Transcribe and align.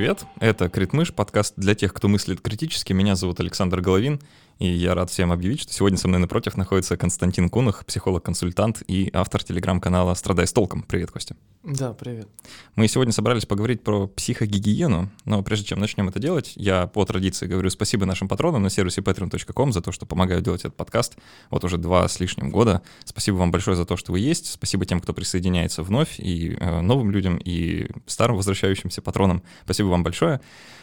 Привет, 0.00 0.24
это 0.40 0.70
Критмыш, 0.70 1.12
подкаст 1.12 1.52
для 1.58 1.74
тех, 1.74 1.92
кто 1.92 2.08
мыслит 2.08 2.40
критически. 2.40 2.94
Меня 2.94 3.16
зовут 3.16 3.38
Александр 3.38 3.82
Головин, 3.82 4.18
и 4.60 4.68
я 4.68 4.94
рад 4.94 5.10
всем 5.10 5.32
объявить, 5.32 5.62
что 5.62 5.72
сегодня 5.72 5.96
со 5.96 6.06
мной 6.06 6.20
напротив 6.20 6.56
находится 6.58 6.98
Константин 6.98 7.48
Кунах, 7.48 7.84
психолог-консультант 7.86 8.82
и 8.86 9.10
автор 9.14 9.42
телеграм-канала 9.42 10.12
«Страдай 10.12 10.46
с 10.46 10.52
толком». 10.52 10.82
Привет, 10.82 11.10
Костя. 11.10 11.34
Да, 11.62 11.94
привет. 11.94 12.28
Мы 12.74 12.86
сегодня 12.86 13.12
собрались 13.12 13.46
поговорить 13.46 13.82
про 13.82 14.06
психогигиену, 14.06 15.10
но 15.24 15.42
прежде 15.42 15.66
чем 15.66 15.78
начнем 15.78 16.08
это 16.08 16.18
делать, 16.18 16.52
я 16.56 16.86
по 16.86 17.04
традиции 17.06 17.46
говорю 17.46 17.70
спасибо 17.70 18.04
нашим 18.04 18.28
патронам 18.28 18.62
на 18.62 18.70
сервисе 18.70 19.00
patreon.com 19.00 19.72
за 19.72 19.80
то, 19.80 19.92
что 19.92 20.04
помогают 20.04 20.44
делать 20.44 20.60
этот 20.60 20.76
подкаст 20.76 21.16
вот 21.48 21.64
уже 21.64 21.78
два 21.78 22.06
с 22.06 22.20
лишним 22.20 22.50
года. 22.50 22.82
Спасибо 23.04 23.36
вам 23.36 23.50
большое 23.50 23.78
за 23.78 23.86
то, 23.86 23.96
что 23.96 24.12
вы 24.12 24.20
есть. 24.20 24.52
Спасибо 24.52 24.84
тем, 24.84 25.00
кто 25.00 25.14
присоединяется 25.14 25.82
вновь, 25.82 26.18
и 26.18 26.56
э, 26.58 26.80
новым 26.82 27.10
людям, 27.10 27.38
и 27.38 27.88
старым 28.06 28.36
возвращающимся 28.36 29.00
патронам. 29.00 29.42
Спасибо 29.64 29.88
вам 29.88 30.02
большое. 30.02 30.40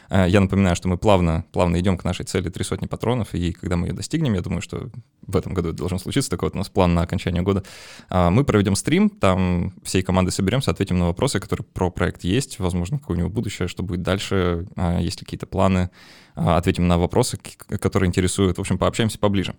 Э, 0.10 0.26
я 0.28 0.40
напоминаю, 0.40 0.76
что 0.76 0.88
мы 0.88 0.98
плавно, 0.98 1.46
плавно 1.52 1.80
идем 1.80 1.98
к 1.98 2.04
нашей 2.04 2.26
цели 2.26 2.50
три 2.50 2.64
сотни 2.64 2.86
патронов, 2.86 3.34
и 3.34 3.52
когда 3.52 3.76
мы 3.76 3.88
ее 3.88 3.94
достигнем, 3.94 4.34
я 4.34 4.42
думаю, 4.42 4.62
что 4.62 4.90
в 5.26 5.36
этом 5.36 5.54
году 5.54 5.70
это 5.70 5.78
должно 5.78 6.00
случиться, 6.00 6.30
такой 6.30 6.48
вот 6.48 6.56
у 6.56 6.58
нас 6.58 6.70
план 6.70 6.94
на 6.94 7.02
окончание 7.02 7.42
года, 7.42 7.64
а, 8.10 8.30
мы 8.30 8.44
проведем 8.44 8.76
стрим, 8.76 9.10
там 9.10 9.74
всей 9.84 10.02
командой 10.02 10.32
соберемся, 10.32 10.72
ответим 10.72 10.98
на 11.00 11.08
вопросы, 11.08 11.40
которые 11.40 11.66
про 11.66 11.92
проект 11.92 12.24
есть, 12.24 12.60
возможно, 12.60 13.00
какое 13.00 13.18
у 13.18 13.20
него 13.20 13.30
будущее, 13.30 13.68
что 13.68 13.84
будет 13.84 14.02
дальше, 14.02 14.68
а, 14.76 15.00
есть 15.00 15.20
ли 15.20 15.26
какие-то 15.26 15.48
планы, 15.48 15.90
а, 16.36 16.58
ответим 16.58 16.88
на 16.88 16.98
вопросы, 16.98 17.38
которые 17.38 18.08
интересуют, 18.08 18.58
в 18.58 18.62
общем, 18.62 18.78
пообщаемся 18.78 19.20
поближе. 19.20 19.56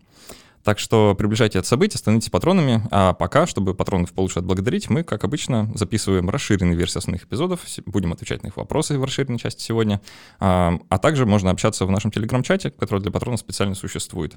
Так 0.69 0.79
что 0.79 1.15
приближайте 1.17 1.61
это 1.61 1.67
событие, 1.67 1.97
становитесь 1.97 2.29
патронами. 2.29 2.87
А 2.91 3.15
пока, 3.15 3.47
чтобы 3.47 3.73
патронов 3.73 4.13
получше 4.13 4.41
отблагодарить, 4.41 4.91
мы, 4.91 5.03
как 5.03 5.25
обычно, 5.25 5.73
записываем 5.75 6.29
расширенные 6.29 6.77
версии 6.77 6.99
основных 6.99 7.25
эпизодов, 7.25 7.61
будем 7.87 8.13
отвечать 8.13 8.43
на 8.43 8.49
их 8.49 8.59
вопросы 8.59 8.99
в 8.99 9.03
расширенной 9.03 9.39
части 9.39 9.63
сегодня. 9.63 10.03
А, 10.41 10.77
также 11.01 11.25
можно 11.25 11.51
общаться 11.51 11.87
в 11.87 11.91
нашем 11.91 12.11
телеграм-чате, 12.11 12.71
который 12.73 13.01
для 13.01 13.11
патронов 13.11 13.41
специально 13.41 13.75
существует. 13.75 14.35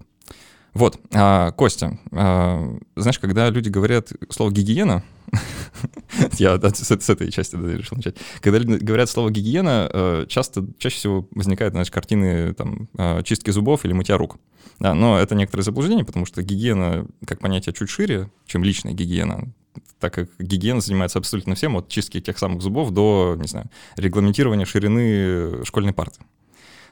Вот, 0.74 1.00
а, 1.14 1.52
Костя, 1.52 2.00
а, 2.12 2.78
знаешь, 2.96 3.20
когда 3.20 3.50
люди 3.50 3.70
говорят 3.70 4.12
слово 4.30 4.52
гигиена, 4.52 5.04
я 6.40 6.60
с, 6.60 7.10
этой 7.10 7.32
части 7.32 7.56
решил 7.56 7.98
начать. 7.98 8.16
Когда 8.42 8.60
люди 8.60 8.84
говорят 8.84 9.10
слово 9.10 9.32
гигиена, 9.32 9.90
э, 9.92 10.26
часто, 10.28 10.66
чаще 10.78 10.98
всего 10.98 11.28
возникают, 11.32 11.74
знаешь, 11.74 11.92
картины 11.92 12.54
там, 12.54 12.90
а, 12.98 13.22
чистки 13.24 13.52
зубов 13.52 13.86
или 13.86 13.94
мытья 13.94 14.18
рук. 14.18 14.38
Но 14.80 15.20
это 15.20 15.36
некоторое 15.36 15.64
заблуждение, 15.64 16.04
потому 16.04 16.26
что 16.26 16.42
гигиена, 16.42 17.06
как 17.26 17.40
понятие, 17.40 17.74
чуть 17.74 17.90
шире, 17.90 18.32
чем 18.46 18.64
личная 18.64 18.94
гигиена 18.94 19.54
так 20.00 20.14
как 20.14 20.30
гигиена 20.40 20.82
занимается 20.82 21.20
абсолютно 21.20 21.56
всем, 21.56 21.78
от 21.78 21.88
чистки 21.88 22.20
тех 22.20 22.38
самых 22.38 22.62
зубов 22.62 22.92
до, 22.92 23.38
не 23.40 23.48
знаю, 23.48 23.70
регламентирования 23.96 24.66
ширины 24.66 25.64
школьной 25.64 25.94
парты. 25.94 26.22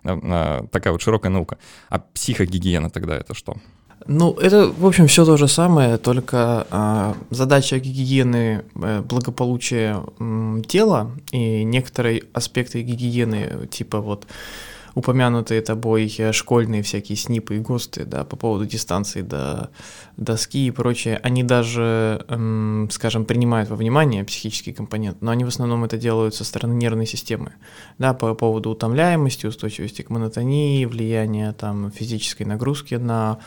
Такая 0.03 0.92
вот 0.92 1.02
широкая 1.02 1.31
наука. 1.31 1.58
А 1.89 2.00
психогигиена 2.00 2.89
тогда 2.89 3.16
это 3.16 3.33
что? 3.33 3.55
Ну, 4.08 4.33
это, 4.33 4.72
в 4.72 4.86
общем, 4.86 5.08
все 5.08 5.25
то 5.25 5.38
же 5.38 5.47
самое, 5.47 5.97
только 5.97 6.66
э, 6.72 7.14
задача 7.31 7.80
гигиены 7.80 8.64
э, 8.75 9.02
благополучия 9.02 9.97
э, 10.20 10.61
тела 10.67 11.11
и 11.31 11.64
некоторые 11.64 12.23
аспекты 12.33 12.81
гигиены, 12.81 13.67
типа 13.67 14.00
вот 14.00 14.25
упомянутые 14.95 15.62
тобой 15.62 16.14
э, 16.18 16.32
школьные 16.32 16.84
всякие 16.84 17.16
снипы 17.16 17.56
и 17.56 17.59
ГОСТы, 17.59 18.06
да, 18.06 18.23
по 18.23 18.36
поводу 18.36 18.66
дистанции 18.66 19.22
до 19.22 19.70
доски 20.17 20.67
и 20.67 20.72
прочее, 20.72 21.20
они 21.23 21.44
даже, 21.44 22.26
эм, 22.27 22.89
скажем, 22.92 23.26
принимают 23.26 23.70
во 23.70 23.76
внимание 23.76 24.23
психический 24.23 24.73
компонент, 24.73 25.22
но 25.22 25.32
они 25.32 25.45
в 25.45 25.48
основном 25.48 25.83
это 25.83 25.98
делают 25.98 26.36
со 26.36 26.44
стороны 26.44 26.73
нервной 26.73 27.05
системы, 27.05 27.54
да, 27.98 28.14
по 28.14 28.33
поводу 28.36 28.72
утомляемости, 28.72 29.45
устойчивости 29.45 30.02
к 30.02 30.10
монотонии, 30.10 30.86
влияния 30.86 31.54
там 31.54 31.92
физической 31.92 32.44
нагрузки 32.44 32.95
на 32.95 33.39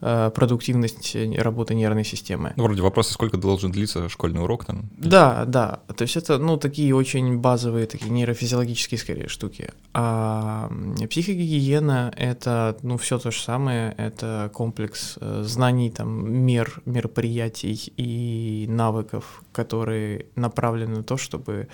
продуктивность 0.00 1.16
работы 1.36 1.74
нервной 1.74 2.04
системы. 2.04 2.52
Ну, 2.56 2.64
вроде 2.64 2.82
вопроса, 2.82 3.12
сколько 3.12 3.36
должен 3.36 3.72
длиться 3.72 4.08
школьный 4.08 4.42
урок 4.42 4.64
там? 4.64 4.90
Да, 4.96 5.44
да. 5.44 5.80
То 5.96 6.02
есть 6.02 6.16
это, 6.16 6.38
ну, 6.38 6.56
такие 6.56 6.94
очень 6.94 7.38
базовые, 7.38 7.86
такие 7.86 8.10
нейрофизиологические, 8.10 8.98
скорее, 8.98 9.28
штуки. 9.28 9.70
А 9.94 10.70
психогигиена— 11.08 12.12
это, 12.16 12.76
ну, 12.82 12.96
все 12.96 13.18
то 13.18 13.30
же 13.30 13.40
самое. 13.40 13.94
Это 13.98 14.50
комплекс 14.52 15.18
э, 15.20 15.42
знаний, 15.44 15.90
там, 15.90 16.32
мер, 16.32 16.80
мероприятий 16.84 17.92
и 17.96 18.66
навыков, 18.68 19.42
которые 19.52 20.26
направлены 20.36 20.98
на 20.98 21.02
то, 21.02 21.16
чтобы 21.16 21.48
Э, 21.58 21.66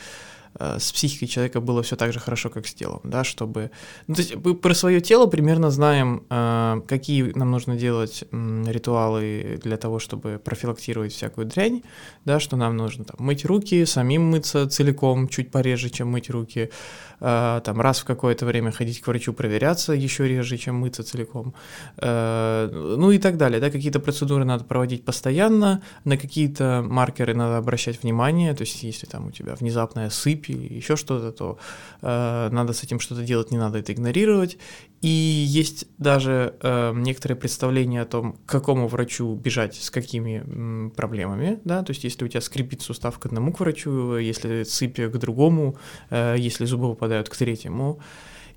с 0.58 0.92
психикой 0.92 1.28
человека 1.28 1.60
было 1.60 1.82
все 1.82 1.96
так 1.96 2.12
же 2.12 2.20
хорошо, 2.20 2.50
как 2.50 2.66
с 2.66 2.74
телом, 2.74 3.00
да, 3.04 3.24
чтобы... 3.24 3.70
Ну, 4.06 4.14
то 4.14 4.22
есть 4.22 4.36
мы 4.36 4.54
про 4.54 4.74
свое 4.74 5.00
тело 5.00 5.26
примерно 5.26 5.70
знаем, 5.70 6.24
э, 6.30 6.80
какие 6.86 7.32
нам 7.34 7.50
нужно 7.50 7.76
делать 7.76 8.24
ритуалы 8.30 9.60
для 9.62 9.76
того, 9.76 9.98
чтобы 9.98 10.40
профилактировать 10.42 11.12
всякую 11.12 11.46
дрянь, 11.46 11.82
да, 12.24 12.40
что 12.40 12.56
нам 12.56 12.76
нужно 12.76 13.04
там, 13.04 13.16
мыть 13.18 13.44
руки, 13.44 13.84
самим 13.84 14.30
мыться 14.30 14.68
целиком, 14.68 15.28
чуть 15.28 15.50
пореже, 15.50 15.90
чем 15.90 16.08
мыть 16.08 16.30
руки, 16.30 16.60
э, 16.60 17.13
там 17.24 17.80
раз 17.80 18.00
в 18.00 18.04
какое-то 18.04 18.46
время 18.46 18.70
ходить 18.70 19.00
к 19.00 19.06
врачу 19.06 19.32
проверяться 19.32 19.92
еще 19.92 20.28
реже, 20.28 20.58
чем 20.58 20.76
мыться 20.76 21.02
целиком, 21.02 21.54
ну 22.00 23.10
и 23.10 23.18
так 23.18 23.36
далее, 23.36 23.60
да, 23.60 23.70
какие-то 23.70 24.00
процедуры 24.00 24.44
надо 24.44 24.64
проводить 24.64 25.04
постоянно, 25.04 25.82
на 26.04 26.16
какие-то 26.16 26.84
маркеры 26.86 27.34
надо 27.34 27.56
обращать 27.56 28.02
внимание, 28.02 28.54
то 28.54 28.62
есть 28.62 28.82
если 28.82 29.06
там 29.06 29.28
у 29.28 29.30
тебя 29.30 29.54
внезапная 29.54 30.10
сыпь, 30.10 30.50
или 30.50 30.74
еще 30.74 30.96
что-то, 30.96 31.32
то 31.32 31.58
э, 32.02 32.48
надо 32.50 32.72
с 32.72 32.82
этим 32.82 33.00
что-то 33.00 33.22
делать, 33.22 33.50
не 33.50 33.58
надо 33.58 33.78
это 33.78 33.92
игнорировать. 33.92 34.58
И 35.00 35.08
есть 35.08 35.86
даже 35.98 36.54
э, 36.62 36.92
некоторые 36.94 37.36
представления 37.36 38.00
о 38.00 38.06
том, 38.06 38.32
к 38.32 38.46
какому 38.46 38.88
врачу 38.88 39.34
бежать, 39.34 39.74
с 39.76 39.90
какими 39.90 40.88
проблемами, 40.90 41.60
да, 41.64 41.82
то 41.82 41.90
есть 41.90 42.04
если 42.04 42.24
у 42.24 42.28
тебя 42.28 42.40
скрипит 42.40 42.80
сустав 42.80 43.18
к 43.18 43.26
одному 43.26 43.52
к 43.52 43.60
врачу, 43.60 44.16
если 44.16 44.62
сыпь 44.62 44.98
к 44.98 45.16
другому, 45.18 45.76
э, 46.08 46.36
если 46.38 46.64
зубы 46.64 46.88
выпадают 46.88 47.13
к 47.22 47.36
третьему, 47.36 48.00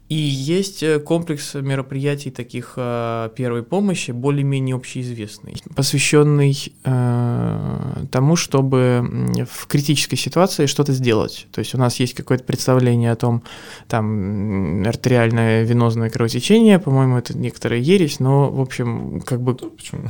и 0.09 0.15
есть 0.15 0.83
э, 0.83 0.99
комплекс 0.99 1.53
мероприятий 1.53 2.31
таких 2.31 2.75
э, 2.77 3.29
первой 3.35 3.61
помощи, 3.61 4.11
более-менее 4.11 4.77
общеизвестный, 4.77 5.55
посвященный 5.75 6.55
э, 6.85 8.05
тому, 8.09 8.37
чтобы 8.37 9.45
в 9.51 9.67
критической 9.67 10.17
ситуации 10.17 10.65
что-то 10.65 10.93
сделать. 10.93 11.47
То 11.51 11.59
есть 11.59 11.75
у 11.75 11.77
нас 11.77 11.99
есть 11.99 12.13
какое-то 12.13 12.45
представление 12.45 13.11
о 13.11 13.17
том, 13.17 13.43
там, 13.89 14.83
артериальное 14.87 15.63
венозное 15.63 16.09
кровотечение, 16.09 16.79
по-моему, 16.79 17.17
это 17.17 17.37
некоторая 17.37 17.81
ересь, 17.81 18.21
но, 18.21 18.49
в 18.49 18.61
общем, 18.61 19.19
как 19.19 19.41
бы... 19.41 19.55
Почему? 19.55 20.07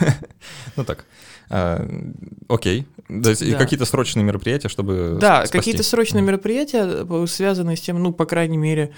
Ну 0.76 0.84
так. 0.84 1.06
А, 1.50 1.86
окей. 2.48 2.86
То 3.08 3.30
есть 3.30 3.50
да. 3.50 3.58
какие-то 3.58 3.84
срочные 3.84 4.24
мероприятия, 4.24 4.68
чтобы 4.68 5.18
Да, 5.20 5.44
какие-то 5.46 5.82
срочные 5.82 6.22
мероприятия, 6.22 7.06
связанные 7.26 7.76
с 7.76 7.80
тем, 7.80 8.00
ну, 8.00 8.12
по 8.12 8.24
крайней 8.24 8.56
мере, 8.56 8.92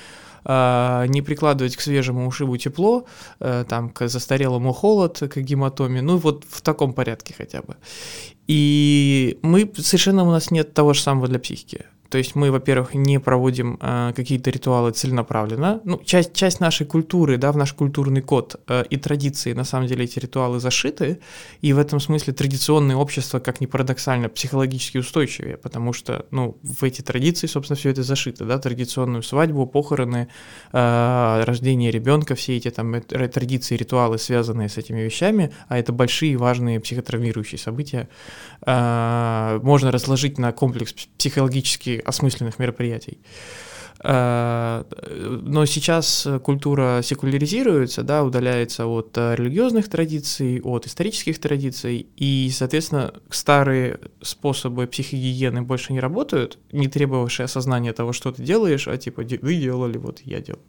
а, 0.44 1.06
не 1.06 1.22
прикладывать 1.22 1.76
к 1.76 1.80
свежему 1.80 2.26
ушибу 2.26 2.56
тепло, 2.56 3.06
э, 3.40 3.64
там, 3.68 3.90
к 3.90 4.08
застарелому 4.08 4.72
холод, 4.72 5.18
к 5.18 5.36
гематоме, 5.36 6.02
ну 6.02 6.16
вот 6.16 6.44
в 6.48 6.62
таком 6.62 6.92
порядке 6.94 7.34
хотя 7.36 7.62
бы. 7.62 7.76
И 8.48 9.38
мы 9.42 9.70
совершенно 9.76 10.24
у 10.24 10.30
нас 10.30 10.50
нет 10.50 10.74
того 10.74 10.94
же 10.94 11.00
самого 11.00 11.28
для 11.28 11.38
психики. 11.38 11.86
То 12.12 12.18
есть 12.18 12.34
мы, 12.34 12.50
во-первых, 12.50 12.92
не 12.92 13.18
проводим 13.18 13.78
э, 13.80 14.12
какие-то 14.14 14.50
ритуалы 14.50 14.90
целенаправленно. 14.90 15.80
Ну, 15.84 15.98
часть, 16.04 16.34
часть 16.34 16.60
нашей 16.60 16.86
культуры, 16.86 17.38
да, 17.38 17.50
в 17.52 17.56
наш 17.56 17.72
культурный 17.72 18.20
код 18.20 18.60
э, 18.68 18.84
и 18.90 18.98
традиции, 18.98 19.54
на 19.54 19.64
самом 19.64 19.86
деле, 19.86 20.04
эти 20.04 20.18
ритуалы 20.18 20.60
зашиты. 20.60 21.20
И 21.62 21.72
в 21.72 21.78
этом 21.78 22.00
смысле 22.00 22.34
традиционные 22.34 22.96
общества, 22.96 23.38
как 23.38 23.62
ни 23.62 23.66
парадоксально, 23.66 24.28
психологически 24.28 24.98
устойчивее, 24.98 25.56
потому 25.56 25.94
что, 25.94 26.26
ну, 26.30 26.58
в 26.62 26.84
эти 26.84 27.00
традиции, 27.00 27.46
собственно, 27.46 27.78
все 27.78 27.88
это 27.88 28.02
зашито, 28.02 28.44
да, 28.44 28.58
традиционную 28.58 29.22
свадьбу, 29.22 29.66
похороны, 29.66 30.28
э, 30.74 31.44
рождение 31.46 31.90
ребенка, 31.90 32.34
все 32.34 32.58
эти 32.58 32.68
там 32.70 33.00
традиции, 33.00 33.74
ритуалы, 33.74 34.18
связанные 34.18 34.68
с 34.68 34.76
этими 34.76 35.00
вещами, 35.00 35.50
а 35.68 35.78
это 35.78 35.94
большие 35.94 36.36
важные 36.36 36.78
психотравмирующие 36.78 37.58
события, 37.58 38.10
э, 38.66 39.60
можно 39.62 39.90
разложить 39.90 40.36
на 40.36 40.52
комплекс 40.52 40.92
психологически 41.16 42.01
осмысленных 42.04 42.58
мероприятий. 42.58 43.20
Э, 44.04 44.84
но 45.42 45.64
сейчас 45.66 46.26
культура 46.42 47.00
секуляризируется, 47.02 48.02
да, 48.02 48.24
удаляется 48.24 48.86
от 48.86 49.16
э, 49.16 49.34
религиозных 49.36 49.88
традиций, 49.88 50.60
от 50.62 50.86
исторических 50.86 51.38
традиций, 51.38 52.06
и, 52.16 52.50
соответственно, 52.52 53.14
старые 53.30 54.00
способы 54.20 54.86
психогигиены 54.86 55.62
больше 55.62 55.92
не 55.92 56.00
работают, 56.00 56.58
не 56.72 56.88
требовавшие 56.88 57.44
осознания 57.44 57.92
того, 57.92 58.12
что 58.12 58.32
ты 58.32 58.42
делаешь, 58.42 58.88
а 58.88 58.96
типа 58.96 59.22
вы 59.42 59.54
делали, 59.54 59.98
вот 59.98 60.20
я 60.24 60.40
делал. 60.40 60.60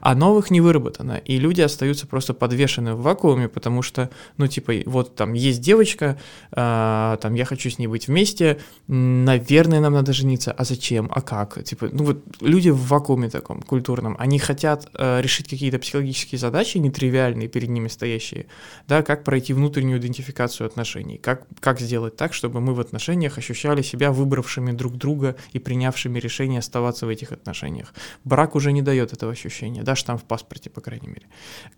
А 0.00 0.14
новых 0.14 0.50
не 0.50 0.60
выработано, 0.60 1.16
и 1.16 1.38
люди 1.38 1.60
остаются 1.60 2.06
просто 2.06 2.34
подвешены 2.34 2.94
в 2.94 3.02
вакууме, 3.02 3.48
потому 3.48 3.82
что, 3.82 4.10
ну, 4.36 4.46
типа, 4.46 4.72
вот 4.86 5.14
там 5.14 5.34
есть 5.34 5.60
девочка, 5.60 6.18
а, 6.50 7.16
там 7.18 7.34
я 7.34 7.44
хочу 7.44 7.70
с 7.70 7.78
ней 7.78 7.86
быть 7.86 8.08
вместе, 8.08 8.58
наверное, 8.88 9.80
нам 9.80 9.92
надо 9.92 10.12
жениться, 10.12 10.52
а 10.52 10.64
зачем, 10.64 11.10
а 11.14 11.20
как, 11.20 11.62
типа, 11.62 11.88
ну 11.92 12.04
вот 12.04 12.24
люди 12.40 12.63
в 12.70 12.88
вакууме 12.88 13.30
таком 13.30 13.62
культурном, 13.62 14.16
они 14.18 14.38
хотят 14.38 14.88
э, 14.94 15.20
решить 15.20 15.48
какие-то 15.48 15.78
психологические 15.78 16.38
задачи, 16.38 16.78
нетривиальные 16.78 17.48
перед 17.48 17.68
ними 17.68 17.88
стоящие, 17.88 18.46
да, 18.88 19.02
как 19.02 19.24
пройти 19.24 19.52
внутреннюю 19.52 19.98
идентификацию 19.98 20.66
отношений, 20.66 21.18
как, 21.18 21.46
как 21.60 21.80
сделать 21.80 22.16
так, 22.16 22.34
чтобы 22.34 22.60
мы 22.60 22.74
в 22.74 22.80
отношениях 22.80 23.38
ощущали 23.38 23.82
себя 23.82 24.12
выбравшими 24.12 24.72
друг 24.72 24.96
друга 24.96 25.36
и 25.52 25.58
принявшими 25.58 26.18
решение 26.18 26.60
оставаться 26.60 27.06
в 27.06 27.08
этих 27.08 27.32
отношениях. 27.32 27.94
Брак 28.24 28.54
уже 28.54 28.72
не 28.72 28.82
дает 28.82 29.12
этого 29.12 29.32
ощущения, 29.32 29.82
да, 29.82 29.96
штамп 29.96 30.22
в 30.22 30.24
паспорте, 30.24 30.70
по 30.70 30.80
крайней 30.80 31.08
мере. 31.08 31.26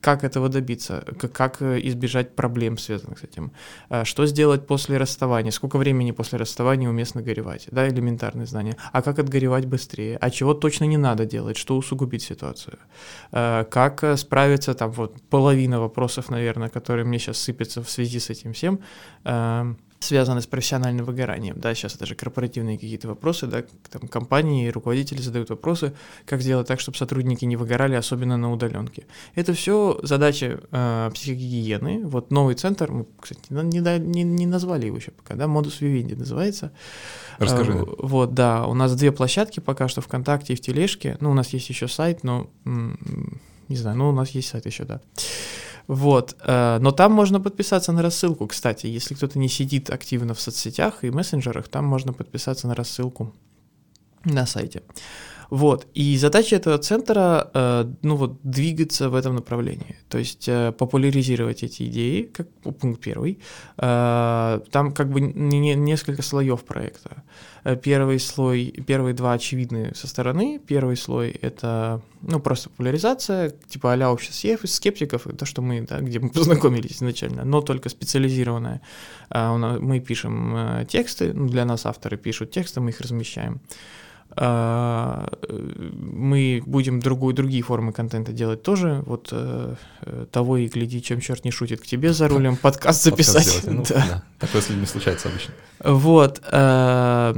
Как 0.01 0.25
этого 0.25 0.49
добиться, 0.49 1.05
как, 1.19 1.33
как 1.33 1.63
избежать 1.63 2.35
проблем, 2.37 2.79
связанных 2.79 3.19
с 3.21 3.25
этим, 3.25 3.53
э, 3.91 4.05
что 4.05 4.27
сделать 4.27 4.67
после 4.67 4.99
расставания, 4.99 5.51
сколько 5.51 5.79
времени 5.79 6.11
после 6.11 6.39
расставания 6.39 6.89
уместно 6.89 7.23
горевать, 7.23 7.69
да, 7.71 7.89
элементарные 7.89 8.47
знания, 8.47 8.77
а 8.93 9.03
как 9.03 9.19
отгоревать 9.19 9.67
быстрее, 9.67 10.19
а 10.21 10.31
чего 10.31 10.55
точно 10.55 10.76
не 10.85 10.99
надо 10.99 11.25
делать, 11.25 11.57
что 11.57 11.77
усугубить 11.77 12.23
ситуацию, 12.23 12.79
э, 13.33 13.65
как 13.71 14.05
э, 14.05 14.17
справиться, 14.17 14.75
там 14.75 14.91
вот 14.91 15.23
половина 15.31 15.81
вопросов, 15.81 16.31
наверное, 16.31 16.69
которые 16.69 17.05
мне 17.05 17.19
сейчас 17.19 17.39
сыпятся 17.39 17.83
в 17.83 17.89
связи 17.89 18.19
с 18.19 18.31
этим 18.31 18.53
всем, 18.53 18.81
эм, 19.25 19.79
связаны 20.01 20.41
с 20.41 20.47
профессиональным 20.47 21.05
выгоранием, 21.05 21.59
да, 21.59 21.75
сейчас 21.75 21.95
это 21.95 22.07
же 22.07 22.15
корпоративные 22.15 22.77
какие-то 22.77 23.09
вопросы, 23.09 23.47
да, 23.47 23.65
там 23.91 24.09
компании, 24.09 24.69
руководители 24.69 25.21
задают 25.21 25.51
вопросы, 25.51 25.95
как 26.25 26.43
сделать 26.43 26.67
так, 26.67 26.81
чтобы 26.81 26.99
сотрудники 26.99 27.45
не 27.45 27.57
выгорали, 27.57 27.95
особенно 27.95 28.37
на 28.37 28.53
удаленке. 28.53 29.07
Это 29.35 29.53
все 29.55 29.99
задачи 30.03 30.59
э, 30.71 31.11
психогигиены, 31.15 32.07
вот 32.07 32.31
новый 32.31 32.55
центр, 32.55 32.91
мы, 32.91 33.07
кстати, 33.21 33.41
не, 33.51 33.81
не, 33.99 34.23
не 34.23 34.47
назвали 34.47 34.87
его 34.87 34.97
еще 34.97 35.13
пока, 35.13 35.35
да, 35.35 35.47
модус 35.47 35.81
Vivendi 35.81 36.17
называется. 36.17 36.73
Расскажи. 37.39 37.73
Э, 37.73 37.85
вот, 37.99 38.35
да, 38.35 38.67
у 38.67 38.75
нас 38.75 38.95
две 38.95 39.13
площадки 39.13 39.61
пока 39.61 39.89
что, 39.89 40.01
ВКонтакте 40.01 40.53
и 40.53 40.57
в 40.57 40.61
Тележке, 40.61 41.17
ну, 41.21 41.31
у 41.31 41.35
нас 41.35 41.53
есть 41.53 41.69
еще 41.69 41.89
сайт, 41.89 42.23
но, 42.23 42.51
не 42.65 43.77
знаю, 43.77 43.97
ну, 43.97 44.09
у 44.11 44.13
нас 44.13 44.31
есть 44.31 44.49
сайт 44.49 44.67
еще, 44.67 44.85
да. 44.85 45.01
Вот. 45.87 46.37
Э, 46.41 46.79
но 46.81 46.91
там 46.91 47.13
можно 47.13 47.41
подписаться 47.41 47.93
на 47.93 48.03
рассылку, 48.03 48.47
кстати. 48.47 48.87
Если 48.87 49.15
кто-то 49.15 49.39
не 49.39 49.49
сидит 49.49 49.91
активно 49.91 50.35
в 50.35 50.41
соцсетях 50.41 51.05
и 51.05 51.11
мессенджерах, 51.11 51.69
там 51.69 51.85
можно 51.85 52.13
подписаться 52.13 52.67
на 52.67 52.75
рассылку 52.75 53.33
на 54.25 54.47
сайте. 54.47 54.83
Вот. 55.51 55.87
И 55.95 56.17
задача 56.17 56.57
этого 56.57 56.79
центра, 56.79 57.51
э, 57.55 57.93
ну 58.03 58.17
вот, 58.17 58.39
двигаться 58.43 59.09
в 59.09 59.15
этом 59.15 59.35
направлении. 59.35 59.97
То 60.09 60.19
есть 60.19 60.49
э, 60.49 60.73
популяризировать 60.73 61.63
эти 61.63 61.85
идеи, 61.85 62.23
как 62.23 62.49
пункт 62.79 63.01
первый. 63.01 63.39
Э, 63.79 64.61
там 64.71 64.93
как 64.93 65.11
бы 65.11 65.21
не, 65.21 65.75
несколько 65.75 66.23
слоев 66.23 66.65
проекта. 66.65 67.23
Э, 67.67 67.75
первый 67.75 68.21
слой, 68.21 68.73
первые 68.87 69.13
два 69.13 69.33
очевидны 69.33 69.93
со 69.95 70.07
стороны. 70.07 70.61
Первый 70.65 70.97
слой— 70.97 71.31
это, 71.43 72.01
ну, 72.23 72.39
просто 72.39 72.71
популяризация, 72.71 73.51
типа 73.51 73.93
а-ля 73.93 74.13
общество 74.13 74.67
скептиков, 74.67 75.27
то, 75.37 75.45
что 75.45 75.63
мы, 75.63 75.81
да, 75.81 76.01
где 76.01 76.21
мы 76.21 76.31
познакомились 76.35 76.99
изначально, 76.99 77.45
но 77.45 77.61
только 77.61 77.89
специализированное. 77.89 78.81
Э, 79.31 79.79
мы 79.81 79.99
пишем 79.99 80.57
э, 80.57 80.87
тексты, 80.89 81.33
ну, 81.33 81.49
для 81.49 81.65
нас 81.65 81.87
авторы 81.87 82.17
пишут 82.17 82.53
тексты, 82.53 82.81
мы 82.81 82.91
их 82.91 83.01
размещаем. 83.01 83.61
А, 84.39 85.29
мы 85.49 86.63
будем 86.67 87.01
другую, 87.01 87.35
другие 87.35 87.63
формы 87.63 87.93
контента 87.93 88.33
делать 88.33 88.63
тоже. 88.63 89.03
Вот 89.07 89.29
э, 89.33 89.75
того 90.31 90.59
и 90.59 90.69
гляди, 90.69 91.03
чем 91.03 91.21
черт 91.21 91.45
не 91.45 91.51
шутит, 91.51 91.81
к 91.81 91.87
тебе 91.87 92.13
за 92.13 92.29
рулем 92.29 92.57
подкаст 92.57 93.03
записать. 93.03 93.63
Подкаст 93.65 93.67
ну, 93.67 93.85
да. 93.89 94.07
Да. 94.09 94.23
Такое 94.39 94.61
с 94.61 94.69
людьми 94.69 94.85
случается 94.85 95.29
обычно. 95.29 95.55
Вот. 95.83 96.43
Э, 96.53 97.35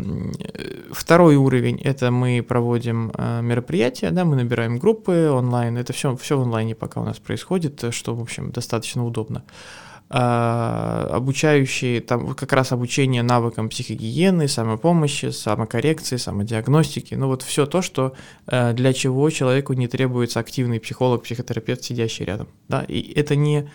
второй 0.91 1.37
уровень— 1.37 1.81
это 1.85 2.11
мы 2.11 2.45
проводим 2.47 3.13
э, 3.17 3.43
мероприятия, 3.43 4.11
да, 4.11 4.25
мы 4.25 4.35
набираем 4.35 4.79
группы 4.79 5.31
онлайн. 5.31 5.79
Это 5.79 5.93
все, 5.93 6.17
все 6.17 6.37
в 6.37 6.43
онлайне 6.43 6.75
пока 6.75 7.01
у 7.01 7.05
нас 7.05 7.19
происходит, 7.19 7.85
что, 7.95 8.17
в 8.17 8.21
общем, 8.21 8.51
достаточно 8.51 9.05
удобно. 9.05 9.45
А, 9.45 9.88
обучающие, 10.11 12.01
там 12.01 12.35
как 12.35 12.53
раз 12.53 12.73
обучение 12.73 13.23
навыкам 13.23 13.69
психогигиены, 13.69 14.49
самопомощи, 14.49 15.31
самокоррекции, 15.31 16.17
самодиагностики, 16.17 17.15
ну 17.15 17.27
вот 17.27 17.43
все 17.43 17.67
то, 17.67 17.83
что 17.83 18.15
э, 18.47 18.73
для 18.73 18.95
чего 18.95 19.29
человеку 19.29 19.75
не 19.75 19.87
требуется 19.87 20.41
активный 20.41 20.81
психолог, 20.81 21.25
психотерапевт, 21.25 21.85
сидящий 21.85 22.25
рядом, 22.25 22.49
да, 22.69 22.85
и 22.89 23.13
это 23.13 23.37
не 23.37 23.69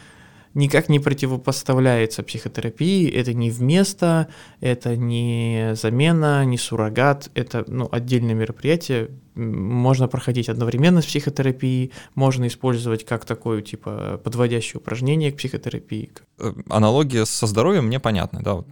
никак 0.56 0.89
не 0.89 1.00
противопоставляется 1.00 2.24
психотерапии, 2.24 3.09
это 3.09 3.33
не 3.33 3.50
вместо, 3.50 4.27
это 4.59 4.95
не 4.95 5.74
замена, 5.75 6.45
не 6.45 6.57
суррогат, 6.57 7.30
это 7.33 7.63
ну, 7.68 7.89
отдельное 7.91 8.35
мероприятие, 8.35 9.09
можно 9.35 10.07
проходить 10.07 10.50
одновременно 10.50 11.01
с 11.01 11.06
психотерапией, 11.06 11.91
можно 12.15 12.47
использовать 12.47 13.06
как 13.06 13.25
такое, 13.25 13.62
типа, 13.62 14.21
подводящее 14.24 14.80
упражнение 14.80 15.31
к 15.31 15.38
психотерапии. 15.38 16.12
Э, 16.39 16.53
аналогия 16.69 17.25
со 17.25 17.47
здоровьем 17.47 17.85
мне 17.85 18.00
понятна, 18.00 18.41
да, 18.41 18.53
вот, 18.56 18.68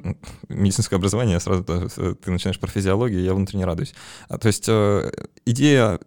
медицинское 0.50 0.98
образование, 0.98 1.40
сразу 1.40 1.66
э, 1.68 2.16
ты 2.24 2.32
начинаешь 2.32 2.60
про 2.60 2.70
физиологию, 2.70 3.24
я 3.24 3.34
внутренне 3.34 3.66
радуюсь. 3.66 3.94
А, 4.30 4.38
то 4.38 4.48
есть 4.48 4.66
э, 4.68 5.12
идея, 5.46 6.00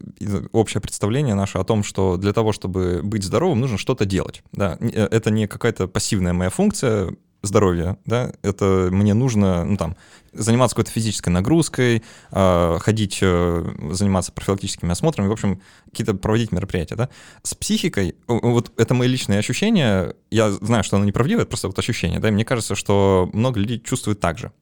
общее 0.52 0.80
представление 0.80 1.34
наше 1.34 1.58
о 1.58 1.64
том, 1.64 1.82
что 1.82 2.16
для 2.16 2.32
того, 2.32 2.52
чтобы 2.52 3.00
быть 3.02 3.24
здоровым, 3.24 3.60
нужно 3.60 3.78
что-то 3.78 4.04
делать, 4.04 4.42
да, 4.52 4.78
это 4.80 5.30
не 5.30 5.46
какая-то 5.46 5.88
пассивная 5.88 6.32
моя 6.32 6.50
функция, 6.50 7.14
здоровья, 7.44 7.96
да, 8.04 8.32
это 8.42 8.88
мне 8.90 9.14
нужно, 9.14 9.64
ну, 9.64 9.76
там, 9.76 9.96
заниматься 10.32 10.74
какой-то 10.74 10.90
физической 10.90 11.28
нагрузкой, 11.28 12.02
э, 12.32 12.78
ходить, 12.80 13.18
э, 13.22 13.74
заниматься 13.92 14.32
профилактическими 14.32 14.90
осмотрами, 14.90 15.28
в 15.28 15.32
общем, 15.32 15.60
какие-то 15.90 16.14
проводить 16.14 16.52
мероприятия, 16.52 16.96
да. 16.96 17.08
С 17.42 17.54
психикой, 17.54 18.16
вот 18.26 18.72
это 18.76 18.94
мои 18.94 19.08
личные 19.08 19.38
ощущения, 19.38 20.14
я 20.30 20.50
знаю, 20.50 20.84
что 20.84 20.96
оно 20.96 21.04
неправдиво, 21.04 21.40
это 21.40 21.48
просто 21.48 21.68
вот 21.68 21.78
ощущение, 21.78 22.18
да, 22.18 22.28
и 22.28 22.32
мне 22.32 22.44
кажется, 22.44 22.74
что 22.74 23.30
много 23.32 23.60
людей 23.60 23.80
чувствуют 23.80 24.20
так 24.20 24.38
же 24.38 24.52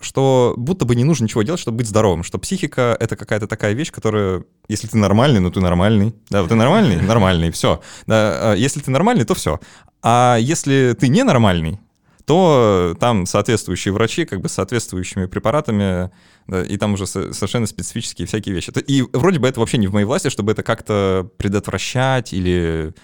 что 0.00 0.54
будто 0.56 0.84
бы 0.84 0.94
не 0.94 1.04
нужно 1.04 1.24
ничего 1.24 1.42
делать, 1.42 1.60
чтобы 1.60 1.78
быть 1.78 1.88
здоровым, 1.88 2.22
что 2.22 2.38
психика— 2.38 2.96
это 3.00 3.16
какая-то 3.16 3.46
такая 3.46 3.72
вещь, 3.72 3.90
которая, 3.90 4.44
если 4.68 4.88
ты 4.88 4.98
нормальный, 4.98 5.40
ну 5.40 5.50
ты 5.50 5.60
нормальный, 5.60 6.14
да, 6.28 6.42
вот 6.42 6.48
ты 6.48 6.54
нормальный, 6.54 7.00
нормальный, 7.00 7.50
все, 7.50 7.80
да, 8.06 8.52
а 8.52 8.54
если 8.54 8.80
ты 8.80 8.90
нормальный, 8.90 9.24
то 9.24 9.34
все, 9.34 9.58
а 10.02 10.36
если 10.38 10.94
ты 10.98 11.08
ненормальный, 11.08 11.80
то 12.26 12.96
там 12.98 13.24
соответствующие 13.24 13.94
врачи 13.94 14.24
как 14.24 14.40
бы 14.40 14.48
соответствующими 14.48 15.26
препаратами, 15.26 16.10
да, 16.48 16.62
и 16.62 16.76
там 16.76 16.94
уже 16.94 17.06
совершенно 17.06 17.66
специфические 17.66 18.26
всякие 18.26 18.54
вещи. 18.54 18.72
И 18.86 19.02
вроде 19.12 19.38
бы 19.38 19.48
это 19.48 19.60
вообще 19.60 19.78
не 19.78 19.86
в 19.86 19.92
моей 19.92 20.06
власти, 20.06 20.28
чтобы 20.28 20.52
это 20.52 20.64
как-то 20.64 21.30
предотвращать 21.38 22.32
или 22.32 22.94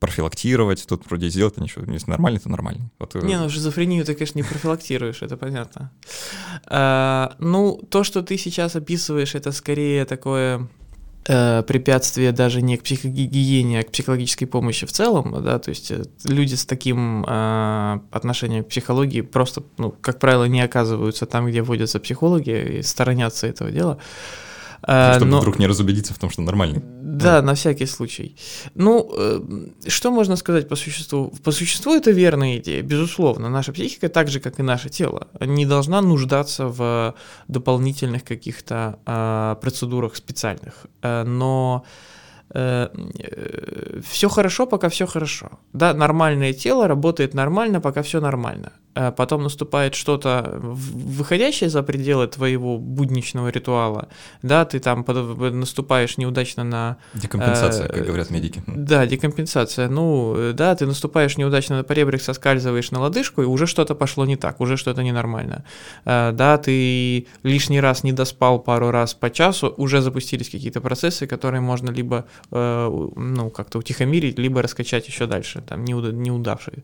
профилактировать. 0.00 0.84
Тут 0.88 1.06
вроде 1.06 1.28
сделать 1.28 1.58
ничего. 1.58 1.84
Если 1.92 2.10
нормальный, 2.10 2.40
то 2.40 2.48
нормальный. 2.48 2.90
Вот. 2.98 3.14
Э, 3.14 3.20
не, 3.20 3.38
ну 3.38 3.48
шизофрению 3.48 4.04
ты, 4.04 4.14
конечно, 4.14 4.38
не 4.38 4.42
профилактируешь, 4.42 5.22
это 5.22 5.36
понятно. 5.36 5.92
А, 6.66 7.36
ну, 7.38 7.80
то, 7.88 8.02
что 8.02 8.22
ты 8.22 8.36
сейчас 8.36 8.74
описываешь, 8.74 9.36
это 9.36 9.52
скорее 9.52 10.04
такое 10.06 10.68
э, 11.26 11.62
препятствие 11.62 12.32
даже 12.32 12.62
не 12.62 12.76
к 12.76 12.82
психогигиене, 12.82 13.80
а 13.80 13.82
к 13.82 13.90
психологической 13.90 14.46
помощи 14.46 14.86
в 14.86 14.92
целом, 14.92 15.42
да, 15.42 15.58
то 15.58 15.70
есть 15.70 15.90
э, 15.90 16.04
люди 16.24 16.54
с 16.54 16.64
таким 16.64 17.24
э, 17.26 18.00
отношением 18.10 18.64
к 18.64 18.68
психологии 18.68 19.20
просто, 19.20 19.62
ну, 19.78 19.94
как 20.00 20.18
правило, 20.18 20.44
не 20.44 20.60
оказываются 20.60 21.26
там, 21.26 21.46
где 21.46 21.62
вводятся 21.62 22.00
психологи 22.00 22.78
и 22.78 22.82
сторонятся 22.82 23.46
этого 23.46 23.70
дела. 23.70 23.98
А, 23.98 24.51
Чтобы 24.82 25.30
Но... 25.30 25.38
вдруг 25.38 25.58
не 25.58 25.66
разубедиться 25.68 26.12
в 26.12 26.18
том, 26.18 26.30
что 26.30 26.42
нормальный. 26.42 26.82
Да, 27.12 27.40
да, 27.40 27.42
на 27.42 27.54
всякий 27.54 27.86
случай. 27.86 28.36
Ну, 28.74 29.10
э, 29.16 29.40
что 29.88 30.10
можно 30.10 30.36
сказать 30.36 30.68
по 30.68 30.76
существу? 30.76 31.32
По 31.44 31.52
существу 31.52 31.94
это 31.94 32.10
верная 32.10 32.56
идея, 32.56 32.82
безусловно. 32.82 33.48
Наша 33.48 33.72
психика, 33.72 34.08
так 34.08 34.28
же, 34.28 34.40
как 34.40 34.58
и 34.58 34.62
наше 34.62 34.88
тело, 34.88 35.28
не 35.40 35.66
должна 35.66 36.00
нуждаться 36.00 36.66
в 36.66 37.14
дополнительных 37.48 38.24
каких-то 38.24 38.98
э, 39.06 39.56
процедурах 39.60 40.16
специальных. 40.16 40.86
Э, 41.02 41.24
но 41.24 41.84
э, 42.54 42.88
все 44.10 44.28
хорошо, 44.28 44.66
пока 44.66 44.88
все 44.88 45.06
хорошо. 45.06 45.50
Да, 45.72 45.94
нормальное 45.94 46.52
тело 46.52 46.88
работает 46.88 47.34
нормально, 47.34 47.80
пока 47.80 48.02
все 48.02 48.20
нормально. 48.20 48.72
Э, 48.94 49.10
потом 49.10 49.42
наступает 49.42 49.94
что-то 49.94 50.58
выходящее 50.62 51.70
за 51.70 51.82
пределы 51.82 52.26
твоего 52.26 52.78
будничного 52.78 53.48
ритуала, 53.48 54.08
да, 54.42 54.64
ты 54.64 54.80
там 54.80 55.04
наступаешь 55.06 56.18
неудачно 56.18 56.64
на... 56.64 56.96
Декомпенсация, 57.14 57.86
э, 57.86 57.92
как 57.92 58.06
говорят 58.06 58.30
медики. 58.30 58.62
Да, 58.66 59.06
декомпенсация. 59.06 59.88
Ну, 59.88 60.34
э, 60.36 60.52
да, 60.52 60.74
ты 60.74 60.86
наступаешь 60.86 61.38
неудачно 61.38 61.78
на 61.78 61.84
поребрик, 61.84 62.20
соскальзываешь 62.20 62.90
на 62.90 63.00
лодыжку, 63.00 63.42
и 63.42 63.46
уже 63.46 63.66
что-то 63.66 63.94
пошло 63.94 64.26
не 64.26 64.36
так, 64.36 64.60
уже 64.60 64.76
что-то 64.76 65.02
ненормально. 65.02 65.64
Э, 66.04 66.32
да, 66.32 66.58
ты 66.58 67.26
лишний 67.42 67.80
раз 67.80 68.04
не 68.04 68.12
доспал 68.12 68.58
пару 68.58 68.90
раз 68.90 69.14
по 69.14 69.30
часу, 69.30 69.72
уже 69.78 70.02
запустились 70.02 70.50
какие-то 70.50 70.82
процессы, 70.82 71.26
которые 71.26 71.62
можно 71.62 71.90
либо, 71.90 72.26
э, 72.50 73.08
ну, 73.16 73.50
как-то 73.50 73.78
утихомирить, 73.78 74.38
либо 74.38 74.60
раскачать 74.60 75.08
еще 75.08 75.26
дальше, 75.26 75.62
там, 75.66 75.84
неудавшие. 75.84 76.82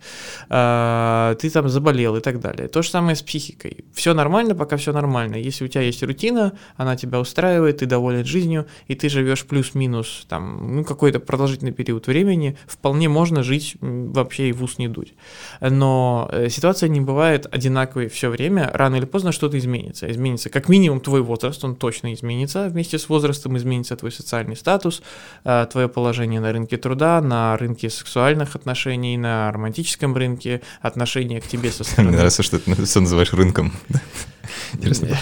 Э, 0.49 1.37
ты 1.38 1.50
там 1.50 1.69
заболел 1.69 1.98
заболел 1.99 2.17
и 2.17 2.21
так 2.21 2.40
далее. 2.40 2.69
То 2.69 2.83
же 2.83 2.90
самое 2.90 3.17
с 3.17 3.23
психикой. 3.23 3.85
Все 3.93 4.14
нормально, 4.14 4.55
пока 4.55 4.76
все 4.76 4.93
нормально. 4.93 5.37
Если 5.37 5.64
у 5.64 5.69
тебя 5.69 5.83
есть 5.83 6.02
рутина, 6.02 6.52
она 6.76 6.97
тебя 6.97 7.19
устраивает, 7.19 7.78
ты 7.78 7.87
доволен 7.87 8.25
жизнью, 8.25 8.67
и 8.88 8.95
ты 8.95 9.09
живешь 9.09 9.45
плюс-минус 9.45 10.26
там, 10.28 10.76
ну, 10.76 10.85
какой-то 10.85 11.21
продолжительный 11.21 11.73
период 11.73 12.07
времени, 12.07 12.57
вполне 12.67 13.09
можно 13.09 13.43
жить 13.43 13.76
вообще 13.81 14.49
и 14.49 14.52
в 14.52 14.62
ус 14.62 14.78
не 14.78 14.88
дуть. 14.88 15.14
Но 15.61 16.28
э, 16.33 16.49
ситуация 16.49 16.88
не 16.88 17.00
бывает 17.00 17.47
одинаковой 17.50 18.09
все 18.09 18.28
время. 18.28 18.71
Рано 18.75 18.97
или 18.97 19.07
поздно 19.07 19.33
что-то 19.33 19.59
изменится. 19.59 20.11
Изменится 20.11 20.50
как 20.50 20.69
минимум 20.69 21.00
твой 21.00 21.23
возраст, 21.23 21.64
он 21.64 21.75
точно 21.75 22.12
изменится. 22.14 22.69
Вместе 22.69 22.99
с 22.99 23.09
возрастом 23.09 23.57
изменится 23.57 23.97
твой 23.97 24.12
социальный 24.12 24.57
статус, 24.57 25.02
э, 25.45 25.67
твое 25.71 25.88
положение 25.88 26.40
на 26.40 26.52
рынке 26.52 26.76
труда, 26.76 27.21
на 27.21 27.57
рынке 27.57 27.90
сексуальных 27.90 28.57
отношений, 28.57 29.17
на 29.17 29.50
романтическом 29.52 30.14
рынке, 30.17 30.61
отношение 30.81 31.40
к 31.40 31.47
тебе 31.47 31.71
со. 31.71 31.88
Мне 31.97 32.11
нравится, 32.11 32.42
что 32.42 32.59
ты 32.59 32.85
все 32.85 33.00
называешь 33.00 33.33
рынком. 33.33 33.73
Интересно. 34.75 35.16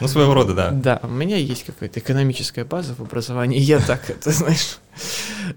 Ну, 0.00 0.08
своего 0.08 0.34
рода, 0.34 0.52
да. 0.52 0.70
Да, 0.70 1.00
у 1.02 1.08
меня 1.08 1.36
есть 1.36 1.64
какая-то 1.64 2.00
экономическая 2.00 2.64
база 2.64 2.94
в 2.94 3.00
образовании, 3.00 3.60
я 3.60 3.78
так 3.78 4.10
это, 4.10 4.30
знаешь. 4.32 4.78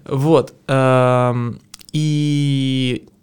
Вот. 0.04 0.54
Эм, 0.68 1.60
и 1.92 3.08
Э, 3.08 3.15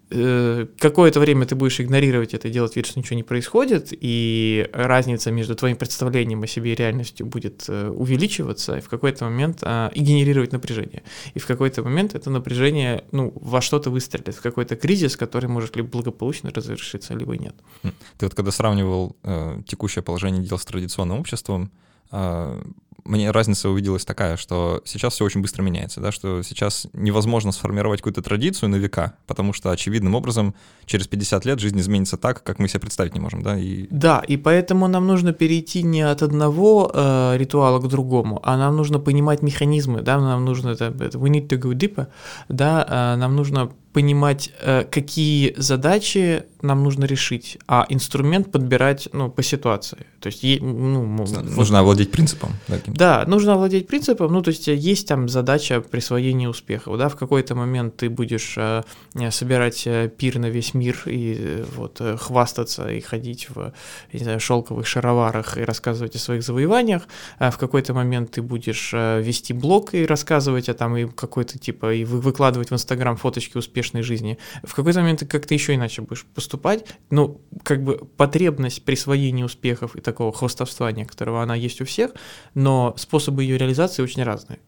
какое-то 0.80 1.20
время 1.20 1.46
ты 1.46 1.56
будешь 1.56 1.80
игнорировать 1.80 2.34
это, 2.34 2.50
делать 2.50 2.76
вид, 2.76 2.86
что 2.86 3.00
ничего 3.00 3.16
не 3.16 3.24
происходит, 3.24 3.90
и 3.92 4.70
разница 4.74 5.32
между 5.32 5.56
твоим 5.56 5.76
представлением 5.76 6.44
о 6.44 6.48
себе 6.48 6.74
и 6.74 6.76
реальностью 6.76 7.26
будет 7.26 7.66
э, 7.68 7.90
увеличиваться, 7.90 8.78
и 8.78 8.82
в 8.82 8.90
какой-то 8.90 9.26
момент 9.26 9.60
а, 9.62 9.92
и 9.96 10.02
генерировать 10.02 10.52
напряжение. 10.52 11.04
И 11.34 11.40
в 11.40 11.48
какой-то 11.48 11.84
момент 11.84 12.16
это 12.16 12.30
напряжение 12.30 13.04
ну, 13.12 13.34
во 13.36 13.62
что-то 13.62 13.90
выстрелит, 13.90 14.36
в 14.36 14.42
какой-то 14.42 14.76
кризис, 14.76 15.16
который 15.18 15.50
может 15.50 15.76
либо 15.76 15.90
благополучно 15.90 16.52
разрешиться, 16.52 17.14
либо 17.14 17.38
нет. 17.38 17.56
Хм. 17.84 17.92
Ты 18.18 18.26
вот 18.26 18.36
когда 18.36 18.52
сравнивал 18.52 19.16
э, 19.24 19.62
текущее 19.66 20.04
положение 20.04 20.44
дел 20.44 20.58
с 20.58 20.66
традиционным 20.66 21.20
обществом, 21.20 21.72
э, 22.12 22.62
мне 23.06 23.32
разница 23.32 23.70
увиделась 23.70 24.06
такая, 24.06 24.38
что 24.38 24.82
сейчас 24.86 25.14
все 25.14 25.26
очень 25.26 25.42
быстро 25.42 25.62
меняется, 25.62 26.02
да, 26.02 26.12
что 26.12 26.42
сейчас 26.44 26.88
невозможно 26.94 27.52
сформировать 27.52 28.00
какую-то 28.00 28.22
традицию 28.22 28.70
на 28.70 28.76
века, 28.76 29.14
потому 29.28 29.54
что 29.54 29.72
очевидным 29.72 30.16
образом 30.16 30.56
через 30.86 31.08
50 31.08 31.46
лет 31.46 31.60
жизнь 31.60 31.80
изменится 31.80 32.18
так, 32.18 32.44
как 32.44 32.60
мы 32.60 32.68
себе 32.68 32.82
представить 32.82 33.14
не 33.14 33.20
можем, 33.20 33.42
да. 33.42 33.58
И... 33.58 33.88
Да, 33.90 34.24
и 34.28 34.38
поэтому 34.38 34.88
нам 34.88 35.08
нужно 35.08 35.34
перейти 35.34 35.84
не 35.84 36.02
от 36.02 36.22
одного 36.22 36.92
э, 36.94 37.38
ритуала 37.38 37.80
к 37.80 37.88
другому, 37.88 38.40
а 38.44 38.58
нам 38.58 38.76
нужно 38.76 39.00
понимать 39.00 39.42
механизмы, 39.42 40.02
да, 40.02 40.20
нам 40.20 40.46
нужно 40.46 40.70
это, 40.70 40.86
это 40.86 41.18
we 41.18 41.30
need 41.30 41.48
to 41.48 41.60
go 41.60 41.74
deeper, 41.74 42.08
да, 42.50 42.86
э, 42.88 43.16
нам 43.18 43.36
нужно 43.36 43.72
понимать, 43.94 44.52
э, 44.62 44.84
какие 44.84 45.54
задачи 45.58 46.44
нам 46.64 46.82
нужно 46.84 47.06
решить, 47.06 47.58
а 47.68 47.86
инструмент 47.90 48.52
подбирать 48.52 49.10
ну, 49.12 49.30
по 49.30 49.44
ситуации. 49.44 50.06
То 50.22 50.28
есть, 50.28 50.44
ну, 50.62 51.06
нужно 51.06 51.44
вот, 51.44 51.72
овладеть 51.72 52.12
принципом. 52.12 52.54
Да, 52.68 52.78
да, 52.88 53.24
нужно 53.28 53.54
овладеть 53.54 53.88
принципом. 53.88 54.32
Ну, 54.32 54.42
то 54.42 54.50
есть 54.50 54.68
есть 54.68 55.08
там 55.08 55.28
задача 55.28 55.82
присвоения 55.82 56.48
успеха. 56.48 56.96
Да, 56.96 57.10
в 57.10 57.18
какой-то 57.18 57.56
момент 57.56 57.98
ты 57.98 58.10
будешь 58.10 58.56
э, 58.58 58.84
собирать 59.32 59.84
э, 59.86 60.10
пир 60.18 60.40
на 60.40 60.50
весь 60.50 60.74
мир 60.74 61.02
и 61.06 61.36
э, 61.38 61.66
вот 61.76 61.98
э, 62.00 62.16
хвастаться 62.16 62.88
и 62.88 63.02
ходить 63.02 63.50
в 63.50 63.74
не 64.14 64.24
знаю, 64.24 64.40
шелковых 64.40 64.88
шароварах 64.88 65.58
и 65.58 65.64
рассказывать 65.64 66.16
о 66.16 66.20
своих 66.20 66.44
завоеваниях. 66.44 67.04
А 67.40 67.52
в 67.52 67.58
какой-то 67.58 67.94
момент 67.94 68.32
ты 68.32 68.42
будешь 68.42 68.92
э, 68.94 69.22
вести 69.22 69.52
блог 69.52 69.94
и 69.94 70.06
рассказывать 70.06 70.70
о 70.70 70.74
там 70.74 70.96
и 70.96 71.08
какой-то 71.08 71.60
типа 71.60 71.94
и 71.94 72.06
выкладывать 72.06 72.72
в 72.72 72.74
Инстаграм 72.74 73.18
фоточки 73.18 73.58
успешной 73.84 74.02
жизни. 74.04 74.38
В 74.64 74.74
какой-то 74.74 75.02
момент 75.02 75.20
ты 75.20 75.26
как-то 75.26 75.54
еще 75.54 75.76
иначе 75.76 76.02
будешь 76.02 76.26
поступать. 76.26 76.86
Ну, 77.10 77.42
как 77.64 77.84
бы 77.84 77.98
потребность 78.18 78.84
присвоения 78.86 79.46
успехов 79.46 79.96
и 79.96 80.02
такого 80.02 80.32
хвостовства 80.32 80.92
некоторого, 80.92 81.44
она 81.44 81.56
есть 81.56 81.82
у 81.82 81.86
всех, 81.86 82.12
но 82.54 82.96
способы 82.98 83.44
ее 83.44 83.58
реализации 83.58 84.02
очень 84.02 84.24
разные. 84.24 84.60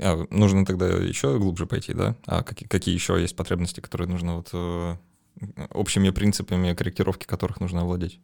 А, 0.00 0.26
нужно 0.30 0.66
тогда 0.66 0.86
еще 0.88 1.38
глубже 1.38 1.66
пойти, 1.66 1.94
да? 1.94 2.14
А 2.26 2.42
какие, 2.42 2.68
какие 2.68 2.94
еще 2.94 3.20
есть 3.20 3.36
потребности, 3.36 3.80
которые 3.80 4.08
нужно 4.08 4.36
вот 4.36 4.50
э, 4.52 4.96
общими 5.70 6.10
принципами 6.10 6.74
корректировки 6.74 7.24
которых 7.26 7.60
нужно 7.60 7.80
овладеть? 7.80 8.20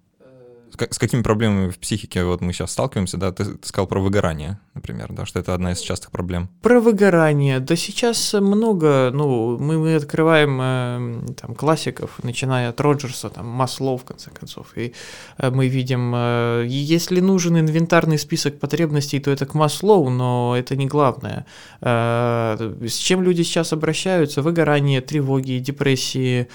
С, 0.90 0.98
какими 0.98 1.22
проблемами 1.22 1.70
в 1.70 1.78
психике 1.78 2.24
вот 2.24 2.40
мы 2.40 2.52
сейчас 2.52 2.72
сталкиваемся, 2.72 3.16
да? 3.16 3.32
Ты, 3.32 3.44
ты 3.44 3.68
сказал 3.68 3.86
про 3.86 4.00
выгорание, 4.00 4.58
например, 4.74 5.12
да, 5.12 5.26
что 5.26 5.38
это 5.38 5.54
одна 5.54 5.72
из 5.72 5.80
частых 5.80 6.10
проблем. 6.10 6.48
Про 6.62 6.80
выгорание, 6.80 7.60
да 7.60 7.76
сейчас 7.76 8.34
много, 8.34 9.10
ну, 9.12 9.58
мы, 9.58 9.78
мы 9.78 9.94
открываем 9.94 10.58
э, 10.60 11.34
там 11.40 11.54
классиков, 11.54 12.22
начиная 12.22 12.70
от 12.70 12.80
Роджерса, 12.80 13.30
там, 13.30 13.46
Маслоу, 13.46 13.96
в 13.96 14.04
конце 14.04 14.30
концов, 14.30 14.76
и 14.76 14.94
э, 15.38 15.50
мы 15.50 15.68
видим, 15.68 16.12
э, 16.14 16.66
если 16.68 17.20
нужен 17.20 17.58
инвентарный 17.58 18.18
список 18.18 18.58
потребностей, 18.58 19.20
то 19.20 19.30
это 19.30 19.46
к 19.46 19.54
Маслоу, 19.54 20.10
но 20.10 20.54
это 20.56 20.76
не 20.76 20.86
главное. 20.86 21.46
Э, 21.80 22.56
с 22.86 22.96
чем 22.96 23.22
люди 23.22 23.42
сейчас 23.42 23.72
обращаются? 23.72 24.42
Выгорание, 24.42 25.00
тревоги, 25.00 25.58
депрессии, 25.58 26.48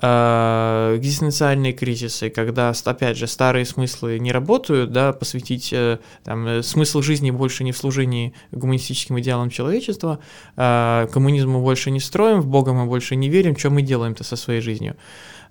экзистенциальные 0.00 1.72
кризисы, 1.72 2.30
когда, 2.30 2.72
опять 2.84 3.16
же, 3.16 3.26
старые 3.26 3.64
смыслы 3.64 4.18
не 4.20 4.30
работают, 4.30 4.92
да, 4.92 5.12
посвятить 5.12 5.72
э, 5.72 5.98
там, 6.22 6.46
э, 6.46 6.62
смысл 6.62 7.02
жизни 7.02 7.32
больше 7.32 7.64
не 7.64 7.72
в 7.72 7.76
служении 7.76 8.32
гуманистическим 8.52 9.18
идеалам 9.18 9.50
человечества, 9.50 10.20
э, 10.56 11.08
коммунизму 11.12 11.60
больше 11.62 11.90
не 11.90 11.98
строим, 11.98 12.40
в 12.40 12.46
Бога 12.46 12.72
мы 12.72 12.86
больше 12.86 13.16
не 13.16 13.28
верим, 13.28 13.56
что 13.56 13.70
мы 13.70 13.82
делаем-то 13.82 14.22
со 14.22 14.36
своей 14.36 14.60
жизнью. 14.60 14.96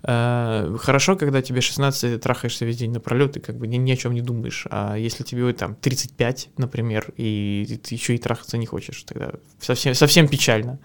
Э, 0.02 0.76
хорошо, 0.80 1.16
когда 1.16 1.42
тебе 1.42 1.60
16, 1.60 2.00
ты 2.00 2.18
трахаешься 2.18 2.64
весь 2.64 2.76
день 2.76 2.92
напролет, 2.92 3.36
и 3.36 3.40
как 3.40 3.56
бы 3.56 3.66
ни, 3.66 3.76
ни 3.76 3.92
о 3.92 3.96
чем 3.96 4.14
не 4.14 4.22
думаешь. 4.22 4.66
А 4.70 4.96
если 4.96 5.24
тебе 5.24 5.52
там 5.52 5.74
35, 5.74 6.50
например, 6.56 7.12
и 7.16 7.78
ты 7.82 7.94
еще 7.94 8.14
и 8.14 8.18
трахаться 8.18 8.56
не 8.58 8.66
хочешь, 8.66 9.02
тогда 9.02 9.32
совсем, 9.60 9.94
совсем 9.94 10.28
печально. 10.28 10.78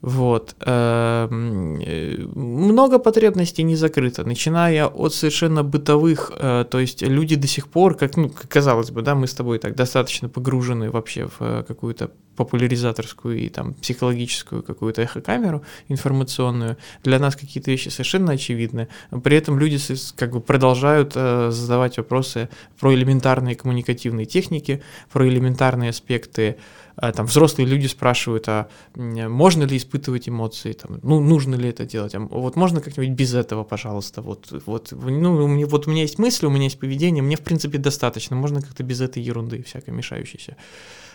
Вот. 0.00 0.54
Эм, 0.60 1.80
э, 1.80 2.18
много 2.34 3.00
потребностей 3.00 3.64
не 3.64 3.74
закрыто, 3.74 4.24
начиная 4.24 4.86
от 4.86 5.12
совершенно 5.12 5.64
бытовых, 5.64 6.30
э, 6.36 6.64
то 6.70 6.78
есть 6.78 7.02
люди 7.02 7.34
до 7.34 7.48
сих 7.48 7.66
пор, 7.66 7.96
как, 7.96 8.16
ну, 8.16 8.30
казалось 8.48 8.92
бы, 8.92 9.02
да, 9.02 9.16
мы 9.16 9.26
с 9.26 9.34
тобой 9.34 9.58
так 9.58 9.74
достаточно 9.74 10.28
погружены 10.28 10.90
вообще 10.92 11.26
в 11.26 11.36
э, 11.40 11.64
какую-то 11.66 12.12
популяризаторскую 12.36 13.38
и 13.38 13.48
там 13.48 13.74
психологическую 13.74 14.62
какую-то 14.62 15.02
эхокамеру 15.02 15.64
информационную, 15.88 16.76
для 17.02 17.18
нас 17.18 17.34
какие-то 17.34 17.72
вещи 17.72 17.88
совершенно 17.88 18.34
очевидны, 18.34 18.86
при 19.24 19.36
этом 19.36 19.58
люди 19.58 19.78
как 20.14 20.30
бы 20.30 20.40
продолжают 20.40 21.14
задавать 21.14 21.98
вопросы 21.98 22.48
про 22.78 22.94
элементарные 22.94 23.56
коммуникативные 23.56 24.26
техники, 24.26 24.80
про 25.10 25.28
элементарные 25.28 25.90
аспекты 25.90 26.58
там 27.00 27.26
взрослые 27.26 27.66
люди 27.66 27.86
спрашивают, 27.86 28.48
а 28.48 28.68
можно 28.96 29.64
ли 29.64 29.76
испытывать 29.76 30.28
эмоции, 30.28 30.72
там, 30.72 30.98
ну, 31.02 31.20
нужно 31.20 31.54
ли 31.54 31.68
это 31.68 31.84
делать, 31.84 32.14
а 32.14 32.20
вот 32.20 32.56
можно 32.56 32.80
как-нибудь 32.80 33.14
без 33.16 33.34
этого, 33.34 33.64
пожалуйста, 33.64 34.20
вот, 34.22 34.48
вот, 34.66 34.92
ну, 34.92 35.44
у 35.44 35.46
меня, 35.46 35.66
вот 35.66 35.86
у 35.86 35.90
меня 35.90 36.02
есть 36.02 36.18
мысли, 36.18 36.46
у 36.46 36.50
меня 36.50 36.64
есть 36.64 36.78
поведение, 36.78 37.22
мне, 37.22 37.36
в 37.36 37.42
принципе, 37.42 37.78
достаточно, 37.78 38.36
можно 38.36 38.60
как-то 38.60 38.82
без 38.82 39.00
этой 39.00 39.22
ерунды 39.22 39.62
всякой 39.62 39.90
мешающейся. 39.90 40.56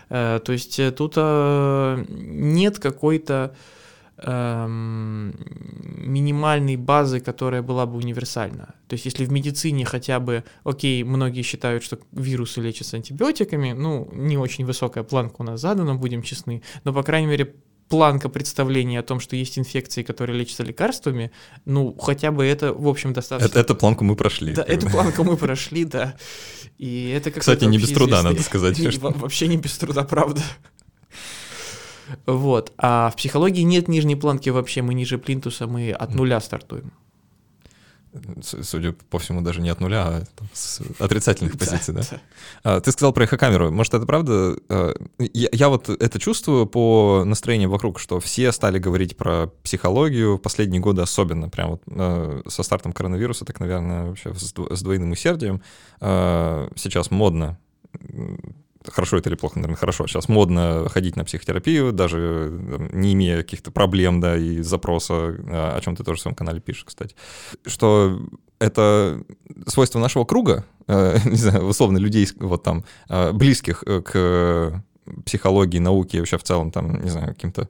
Э, 0.08 0.40
то 0.44 0.52
есть 0.52 0.78
э, 0.78 0.90
тут 0.90 1.14
э, 1.16 2.04
нет 2.08 2.78
какой-то 2.78 3.54
минимальной 6.04 6.76
базы, 6.76 7.20
которая 7.20 7.62
была 7.62 7.86
бы 7.86 7.96
универсальна. 7.96 8.74
То 8.86 8.94
есть 8.94 9.06
если 9.06 9.24
в 9.24 9.32
медицине 9.32 9.84
хотя 9.84 10.20
бы, 10.20 10.44
окей, 10.62 11.02
многие 11.02 11.42
считают, 11.42 11.82
что 11.82 11.98
вирусы 12.12 12.60
лечатся 12.60 12.96
антибиотиками, 12.96 13.72
ну, 13.72 14.08
не 14.12 14.38
очень 14.38 14.64
высокая 14.64 15.02
планка 15.04 15.36
у 15.38 15.42
нас 15.44 15.60
задана, 15.60 15.94
будем 15.96 16.22
честны, 16.22 16.62
но, 16.84 16.92
по 16.92 17.02
крайней 17.02 17.26
мере, 17.26 17.54
планка 17.88 18.28
представления 18.28 19.00
о 19.00 19.02
том, 19.02 19.20
что 19.20 19.36
есть 19.36 19.58
инфекции, 19.58 20.02
которые 20.02 20.38
лечатся 20.38 20.62
лекарствами, 20.62 21.30
ну, 21.64 21.96
хотя 21.98 22.30
бы 22.30 22.44
это, 22.44 22.72
в 22.72 22.88
общем, 22.88 23.12
достаточно... 23.12 23.50
Это, 23.50 23.60
эту 23.60 23.74
планку 23.76 24.04
мы 24.04 24.16
прошли. 24.16 24.54
Да, 24.54 24.62
эту 24.62 24.88
планку 24.88 25.24
мы 25.24 25.36
прошли, 25.36 25.84
да. 25.84 26.16
И 26.78 27.10
это 27.10 27.30
Кстати, 27.30 27.64
не 27.64 27.78
без 27.78 27.90
труда, 27.90 28.22
надо 28.22 28.42
сказать. 28.42 28.78
Вообще 29.00 29.48
не 29.48 29.56
без 29.56 29.76
труда, 29.78 30.04
правда. 30.04 30.42
Вот. 32.26 32.72
А 32.78 33.10
в 33.10 33.16
психологии 33.16 33.62
нет 33.62 33.88
нижней 33.88 34.16
планки 34.16 34.50
вообще, 34.50 34.82
мы 34.82 34.94
ниже 34.94 35.18
плинтуса, 35.18 35.66
мы 35.66 35.92
от 35.92 36.14
нуля 36.14 36.40
стартуем. 36.40 36.92
Судя 38.42 38.92
по 39.10 39.18
всему, 39.18 39.40
даже 39.40 39.60
не 39.60 39.70
от 39.70 39.80
нуля, 39.80 40.06
а 40.06 40.22
с 40.52 40.80
отрицательных 41.00 41.58
позиций, 41.58 41.94
да? 41.94 42.02
А, 42.62 42.80
ты 42.80 42.92
сказал 42.92 43.12
про 43.12 43.24
эхокамеру. 43.24 43.72
Может, 43.72 43.94
это 43.94 44.06
правда? 44.06 44.56
А, 44.68 44.94
я, 45.18 45.48
я 45.50 45.68
вот 45.68 45.88
это 45.88 46.18
чувствую 46.20 46.66
по 46.66 47.24
настроению 47.26 47.70
вокруг, 47.70 47.98
что 47.98 48.20
все 48.20 48.52
стали 48.52 48.78
говорить 48.78 49.16
про 49.16 49.48
психологию 49.64 50.36
в 50.36 50.38
последние 50.38 50.80
годы 50.80 51.02
особенно. 51.02 51.48
Прям 51.48 51.70
вот 51.70 51.82
а, 51.88 52.42
со 52.46 52.62
стартом 52.62 52.92
коронавируса, 52.92 53.44
так, 53.44 53.58
наверное, 53.58 54.06
вообще 54.06 54.32
с 54.34 54.82
двойным 54.82 55.10
усердием. 55.10 55.60
Сейчас 56.00 57.10
модно 57.10 57.58
хорошо 58.90 59.16
это 59.16 59.28
или 59.28 59.36
плохо, 59.36 59.56
наверное, 59.56 59.76
хорошо. 59.76 60.06
Сейчас 60.06 60.28
модно 60.28 60.88
ходить 60.88 61.16
на 61.16 61.24
психотерапию, 61.24 61.92
даже 61.92 62.50
не 62.92 63.14
имея 63.14 63.38
каких-то 63.38 63.70
проблем, 63.70 64.20
да, 64.20 64.36
и 64.36 64.60
запроса, 64.60 65.14
о 65.16 65.80
чем 65.82 65.96
ты 65.96 66.04
тоже 66.04 66.18
в 66.18 66.22
своем 66.22 66.34
канале 66.34 66.60
пишешь, 66.60 66.84
кстати, 66.84 67.14
что 67.66 68.20
это 68.58 69.22
свойство 69.66 69.98
нашего 69.98 70.24
круга, 70.24 70.64
не 70.88 71.36
знаю, 71.36 71.64
условно, 71.64 71.98
людей 71.98 72.28
вот 72.38 72.62
там, 72.62 72.84
близких 73.32 73.82
к 73.82 74.82
психологии, 75.24 75.78
науке, 75.78 76.18
вообще 76.18 76.38
в 76.38 76.44
целом, 76.44 76.70
там, 76.70 77.02
не 77.02 77.10
знаю, 77.10 77.28
каким-то 77.28 77.68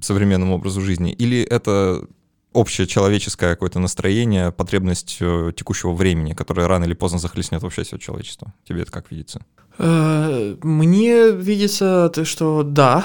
современному 0.00 0.56
образу 0.56 0.80
жизни, 0.80 1.12
или 1.12 1.40
это 1.42 2.04
общее 2.52 2.86
человеческое 2.86 3.50
какое-то 3.50 3.78
настроение, 3.78 4.52
потребность 4.52 5.18
э, 5.20 5.52
текущего 5.56 5.92
времени, 5.92 6.34
которое 6.34 6.66
рано 6.66 6.84
или 6.84 6.94
поздно 6.94 7.18
захлестнет 7.18 7.62
вообще 7.62 7.82
все 7.82 7.98
человечество. 7.98 8.52
Тебе 8.66 8.82
это 8.82 8.92
как 8.92 9.10
видится? 9.10 9.40
Э, 9.78 10.56
мне 10.62 11.30
видится, 11.30 12.12
что 12.24 12.62
да, 12.62 13.04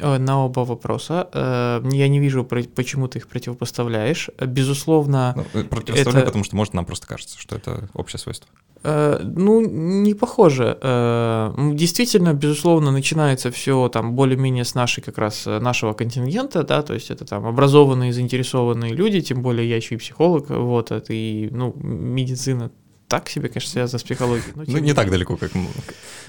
на 0.00 0.44
оба 0.44 0.60
вопроса. 0.60 1.28
Я 1.34 2.08
не 2.08 2.20
вижу, 2.20 2.44
почему 2.44 3.08
ты 3.08 3.18
их 3.18 3.28
противопоставляешь. 3.28 4.30
Безусловно... 4.40 5.34
Ну, 5.36 5.64
противопоставляю, 5.64 6.22
это... 6.22 6.26
потому 6.26 6.44
что, 6.44 6.56
может, 6.56 6.74
нам 6.74 6.84
просто 6.84 7.06
кажется, 7.06 7.38
что 7.38 7.56
это 7.56 7.88
общее 7.94 8.18
свойство. 8.18 8.48
Э, 8.84 9.20
ну, 9.22 9.60
не 9.60 10.14
похоже. 10.14 10.78
Э, 10.80 11.52
действительно, 11.74 12.32
безусловно, 12.34 12.90
начинается 12.90 13.50
все 13.50 13.88
там 13.88 14.14
более-менее 14.14 14.64
с 14.64 14.74
нашей 14.74 15.02
как 15.02 15.18
раз 15.18 15.46
э, 15.46 15.58
нашего 15.58 15.94
контингента, 15.94 16.62
да, 16.62 16.82
то 16.82 16.94
есть 16.94 17.10
это 17.10 17.24
там 17.24 17.46
образованные, 17.46 18.12
заинтересованные 18.12 18.92
люди, 18.92 19.20
тем 19.20 19.42
более 19.42 19.68
я 19.68 19.76
еще 19.76 19.96
и 19.96 19.98
психолог, 19.98 20.50
вот, 20.50 20.92
это 20.92 21.12
и, 21.12 21.48
ну, 21.50 21.74
медицина 21.82 22.70
так 23.08 23.30
себе, 23.30 23.48
конечно, 23.48 23.70
связана 23.70 23.98
с 23.98 24.02
психологией. 24.02 24.52
Но, 24.54 24.64
ну, 24.66 24.78
не 24.78 24.92
так 24.92 25.10
далеко, 25.10 25.36
как, 25.36 25.50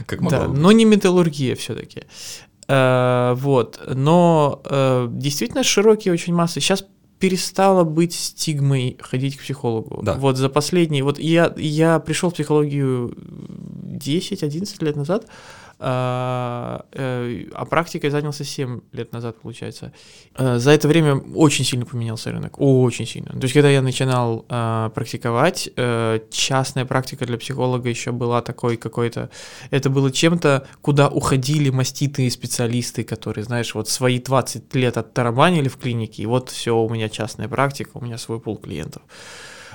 как 0.05 0.21
могло 0.21 0.39
Да, 0.39 0.47
но 0.47 0.71
не 0.71 0.85
металлургия 0.85 1.55
все-таки. 1.55 2.03
Вот, 2.69 3.81
но 3.87 4.61
действительно 5.09 5.63
широкие 5.63 6.13
очень 6.13 6.33
массы. 6.35 6.59
Сейчас 6.59 6.85
перестало 7.17 7.83
быть 7.83 8.13
стигмой 8.13 8.97
ходить 9.01 9.35
к 9.37 9.41
психологу. 9.41 10.01
Да. 10.03 10.13
Вот 10.13 10.37
за 10.37 10.47
последние, 10.47 11.03
вот 11.03 11.19
я, 11.19 11.53
я 11.57 11.99
пришел 11.99 12.29
в 12.29 12.33
психологию 12.33 13.13
10-11 13.83 14.85
лет 14.85 14.95
назад, 14.95 15.25
а, 15.81 16.85
э, 16.91 17.45
а 17.53 17.63
практикой 17.63 18.09
занялся 18.09 18.43
7 18.43 18.81
лет 18.91 19.13
назад, 19.13 19.39
получается. 19.41 19.93
Э, 20.35 20.57
за 20.57 20.71
это 20.71 20.89
время 20.89 21.15
очень 21.15 21.63
сильно 21.63 21.85
поменялся 21.85 22.31
рынок, 22.31 22.59
очень 22.59 23.05
сильно. 23.07 23.29
То 23.29 23.43
есть, 23.43 23.53
когда 23.53 23.69
я 23.69 23.81
начинал 23.81 24.45
а, 24.49 24.89
практиковать, 24.89 25.69
э, 25.75 26.19
частная 26.31 26.83
практика 26.83 27.25
для 27.25 27.37
психолога 27.37 27.87
еще 27.87 28.11
была 28.11 28.41
такой 28.41 28.75
какой-то... 28.75 29.29
Это 29.71 29.89
было 29.89 30.11
чем-то, 30.11 30.67
куда 30.81 31.07
уходили 31.07 31.69
маститые 31.69 32.29
специалисты, 32.29 33.05
которые, 33.05 33.45
знаешь, 33.45 33.73
вот 33.73 33.87
свои 33.87 34.19
20 34.19 34.75
лет 34.75 34.97
оттарабанили 34.97 35.69
в 35.69 35.77
клинике, 35.77 36.23
и 36.23 36.25
вот 36.25 36.49
все, 36.49 36.75
у 36.75 36.89
меня 36.89 37.07
частная 37.07 37.47
практика, 37.47 37.91
у 37.93 38.03
меня 38.03 38.17
свой 38.17 38.41
пул 38.41 38.57
клиентов. 38.57 39.01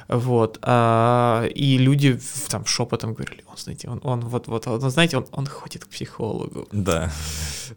Вот. 0.09 0.59
А, 0.63 1.47
и 1.47 1.79
люди 1.79 2.19
там 2.49 2.67
шепотом 2.67 3.15
говорили, 3.15 3.45
он, 3.47 3.57
знаете, 3.57 3.89
он, 3.89 4.01
он 4.03 4.21
вот, 4.21 4.49
вот, 4.49 4.67
он, 4.67 4.91
знаете, 4.91 5.17
он, 5.19 5.27
он 5.33 5.47
ходит 5.47 5.85
к 5.85 5.89
психологу. 5.89 6.69
Да. 6.73 7.11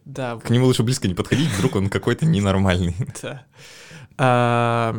Да. 0.05 0.37
К 0.37 0.49
нему 0.49 0.65
лучше 0.65 0.83
близко 0.83 1.07
не 1.07 1.13
подходить, 1.13 1.49
вдруг 1.49 1.75
он 1.75 1.89
какой-то 1.89 2.25
ненормальный. 2.25 2.95
Да. 3.21 3.43
А, 4.19 4.95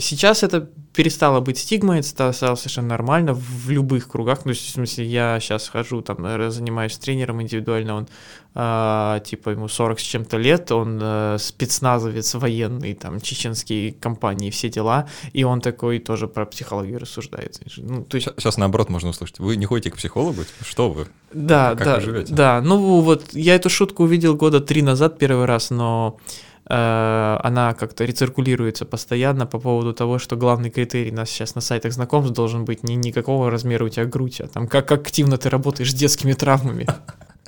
сейчас 0.00 0.42
это 0.42 0.70
перестало 0.94 1.40
быть 1.40 1.58
стигмой, 1.58 2.00
это 2.00 2.32
стало 2.32 2.54
совершенно 2.54 2.88
нормально 2.88 3.34
в 3.34 3.68
любых 3.68 4.08
кругах. 4.08 4.44
Ну, 4.44 4.52
в 4.52 4.56
смысле, 4.56 5.06
я 5.06 5.40
сейчас 5.40 5.68
хожу, 5.68 6.02
там, 6.02 6.18
занимаюсь 6.50 6.96
тренером 6.96 7.42
индивидуально, 7.42 7.94
он 7.96 8.08
а, 8.54 9.18
типа 9.20 9.50
ему 9.50 9.66
40 9.66 9.98
с 9.98 10.02
чем-то 10.02 10.36
лет, 10.36 10.70
он 10.70 11.00
а, 11.02 11.36
спецназовец 11.38 12.34
военный, 12.34 12.94
там, 12.94 13.20
чеченские 13.20 13.92
компании, 13.92 14.50
все 14.50 14.68
дела, 14.68 15.08
и 15.32 15.42
он 15.42 15.60
такой 15.60 15.98
тоже 15.98 16.28
про 16.28 16.46
психологию 16.46 17.00
рассуждает. 17.00 17.60
Ну, 17.76 18.04
то 18.04 18.14
есть... 18.14 18.28
Сейчас 18.38 18.56
наоборот 18.56 18.88
можно 18.88 19.10
услышать, 19.10 19.40
вы 19.40 19.56
не 19.56 19.66
ходите 19.66 19.90
к 19.90 19.96
психологу, 19.96 20.44
типа, 20.44 20.64
что 20.64 20.90
вы? 20.90 21.08
Да, 21.32 21.74
как 21.74 21.84
да, 21.84 21.94
вы 21.96 22.00
живете? 22.00 22.32
да, 22.32 22.60
ну 22.60 23.00
вот 23.00 23.32
я 23.32 23.56
эту 23.56 23.68
шутку 23.68 24.04
увидел 24.04 24.36
года 24.36 24.60
три 24.60 24.82
назад 24.82 25.18
первый 25.18 25.46
раз, 25.46 25.70
но 25.70 26.18
Э, 26.18 26.53
она 26.66 27.74
как-то 27.78 28.04
рециркулируется 28.04 28.86
постоянно 28.86 29.46
по 29.46 29.58
поводу 29.58 29.92
того, 29.92 30.18
что 30.18 30.36
главный 30.36 30.70
критерий 30.70 31.10
нас 31.10 31.28
сейчас 31.28 31.54
на 31.54 31.60
сайтах 31.60 31.92
знакомств 31.92 32.34
должен 32.34 32.64
быть 32.64 32.82
не 32.84 32.96
никакого 32.96 33.50
размера 33.50 33.84
у 33.84 33.88
тебя 33.88 34.06
грудь, 34.06 34.40
а 34.40 34.48
там 34.48 34.66
как 34.66 34.90
активно 34.92 35.36
ты 35.36 35.50
работаешь 35.50 35.90
с 35.90 35.94
детскими 35.94 36.32
травмами. 36.32 36.86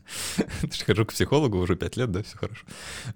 Хожу 0.86 1.04
к 1.04 1.12
психологу 1.12 1.58
уже 1.58 1.76
пять 1.76 1.96
лет, 1.96 2.10
да, 2.10 2.22
все 2.22 2.36
хорошо. 2.36 2.64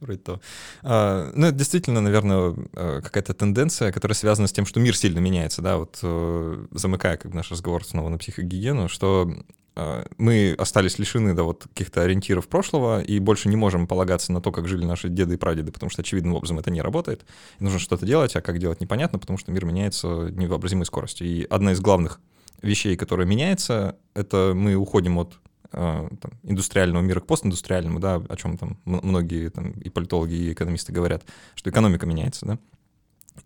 Вроде 0.01 0.19
то. 0.19 0.41
А, 0.83 1.31
ну, 1.35 1.47
это 1.47 1.57
действительно, 1.57 2.01
наверное, 2.01 2.55
э, 2.73 3.01
какая-то 3.03 3.35
тенденция, 3.35 3.93
которая 3.93 4.15
связана 4.15 4.49
с 4.49 4.53
тем, 4.53 4.67
что 4.67 4.81
мир 4.81 4.97
сильно 4.97 5.19
меняется, 5.19 5.63
да, 5.63 5.79
вот 5.79 5.99
э, 6.03 6.67
замыкая 6.73 7.17
как 7.17 7.35
наш 7.35 7.51
разговор 7.51 7.85
снова 7.85 8.09
на 8.09 8.19
психогигиену, 8.19 8.89
что 8.89 9.33
а, 9.77 10.05
мы 10.19 10.55
остались 10.59 10.99
лишены 10.99 11.35
да, 11.35 11.45
вот 11.45 11.65
каких-то 11.65 12.03
ориентиров 12.03 12.49
прошлого 12.49 13.03
и 13.03 13.19
больше 13.19 13.49
не 13.49 13.57
можем 13.57 13.87
полагаться 13.87 14.33
на 14.33 14.41
то, 14.41 14.53
как 14.53 14.69
жили 14.69 14.85
наши 14.85 15.09
деды 15.09 15.35
и 15.35 15.39
прадеды, 15.39 15.73
потому 15.73 15.91
что 15.91 16.03
очевидным 16.03 16.35
образом 16.35 16.59
это 16.59 16.71
не 16.71 16.83
работает. 16.83 17.25
И 17.59 17.65
нужно 17.65 17.79
что-то 17.79 18.05
делать, 18.05 18.35
а 18.37 18.43
как 18.43 18.59
делать 18.59 18.81
непонятно, 18.81 19.19
потому 19.19 19.39
что 19.39 19.53
мир 19.53 19.65
меняется 19.65 20.29
невообразимой 20.33 20.87
скоростью. 20.87 21.27
И 21.27 21.45
одна 21.45 21.73
из 21.73 21.81
главных 21.81 22.21
вещей, 22.63 22.97
которая 22.97 23.27
меняется, 23.27 23.97
это 24.15 24.53
мы 24.55 24.75
уходим 24.75 25.19
от 25.19 25.39
там, 25.71 26.33
индустриального 26.43 27.03
мира 27.03 27.21
к 27.21 27.27
постиндустриальному, 27.27 28.01
да, 28.01 28.17
о 28.17 28.37
чем 28.37 28.59
там 28.59 28.79
многие 28.85 29.51
там, 29.51 29.73
и 29.73 29.89
политологи, 29.89 30.35
и 30.35 30.53
экономисты 30.53 30.93
говорят, 30.93 31.25
что 31.55 31.71
экономика 31.71 32.07
меняется, 32.07 32.47
да. 32.47 32.59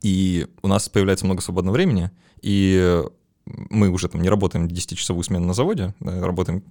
И 0.02 0.46
у 0.62 0.68
нас 0.68 0.88
появляется 0.88 1.24
много 1.24 1.40
свободного 1.40 1.74
времени, 1.74 2.10
и 2.40 3.02
мы 3.46 3.90
уже 3.90 4.08
там 4.08 4.22
не 4.22 4.28
работаем 4.28 4.66
10-часовую 4.66 5.22
смену 5.22 5.46
на 5.46 5.54
заводе, 5.54 5.94
работаем 6.00 6.64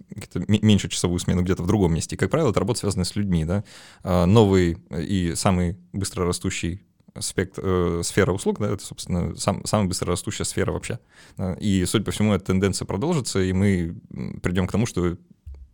меньше 0.47 0.89
часовую 0.89 1.19
смену 1.19 1.43
где-то 1.43 1.63
в 1.63 1.67
другом 1.67 1.93
месте. 1.93 2.15
И, 2.15 2.17
как 2.17 2.31
правило, 2.31 2.49
это 2.49 2.59
работа 2.59 2.79
связана 2.79 3.05
с 3.05 3.15
людьми. 3.15 3.45
Да? 3.45 3.63
А 4.03 4.25
новый 4.25 4.77
и 4.89 5.33
самый 5.35 5.77
быстро 5.91 6.25
растущий 6.25 6.81
аспект, 7.13 7.59
э, 7.61 8.01
сфера 8.03 8.31
услуг, 8.31 8.59
да, 8.59 8.71
это, 8.71 8.83
собственно, 8.83 9.35
сам, 9.35 9.63
самая 9.65 9.87
быстрорастущая 9.87 10.45
сфера 10.45 10.71
вообще. 10.71 10.99
Да? 11.37 11.53
И, 11.59 11.85
судя 11.85 12.05
по 12.05 12.11
всему, 12.11 12.33
эта 12.33 12.45
тенденция 12.45 12.87
продолжится, 12.87 13.39
и 13.39 13.53
мы 13.53 13.95
придем 14.41 14.65
к 14.65 14.71
тому, 14.71 14.87
что 14.87 15.17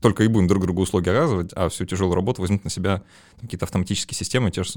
только 0.01 0.23
и 0.23 0.27
будем 0.27 0.47
друг 0.47 0.63
другу 0.63 0.81
услуги 0.81 1.09
оказывать, 1.09 1.51
а 1.55 1.69
всю 1.69 1.85
тяжелую 1.85 2.15
работу 2.15 2.41
возьмут 2.41 2.63
на 2.63 2.69
себя 2.69 3.01
какие-то 3.41 3.65
автоматические 3.65 4.15
системы, 4.15 4.51
те 4.51 4.63
же 4.63 4.71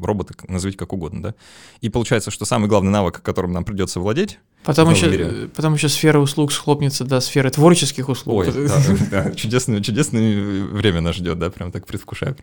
роботы, 0.00 0.34
назовите 0.48 0.78
как 0.78 0.92
угодно, 0.92 1.22
да. 1.22 1.34
И 1.80 1.88
получается, 1.88 2.30
что 2.30 2.44
самый 2.44 2.68
главный 2.68 2.90
навык, 2.90 3.22
которым 3.22 3.52
нам 3.52 3.64
придется 3.64 4.00
владеть, 4.00 4.38
Потом 4.62 4.90
еще, 4.90 5.08
мире... 5.08 5.48
потом 5.56 5.72
еще 5.72 5.88
сфера 5.88 6.18
услуг 6.18 6.52
схлопнется 6.52 7.04
до 7.04 7.20
сферы 7.20 7.50
творческих 7.50 8.10
услуг. 8.10 8.40
Ой, 8.40 8.52
да, 8.52 8.82
да, 9.10 9.30
чудесное, 9.32 9.80
чудесное 9.80 10.64
время 10.64 11.00
нас 11.00 11.16
ждет, 11.16 11.38
да, 11.38 11.50
прям 11.50 11.72
так 11.72 11.86
предвкушаю. 11.86 12.36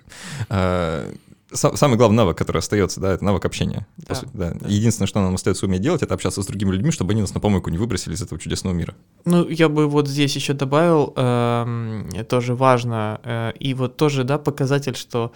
Самый 1.54 1.98
главный 1.98 2.18
навык, 2.18 2.38
который 2.38 2.58
остается, 2.58 3.00
да, 3.00 3.14
это 3.14 3.24
навык 3.24 3.46
общения. 3.46 3.88
Да, 3.98 4.16
сути, 4.16 4.30
да. 4.34 4.54
Да. 4.54 4.68
Единственное, 4.68 5.08
что 5.08 5.22
нам 5.22 5.36
остается 5.36 5.66
уметь 5.66 5.82
делать, 5.82 6.04
это 6.04 6.14
общаться 6.14 6.42
с 6.42 6.46
другими 6.46 6.72
людьми, 6.72 6.92
чтобы 6.92 7.14
они 7.14 7.22
нас 7.22 7.34
на 7.34 7.40
помойку 7.40 7.70
не 7.70 7.78
выбросили 7.78 8.14
из 8.14 8.22
этого 8.22 8.40
чудесного 8.40 8.74
мира. 8.74 8.96
Ну, 9.26 9.48
я 9.48 9.70
бы 9.70 9.88
вот 9.88 10.08
здесь 10.08 10.36
еще 10.36 10.54
добавил, 10.54 11.14
э, 11.16 12.24
тоже 12.28 12.54
важно, 12.54 13.22
э, 13.24 13.54
и 13.60 13.74
вот 13.74 13.96
тоже, 13.96 14.24
да, 14.24 14.38
показатель, 14.38 14.96
что 14.96 15.32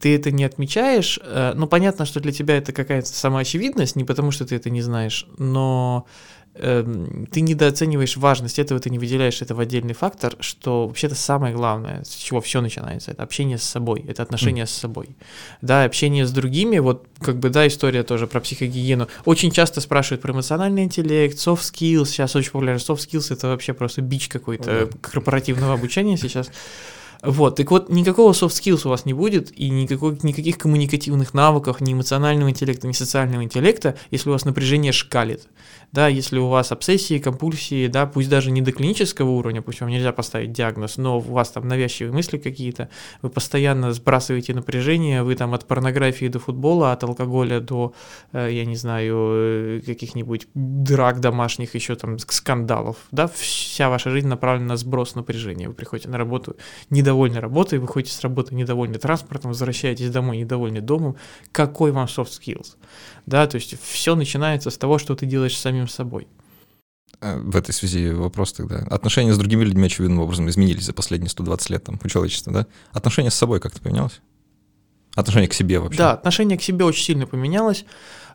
ты 0.00 0.14
это 0.16 0.30
не 0.30 0.44
отмечаешь, 0.44 1.20
э, 1.22 1.52
ну, 1.54 1.66
понятно, 1.66 2.06
что 2.06 2.20
для 2.20 2.32
тебя 2.32 2.56
это 2.56 2.72
какая-то 2.72 3.08
самоочевидность, 3.08 3.96
не 3.96 4.04
потому 4.04 4.30
что 4.30 4.46
ты 4.46 4.56
это 4.56 4.70
не 4.70 4.80
знаешь, 4.80 5.26
но 5.36 6.06
ты 6.52 7.40
недооцениваешь 7.40 8.16
важность 8.16 8.58
этого, 8.58 8.80
ты 8.80 8.90
не 8.90 8.98
выделяешь 8.98 9.40
это 9.40 9.54
в 9.54 9.60
отдельный 9.60 9.94
фактор, 9.94 10.34
что 10.40 10.88
вообще-то 10.88 11.14
самое 11.14 11.54
главное, 11.54 12.02
с 12.02 12.14
чего 12.14 12.40
все 12.40 12.60
начинается, 12.60 13.12
это 13.12 13.22
общение 13.22 13.56
с 13.56 13.62
собой, 13.62 14.04
это 14.08 14.22
отношение 14.22 14.64
mm. 14.64 14.68
с 14.68 14.72
собой. 14.72 15.10
Да, 15.62 15.84
общение 15.84 16.26
с 16.26 16.32
другими, 16.32 16.78
вот 16.78 17.06
как 17.20 17.38
бы, 17.38 17.50
да, 17.50 17.66
история 17.68 18.02
тоже 18.02 18.26
про 18.26 18.40
психогигиену. 18.40 19.06
Очень 19.24 19.52
часто 19.52 19.80
спрашивают 19.80 20.22
про 20.22 20.32
эмоциональный 20.32 20.82
интеллект, 20.82 21.36
soft 21.36 21.60
skills, 21.72 22.06
сейчас 22.06 22.34
очень 22.34 22.50
популярно 22.50 22.80
soft 22.80 23.08
skills, 23.08 23.32
это 23.32 23.46
вообще 23.46 23.72
просто 23.72 24.02
бич 24.02 24.28
какой-то 24.28 24.88
да. 24.90 24.98
корпоративного 25.00 25.74
обучения 25.74 26.16
сейчас. 26.16 26.50
Вот, 27.22 27.56
так 27.56 27.70
вот, 27.70 27.90
никакого 27.90 28.32
soft 28.32 28.50
skills 28.50 28.86
у 28.86 28.88
вас 28.88 29.04
не 29.04 29.12
будет, 29.12 29.52
и 29.56 29.68
никакой, 29.68 30.18
никаких 30.22 30.56
коммуникативных 30.56 31.34
навыков, 31.34 31.80
ни 31.80 31.92
эмоционального 31.92 32.48
интеллекта, 32.48 32.88
ни 32.88 32.92
социального 32.92 33.44
интеллекта, 33.44 33.96
если 34.10 34.30
у 34.30 34.32
вас 34.32 34.44
напряжение 34.46 34.92
шкалит. 34.92 35.46
Да, 35.92 36.06
если 36.06 36.38
у 36.38 36.46
вас 36.46 36.70
обсессии, 36.70 37.18
компульсии, 37.18 37.88
да, 37.88 38.06
пусть 38.06 38.28
даже 38.28 38.52
не 38.52 38.62
до 38.62 38.70
клинического 38.70 39.30
уровня, 39.30 39.60
пусть 39.60 39.80
вам 39.80 39.90
нельзя 39.90 40.12
поставить 40.12 40.52
диагноз, 40.52 40.98
но 40.98 41.18
у 41.18 41.20
вас 41.20 41.50
там 41.50 41.66
навязчивые 41.66 42.12
мысли 42.12 42.38
какие-то, 42.38 42.88
вы 43.22 43.30
постоянно 43.30 43.92
сбрасываете 43.92 44.54
напряжение, 44.54 45.24
вы 45.24 45.34
там 45.34 45.52
от 45.52 45.66
порнографии 45.66 46.28
до 46.28 46.38
футбола, 46.38 46.92
от 46.92 47.02
алкоголя 47.02 47.60
до, 47.60 47.92
э, 48.32 48.50
я 48.52 48.64
не 48.64 48.76
знаю, 48.76 49.16
э, 49.16 49.80
каких-нибудь 49.84 50.46
драк 50.54 51.18
домашних, 51.18 51.74
еще 51.74 51.96
там 51.96 52.18
скандалов, 52.20 52.96
да, 53.10 53.26
вся 53.26 53.88
ваша 53.90 54.10
жизнь 54.10 54.28
направлена 54.28 54.68
на 54.68 54.76
сброс 54.76 55.16
напряжения. 55.16 55.68
Вы 55.68 55.74
приходите 55.74 56.08
на 56.08 56.18
работу 56.18 56.56
недовольны 56.90 57.40
работой, 57.40 57.80
выходите 57.80 58.14
с 58.14 58.20
работы 58.20 58.54
недовольны 58.54 58.98
транспортом, 58.98 59.50
возвращаетесь 59.50 60.10
домой 60.10 60.38
недовольны 60.38 60.80
домом. 60.80 61.16
Какой 61.50 61.90
вам 61.90 62.06
soft 62.06 62.30
skills? 62.40 62.76
Да, 63.26 63.46
то 63.46 63.56
есть 63.56 63.80
все 63.82 64.14
начинается 64.14 64.70
с 64.70 64.78
того, 64.78 64.98
что 64.98 65.14
ты 65.14 65.26
делаешь 65.26 65.56
самим 65.56 65.79
собой. 65.88 66.28
А, 67.20 67.36
в 67.36 67.56
этой 67.56 67.72
связи 67.72 68.10
вопрос 68.10 68.52
тогда. 68.52 68.78
Отношения 68.90 69.32
с 69.32 69.38
другими 69.38 69.64
людьми 69.64 69.86
очевидным 69.86 70.20
образом 70.20 70.48
изменились 70.48 70.84
за 70.84 70.92
последние 70.92 71.30
120 71.30 71.70
лет 71.70 71.84
там, 71.84 71.98
у 72.02 72.08
человечества, 72.08 72.52
да? 72.52 72.66
Отношение 72.92 73.30
с 73.30 73.34
собой 73.34 73.60
как-то 73.60 73.80
поменялось? 73.80 74.20
Отношение 75.16 75.48
к 75.48 75.54
себе 75.54 75.80
вообще? 75.80 75.98
Да, 75.98 76.12
отношение 76.12 76.56
к 76.56 76.62
себе 76.62 76.84
очень 76.84 77.04
сильно 77.04 77.26
поменялось. 77.26 77.84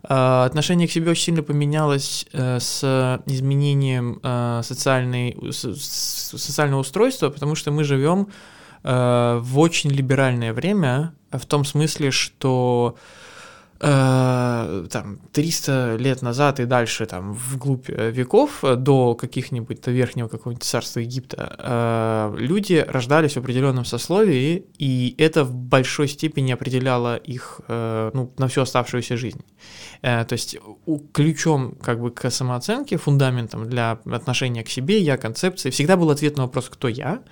А, 0.04 0.46
отношение 0.46 0.88
к 0.88 0.92
себе 0.92 1.12
очень 1.12 1.24
сильно 1.24 1.42
поменялось 1.42 2.28
э, 2.34 2.60
с 2.60 3.22
изменением 3.26 4.20
э, 4.22 4.62
социальной, 4.64 5.38
социального 5.52 6.82
устройства, 6.82 7.30
потому 7.30 7.56
что 7.56 7.72
мы 7.72 7.84
живем 7.86 8.28
э, 8.84 9.40
в 9.42 9.60
очень 9.60 9.90
либеральное 9.90 10.54
время, 10.54 11.14
в 11.32 11.46
том 11.46 11.66
смысле, 11.66 12.12
что 12.12 12.98
э, 13.80 14.88
там 14.92 15.20
300 15.32 15.98
лет 15.98 16.22
назад 16.22 16.60
и 16.60 16.66
дальше 16.66 17.06
там 17.06 17.34
вглубь 17.34 17.90
э, 17.90 18.12
веков 18.12 18.64
э, 18.64 18.76
до 18.76 19.16
каких-нибудь 19.16 19.86
верхнего 19.88 20.28
какого-нибудь 20.28 20.64
царства 20.64 21.00
Египта 21.00 22.34
люди 22.38 22.84
рождались 22.88 23.34
в 23.34 23.38
определенном 23.38 23.86
сословии 23.86 24.66
и 24.78 25.16
это 25.18 25.44
в 25.44 25.54
большой 25.54 26.08
степени 26.08 26.52
определяло 26.52 27.16
их 27.16 27.62
ну, 27.68 28.34
на 28.38 28.48
всю 28.48 28.62
оставшуюся 28.62 29.18
жизнь. 29.18 29.42
То 30.02 30.28
есть 30.32 30.58
ключом 31.14 31.76
как 31.82 32.00
бы 32.00 32.12
к 32.12 32.30
самооценке, 32.30 32.98
фундаментом 32.98 33.70
для 33.70 34.00
отношения 34.06 34.64
к 34.64 34.70
себе, 34.70 35.00
я 35.00 35.18
концепции 35.18 35.70
всегда 35.70 35.98
был 35.98 36.10
ответ 36.10 36.38
на 36.38 36.44
вопрос, 36.44 36.70
кто 36.70 36.88
я, 36.88 37.24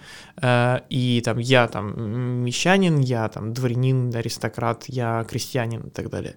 и 0.89 1.21
там 1.23 1.37
я 1.37 1.67
там 1.67 2.43
мещанин, 2.43 2.99
я 2.99 3.27
там 3.29 3.53
дворянин, 3.53 4.13
аристократ, 4.15 4.85
я 4.87 5.25
крестьянин 5.29 5.81
и 5.81 5.89
так 5.89 6.09
далее. 6.09 6.32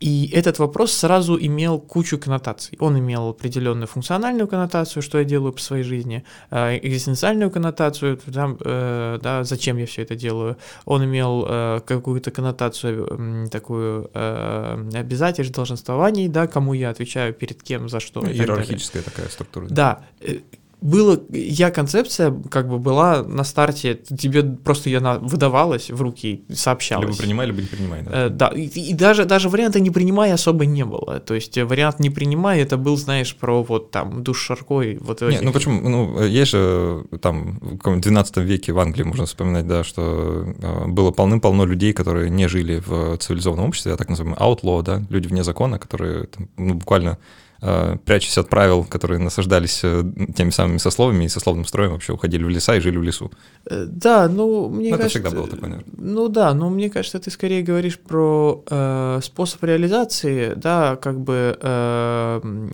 И 0.00 0.28
этот 0.32 0.58
вопрос 0.58 0.92
сразу 0.92 1.38
имел 1.38 1.78
кучу 1.78 2.18
коннотаций. 2.18 2.76
Он 2.80 2.98
имел 2.98 3.28
определенную 3.28 3.86
функциональную 3.86 4.48
коннотацию, 4.48 5.02
что 5.02 5.18
я 5.18 5.24
делаю 5.24 5.52
по 5.52 5.60
своей 5.60 5.84
жизни, 5.84 6.24
э, 6.50 6.78
экзистенциальную 6.82 7.50
коннотацию, 7.50 8.16
там, 8.16 8.58
э, 8.64 9.18
да, 9.22 9.44
зачем 9.44 9.76
я 9.76 9.86
все 9.86 10.02
это 10.02 10.16
делаю. 10.16 10.56
Он 10.86 11.04
имел 11.04 11.46
э, 11.48 11.80
какую-то 11.86 12.30
коннотацию 12.30 13.48
такую 13.50 14.10
обязательств, 14.12 15.54
долженствований, 15.54 16.28
да, 16.28 16.46
кому 16.46 16.74
я 16.74 16.90
отвечаю, 16.90 17.32
перед 17.32 17.62
кем, 17.62 17.88
за 17.88 18.00
что. 18.00 18.20
Иерархическая 18.20 19.02
такая 19.02 19.28
структура. 19.28 19.66
Да 19.68 20.02
было, 20.82 21.22
я 21.30 21.70
концепция 21.70 22.34
как 22.50 22.68
бы 22.68 22.78
была 22.78 23.22
на 23.22 23.44
старте, 23.44 23.94
тебе 23.94 24.42
просто 24.42 24.90
ее 24.90 25.00
выдавалась 25.20 25.90
в 25.90 26.02
руки, 26.02 26.44
сообщалась. 26.52 27.06
Либо 27.06 27.18
принимай, 27.18 27.46
либо 27.46 27.60
не 27.60 27.68
принимай. 27.68 28.02
Да, 28.02 28.10
э, 28.12 28.28
да 28.28 28.48
и, 28.48 28.66
и 28.66 28.92
даже, 28.92 29.24
даже 29.24 29.48
варианта 29.48 29.80
не 29.80 29.90
принимай 29.90 30.32
особо 30.32 30.66
не 30.66 30.84
было. 30.84 31.20
То 31.20 31.34
есть 31.34 31.56
э, 31.56 31.64
вариант 31.64 32.00
не 32.00 32.10
принимай, 32.10 32.60
это 32.60 32.76
был, 32.76 32.96
знаешь, 32.96 33.34
про 33.36 33.62
вот 33.62 33.90
там 33.92 34.24
душ 34.24 34.40
шаркой. 34.40 34.98
Вот 35.00 35.20
не, 35.22 35.40
ну 35.40 35.52
почему, 35.52 35.88
ну 35.88 36.22
есть 36.22 36.50
же 36.50 37.04
там 37.20 37.58
в 37.60 38.00
12 38.00 38.36
веке 38.38 38.72
в 38.72 38.78
Англии, 38.80 39.04
можно 39.04 39.26
вспоминать, 39.26 39.66
да, 39.66 39.84
что 39.84 40.54
э, 40.58 40.86
было 40.88 41.12
полным-полно 41.12 41.64
людей, 41.64 41.92
которые 41.92 42.28
не 42.28 42.48
жили 42.48 42.82
в 42.84 43.16
цивилизованном 43.18 43.66
обществе, 43.66 43.92
а 43.92 43.96
так 43.96 44.08
называемые 44.08 44.40
outlaw, 44.40 44.82
да, 44.82 45.02
люди 45.10 45.28
вне 45.28 45.44
закона, 45.44 45.78
которые 45.78 46.26
там, 46.26 46.48
ну, 46.56 46.74
буквально 46.74 47.18
Э, 47.64 47.96
прячась 48.04 48.36
от 48.38 48.48
правил, 48.48 48.82
которые 48.82 49.20
насаждались 49.20 49.82
э, 49.84 50.02
теми 50.34 50.50
самыми 50.50 50.78
сословиями 50.78 51.26
и 51.26 51.28
сословным 51.28 51.64
строем, 51.64 51.92
вообще 51.92 52.12
уходили 52.12 52.42
в 52.42 52.48
леса 52.48 52.74
и 52.74 52.80
жили 52.80 52.96
в 52.96 53.04
лесу. 53.04 53.30
Э, 53.66 53.84
да, 53.86 54.28
ну, 54.28 54.68
мне 54.68 54.90
но 54.90 54.96
кажется... 54.96 55.18
Это 55.18 55.28
всегда 55.28 55.40
было 55.40 55.48
такое, 55.48 55.70
наверное. 55.70 55.94
Ну 55.96 56.28
да, 56.28 56.54
но 56.54 56.70
мне 56.70 56.90
кажется, 56.90 57.20
ты 57.20 57.30
скорее 57.30 57.62
говоришь 57.62 58.00
про 58.00 58.64
э, 58.68 59.20
способ 59.22 59.62
реализации, 59.62 60.54
да, 60.56 60.96
как 60.96 61.20
бы 61.20 61.56
э, 61.60 62.68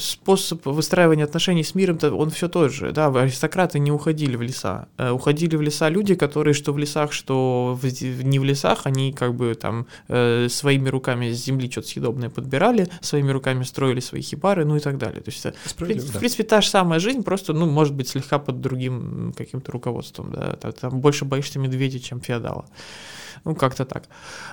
способ 0.00 0.66
выстраивания 0.66 1.24
отношений 1.24 1.62
с 1.62 1.76
миром, 1.76 2.00
он 2.02 2.30
все 2.30 2.48
тот 2.48 2.72
же, 2.72 2.90
да, 2.90 3.06
аристократы 3.06 3.78
не 3.78 3.92
уходили 3.92 4.34
в 4.34 4.42
леса, 4.42 4.88
э, 4.98 5.10
уходили 5.10 5.54
в 5.54 5.62
леса 5.62 5.88
люди, 5.88 6.16
которые 6.16 6.54
что 6.54 6.72
в 6.72 6.78
лесах, 6.78 7.12
что 7.12 7.78
в, 7.80 7.84
не 8.24 8.40
в 8.40 8.44
лесах, 8.44 8.86
они 8.86 9.12
как 9.12 9.36
бы 9.36 9.54
там 9.54 9.86
э, 10.08 10.48
своими 10.50 10.88
руками 10.88 11.30
с 11.30 11.44
земли 11.44 11.70
что-то 11.70 11.86
съедобное 11.86 12.28
подбирали, 12.28 12.88
своими 13.02 13.30
руками 13.30 13.62
строили 13.62 14.00
свои 14.00 14.31
хибары, 14.32 14.64
ну 14.64 14.76
и 14.76 14.80
так 14.80 14.98
далее. 14.98 15.20
То 15.20 15.30
есть 15.30 15.46
это, 15.46 15.56
в, 15.64 15.76
да. 15.78 15.84
в 15.84 16.18
принципе, 16.18 16.42
та 16.44 16.60
же 16.60 16.68
самая 16.68 17.00
жизнь, 17.00 17.22
просто, 17.22 17.52
ну, 17.52 17.66
может 17.66 17.94
быть, 17.94 18.08
слегка 18.08 18.38
под 18.38 18.60
другим 18.60 19.32
каким-то 19.36 19.72
руководством, 19.72 20.32
да, 20.32 20.56
там 20.72 21.00
больше 21.00 21.24
боишься 21.24 21.58
медведя, 21.58 22.00
чем 22.00 22.20
феодала. 22.20 22.66
Ну, 23.44 23.54
как-то 23.54 23.84
так. 23.84 24.04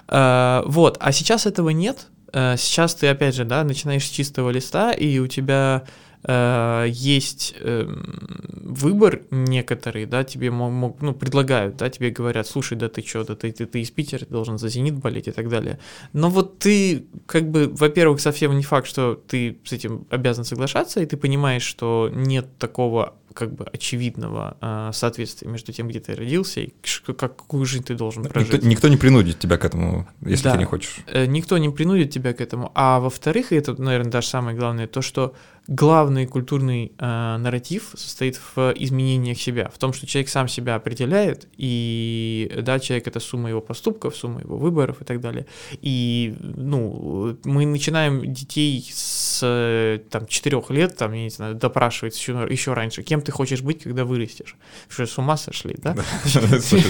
А, 0.08 0.64
вот, 0.66 0.98
а 1.00 1.12
сейчас 1.12 1.46
этого 1.46 1.70
нет, 1.70 2.08
а, 2.34 2.58
сейчас 2.58 2.96
ты, 2.96 3.08
опять 3.08 3.36
же, 3.36 3.46
да, 3.46 3.64
начинаешь 3.64 4.06
с 4.06 4.10
чистого 4.10 4.50
листа, 4.50 4.92
и 4.92 5.20
у 5.20 5.28
тебя 5.28 5.84
Э, 5.84 6.09
есть 6.28 7.56
эм, 7.62 8.60
выбор 8.70 9.22
некоторые, 9.32 10.06
да, 10.06 10.24
тебе 10.24 10.52
мог, 10.52 11.02
ну, 11.02 11.14
предлагают, 11.14 11.78
да, 11.78 11.90
тебе 11.90 12.10
говорят, 12.10 12.46
слушай, 12.46 12.78
да 12.78 12.90
ты 12.90 13.02
что, 13.02 13.24
да 13.24 13.36
ты, 13.36 13.52
ты, 13.52 13.66
ты 13.66 13.82
из 13.82 13.90
Питера, 13.90 14.20
ты 14.20 14.32
должен 14.32 14.58
за 14.58 14.68
«Зенит» 14.68 14.96
болеть 14.96 15.28
и 15.28 15.32
так 15.32 15.50
далее. 15.50 15.80
Но 16.14 16.30
вот 16.30 16.60
ты, 16.60 17.06
как 17.26 17.50
бы, 17.50 17.70
во-первых, 17.70 18.20
совсем 18.20 18.56
не 18.58 18.64
факт, 18.64 18.88
что 18.88 19.16
ты 19.16 19.60
с 19.64 19.72
этим 19.72 20.06
обязан 20.10 20.44
соглашаться, 20.44 21.02
и 21.02 21.06
ты 21.06 21.16
понимаешь, 21.16 21.64
что 21.64 22.12
нет 22.14 22.48
такого 22.58 23.16
как 23.34 23.54
бы 23.54 23.66
очевидного 23.66 24.58
э, 24.60 24.92
соответствия 24.94 25.48
между 25.48 25.72
тем, 25.72 25.88
где 25.88 26.00
ты 26.00 26.16
родился 26.16 26.62
и 26.62 26.74
как, 27.06 27.38
какую 27.38 27.66
жизнь 27.66 27.84
ты 27.84 27.96
должен 27.96 28.24
прожить. 28.24 28.54
Никто, 28.54 28.68
никто 28.68 28.88
не 28.88 28.98
принудит 28.98 29.40
тебя 29.40 29.58
к 29.58 29.66
этому, 29.66 30.08
если 30.26 30.46
да, 30.46 30.54
ты 30.54 30.58
не 30.58 30.66
хочешь. 30.66 30.98
Э, 31.08 31.26
никто 31.26 31.58
не 31.58 31.70
принудит 31.70 32.12
тебя 32.12 32.34
к 32.34 32.42
этому. 32.42 32.72
А 32.76 33.00
во-вторых, 33.00 33.52
и 33.52 33.56
это, 33.56 33.80
наверное, 33.82 34.12
даже 34.12 34.28
самое 34.28 34.58
главное, 34.58 34.88
то, 34.88 35.02
что 35.02 35.36
главный 35.70 36.26
культурный 36.26 36.94
э, 36.98 37.38
нарратив 37.38 37.92
состоит 37.94 38.42
в 38.56 38.74
изменениях 38.76 39.40
себя, 39.40 39.70
в 39.72 39.78
том, 39.78 39.94
что 39.94 40.08
человек 40.08 40.30
сам 40.30 40.48
себя 40.48 40.74
определяет, 40.74 41.48
и 41.58 42.52
да, 42.64 42.80
человек 42.80 43.08
это 43.08 43.20
сумма 43.20 43.50
его 43.50 43.62
поступков, 43.62 44.16
сумма 44.16 44.42
его 44.42 44.58
выборов 44.58 45.02
и 45.02 45.06
так 45.06 45.22
далее. 45.22 45.46
И 45.82 46.36
ну, 46.40 47.38
мы 47.44 47.68
начинаем 47.68 48.34
детей 48.34 48.90
с 48.92 50.02
там, 50.10 50.26
4 50.26 50.62
лет, 50.70 50.98
там, 50.98 51.14
я 51.14 51.24
не 51.24 51.30
знаю, 51.30 51.54
допрашивать 51.54 52.18
еще, 52.18 52.48
еще 52.50 52.74
раньше, 52.74 53.04
кем 53.04 53.22
ты 53.22 53.32
хочешь 53.32 53.62
быть, 53.62 53.84
когда 53.84 54.06
вырастешь. 54.06 54.56
Что, 54.88 55.06
с 55.06 55.18
ума 55.20 55.38
сошли, 55.38 55.76
да? 55.78 55.96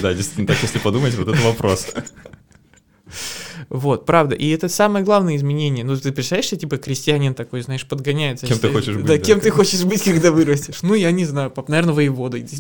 Да, 0.02 0.14
действительно, 0.14 0.48
так 0.48 0.62
если 0.62 0.80
подумать, 0.80 1.16
вот 1.16 1.28
это 1.28 1.42
вопрос. 1.42 1.94
Вот, 3.70 4.06
правда. 4.06 4.36
И 4.36 4.50
это 4.50 4.70
самое 4.70 5.04
главное 5.04 5.36
изменение. 5.36 5.84
Ну, 5.84 5.96
ты 5.98 6.12
представляешь, 6.12 6.46
что, 6.46 6.58
типа, 6.58 6.78
крестьянин 6.78 7.34
такой, 7.34 7.62
знаешь, 7.62 7.88
подгоняется. 7.88 8.48
Кем 8.48 8.60
ты 8.60 8.72
хочешь 8.72 8.96
быть. 8.96 9.06
Да, 9.06 9.18
кем 9.18 9.40
ты 9.40 9.50
хочешь 9.52 9.84
быть, 9.84 10.04
когда 10.04 10.32
вырастешь. 10.32 10.82
Ну, 10.82 10.94
я 10.94 11.12
не 11.12 11.26
знаю, 11.26 11.52
пап, 11.52 11.70
наверное, 11.70 11.94
воеводой. 11.94 12.48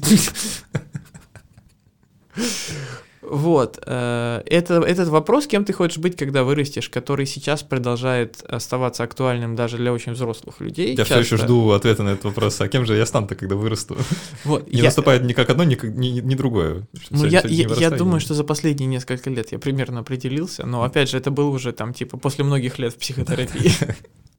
Вот. 3.30 3.80
Э, 3.86 4.42
это, 4.46 4.82
этот 4.82 5.10
вопрос, 5.10 5.48
кем 5.48 5.64
ты 5.64 5.74
хочешь 5.74 5.98
быть, 5.98 6.16
когда 6.16 6.44
вырастешь, 6.44 6.90
который 6.90 7.26
сейчас 7.26 7.64
продолжает 7.64 8.44
оставаться 8.44 9.04
актуальным 9.04 9.56
даже 9.56 9.78
для 9.78 9.94
очень 9.94 10.14
взрослых 10.14 10.60
людей. 10.60 10.92
Я 10.92 10.98
часто. 10.98 11.24
все 11.24 11.36
еще 11.36 11.44
жду 11.44 11.72
ответа 11.72 12.04
на 12.04 12.10
этот 12.10 12.26
вопрос. 12.26 12.60
А 12.62 12.68
кем 12.68 12.86
же 12.86 12.98
я 12.98 13.06
стану-то, 13.06 13.36
когда 13.36 13.56
вырасту? 13.56 13.98
Вот, 14.44 14.72
не 14.72 14.80
я... 14.80 14.86
наступает 14.86 15.24
ни 15.24 15.34
как 15.34 15.50
одно, 15.50 15.64
ни, 15.64 15.78
ни, 15.86 16.20
ни 16.20 16.36
другое. 16.36 16.88
Ну, 17.12 17.26
я, 17.26 17.42
я, 17.46 17.68
я 17.68 17.90
думаю, 17.92 18.20
что 18.20 18.34
за 18.34 18.44
последние 18.44 18.88
несколько 18.88 19.30
лет 19.30 19.52
я 19.52 19.60
примерно 19.60 20.00
определился, 20.00 20.66
но 20.66 20.84
опять 20.84 21.10
же, 21.10 21.18
это 21.18 21.30
было 21.30 21.50
уже 21.50 21.72
там, 21.72 21.94
типа, 21.94 22.18
после 22.18 22.44
многих 22.44 22.80
лет 22.80 22.94
в 22.94 22.98
психотерапии. 22.98 23.72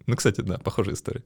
Ну, 0.06 0.16
кстати, 0.16 0.40
да, 0.40 0.58
похожая 0.58 0.96
история. 0.96 1.22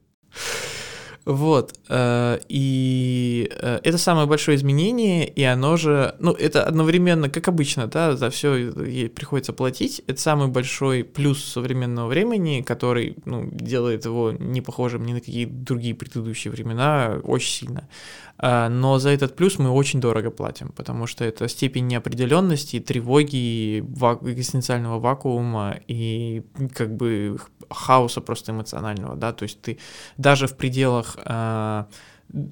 Вот. 1.25 1.73
Э, 1.89 2.39
и 2.47 3.49
э, 3.59 3.79
это 3.83 3.97
самое 3.97 4.27
большое 4.27 4.57
изменение, 4.57 5.27
и 5.27 5.43
оно 5.43 5.75
же, 5.75 6.15
ну, 6.19 6.33
это 6.33 6.63
одновременно, 6.63 7.29
как 7.29 7.47
обычно, 7.47 7.87
да, 7.87 8.15
за 8.15 8.29
все 8.29 8.55
ей 8.55 9.09
приходится 9.09 9.51
платить. 9.51 10.03
Это 10.05 10.21
самый 10.21 10.49
большой 10.49 11.03
плюс 11.03 11.43
современного 11.43 12.07
времени, 12.07 12.61
который, 12.61 13.17
ну, 13.25 13.49
делает 13.51 14.05
его 14.05 14.31
не 14.31 14.61
похожим 14.61 15.03
ни 15.03 15.13
на 15.13 15.19
какие 15.19 15.45
другие 15.45 15.95
предыдущие 15.95 16.51
времена 16.51 17.19
очень 17.23 17.51
сильно. 17.51 17.89
А, 18.37 18.69
но 18.69 18.99
за 18.99 19.09
этот 19.09 19.35
плюс 19.35 19.59
мы 19.59 19.69
очень 19.69 20.01
дорого 20.01 20.29
платим, 20.29 20.69
потому 20.69 21.07
что 21.07 21.23
это 21.23 21.47
степень 21.47 21.87
неопределенности, 21.87 22.79
тревоги, 22.79 23.79
экзистенциального 23.79 24.99
вакуума 24.99 25.79
и 25.87 26.43
как 26.73 26.95
бы 26.95 27.37
хаоса 27.69 28.21
просто 28.21 28.51
эмоционального, 28.51 29.15
да, 29.15 29.31
то 29.31 29.43
есть 29.43 29.61
ты 29.61 29.79
даже 30.17 30.47
в 30.47 30.57
пределах 30.57 31.17
а, 31.23 31.87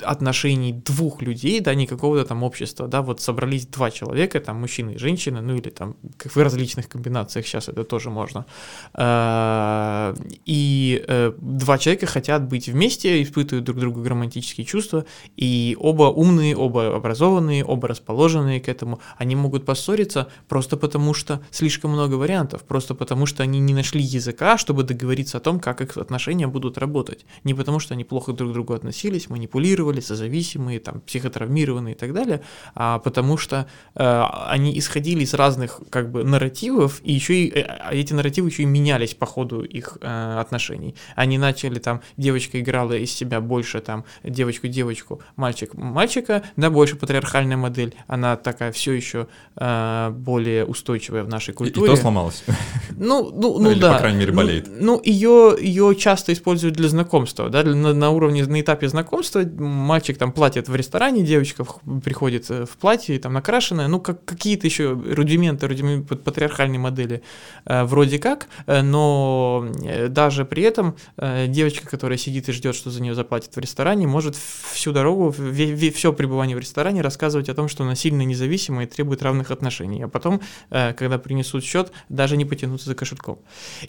отношений 0.04 0.74
двух 0.74 1.22
людей, 1.22 1.60
да, 1.60 1.74
не 1.76 1.88
какого-то 1.88 2.26
там 2.26 2.44
общества, 2.44 2.88
да, 2.88 3.02
вот 3.02 3.22
собрались 3.22 3.66
два 3.66 3.92
человека, 3.92 4.40
там 4.40 4.62
мужчина 4.62 4.92
и 4.92 4.98
женщина, 4.98 5.42
ну 5.42 5.56
или 5.56 5.70
там 5.70 5.96
как 6.18 6.36
в 6.36 6.38
различных 6.38 6.88
комбинациях 6.88 7.46
сейчас 7.46 7.70
это 7.70 7.84
тоже 7.84 8.10
можно, 8.10 8.46
а, 8.94 10.16
и 10.46 11.04
э, 11.08 11.34
два 11.38 11.78
человека 11.78 12.06
хотят 12.06 12.48
быть 12.48 12.70
вместе, 12.70 13.22
испытывают 13.22 13.66
друг 13.66 13.80
другу 13.80 14.08
романтические 14.08 14.66
чувства, 14.66 15.06
и 15.36 15.76
оба 15.80 16.04
умные, 16.04 16.56
оба 16.56 16.96
образованные, 16.96 17.66
оба 17.66 17.88
расположенные 17.88 18.62
к 18.62 18.70
этому, 18.70 19.00
они 19.18 19.36
могут 19.36 19.66
поссориться 19.66 20.30
просто 20.48 20.78
потому, 20.78 21.14
что 21.14 21.42
слишком 21.52 21.92
много 21.92 22.16
вариантов, 22.16 22.64
просто 22.64 22.96
потому, 22.96 23.26
что 23.26 23.44
они 23.44 23.60
не 23.60 23.74
нашли 23.74 24.02
языка, 24.02 24.58
чтобы 24.58 24.84
договориться 24.84 25.38
о 25.38 25.42
том, 25.42 25.60
как 25.60 25.82
их 25.82 25.98
отношения 25.98 26.48
будут 26.48 26.78
работать, 26.78 27.26
не 27.44 27.54
потому, 27.54 27.80
что 27.80 27.96
они 27.96 28.06
плохо 28.06 28.32
друг 28.32 28.52
к 28.52 28.54
другу 28.54 28.74
относились, 28.74 29.30
манипулировали, 29.30 29.63
манипулировали, 29.64 30.02
созависимые, 30.02 30.80
там, 30.80 31.02
психотравмированные 31.02 31.96
и 31.96 31.98
так 31.98 32.14
далее, 32.14 32.42
а, 32.76 33.00
потому 33.00 33.38
что 33.38 33.68
а, 33.96 34.48
они 34.50 34.78
исходили 34.78 35.24
из 35.24 35.34
разных 35.34 35.80
как 35.90 36.12
бы 36.12 36.24
нарративов, 36.24 37.02
и 37.04 37.14
еще 37.14 37.34
и 37.34 37.50
э, 37.50 37.62
а 37.62 37.94
эти 37.94 38.14
нарративы 38.14 38.50
еще 38.50 38.64
и 38.64 38.66
менялись 38.66 39.14
по 39.14 39.26
ходу 39.26 39.64
их 39.64 39.98
а, 40.02 40.40
отношений. 40.42 40.96
Они 41.16 41.38
начали 41.38 41.80
там, 41.80 42.02
девочка 42.18 42.60
играла 42.60 42.94
из 42.94 43.12
себя 43.12 43.42
больше 43.42 43.80
там 43.80 44.04
девочку-девочку, 44.24 45.22
мальчик-мальчика, 45.36 46.44
да, 46.58 46.70
больше 46.70 46.96
патриархальная 46.96 47.58
модель, 47.58 47.96
она 48.08 48.36
такая 48.36 48.72
все 48.72 48.94
еще 48.94 49.28
а, 49.56 50.12
более 50.12 50.66
устойчивая 50.66 51.24
в 51.24 51.30
нашей 51.30 51.54
культуре. 51.54 51.88
И, 51.88 51.94
и 51.94 51.96
то 51.96 52.02
сломалась. 52.02 52.44
Ну, 52.96 53.32
ну, 53.34 53.60
ну 53.60 53.72
Или, 53.72 53.80
да. 53.80 53.94
по 53.94 54.00
крайней 54.00 54.20
мере, 54.20 54.32
болеет. 54.32 54.68
Ну, 54.68 54.98
ну 54.98 55.02
ее, 55.04 55.56
ее 55.60 55.96
часто 55.96 56.32
используют 56.32 56.76
для 56.76 56.88
знакомства, 56.88 57.50
да, 57.50 57.64
на, 57.64 57.94
на 57.94 58.10
уровне, 58.12 58.46
на 58.46 58.62
этапе 58.62 58.88
знакомства 58.88 59.44
мальчик 59.58 60.18
там 60.18 60.32
платит 60.32 60.70
в 60.70 60.76
ресторане, 60.76 61.24
девочка 61.24 61.66
приходит 62.04 62.50
э, 62.50 62.66
в 62.66 62.78
платье, 62.78 63.18
там 63.20 63.34
накрашенная, 63.34 63.88
ну, 63.88 64.00
как 64.00 64.24
какие-то 64.26 64.68
еще 64.68 64.92
рудименты, 64.92 65.68
рудименты 65.68 66.16
патриархальной 66.16 66.78
модели 66.78 67.24
э, 67.66 67.84
вроде 67.84 68.20
как, 68.20 68.48
э, 68.66 68.82
но 68.82 69.68
э, 69.84 70.08
даже 70.08 70.46
при 70.46 70.64
этом 70.64 70.96
э, 71.18 71.48
девочка, 71.48 71.88
которая 71.88 72.18
сидит 72.18 72.50
и 72.50 72.52
ждет, 72.52 72.76
что 72.76 72.90
за 72.90 73.02
нее 73.02 73.16
заплатят 73.16 73.56
в 73.56 73.60
ресторане, 73.60 74.08
может 74.08 74.36
всю 74.36 74.92
дорогу, 74.92 75.32
все 75.32 76.14
пребывание 76.14 76.56
в 76.56 76.60
ресторане 76.60 77.02
рассказывать 77.02 77.50
о 77.50 77.54
том, 77.54 77.68
что 77.68 77.84
она 77.84 77.96
сильно 77.96 78.22
независима 78.24 78.84
и 78.84 78.88
требует 78.88 79.22
равных 79.24 79.52
отношений, 79.52 80.04
а 80.04 80.08
потом, 80.08 80.42
э, 80.70 80.94
когда 80.94 81.18
принесут 81.18 81.64
счет, 81.64 81.92
даже 82.10 82.38
не 82.38 82.46
потянуться 82.46 82.90
за 82.90 82.96
кошельком. 82.96 83.40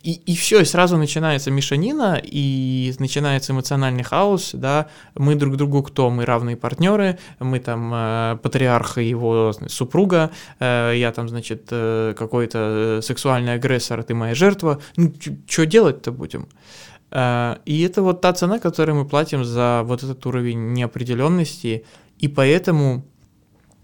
И, 0.03 0.13
и 0.13 0.37
все, 0.37 0.61
и 0.61 0.65
сразу 0.65 0.97
начинается 0.97 1.51
мешанина, 1.51 2.21
и 2.23 2.95
начинается 2.99 3.53
эмоциональный 3.53 4.03
хаос, 4.03 4.51
да, 4.53 4.89
мы 5.15 5.35
друг 5.35 5.54
другу 5.57 5.83
кто? 5.83 6.11
Мы 6.11 6.25
равные 6.25 6.57
партнеры, 6.57 7.19
мы 7.39 7.61
там 7.61 7.93
э, 7.95 8.39
патриарх 8.43 8.99
и 8.99 9.05
его 9.05 9.53
супруга, 9.69 10.31
э, 10.61 10.93
я 10.97 11.13
там, 11.13 11.29
значит, 11.29 11.69
э, 11.71 12.15
какой-то 12.17 13.01
сексуальный 13.03 13.55
агрессор, 13.55 14.03
ты 14.03 14.15
моя 14.15 14.35
жертва. 14.35 14.81
Ну, 14.97 15.13
что 15.47 15.67
делать-то 15.67 16.13
будем? 16.13 16.49
И 17.13 17.89
это 17.89 18.03
вот 18.03 18.21
та 18.21 18.33
цена, 18.33 18.59
которую 18.59 18.97
мы 18.97 19.05
платим 19.05 19.45
за 19.45 19.83
вот 19.85 20.03
этот 20.03 20.27
уровень 20.27 20.73
неопределенности, 20.73 21.85
и 22.19 22.29
поэтому 22.29 23.05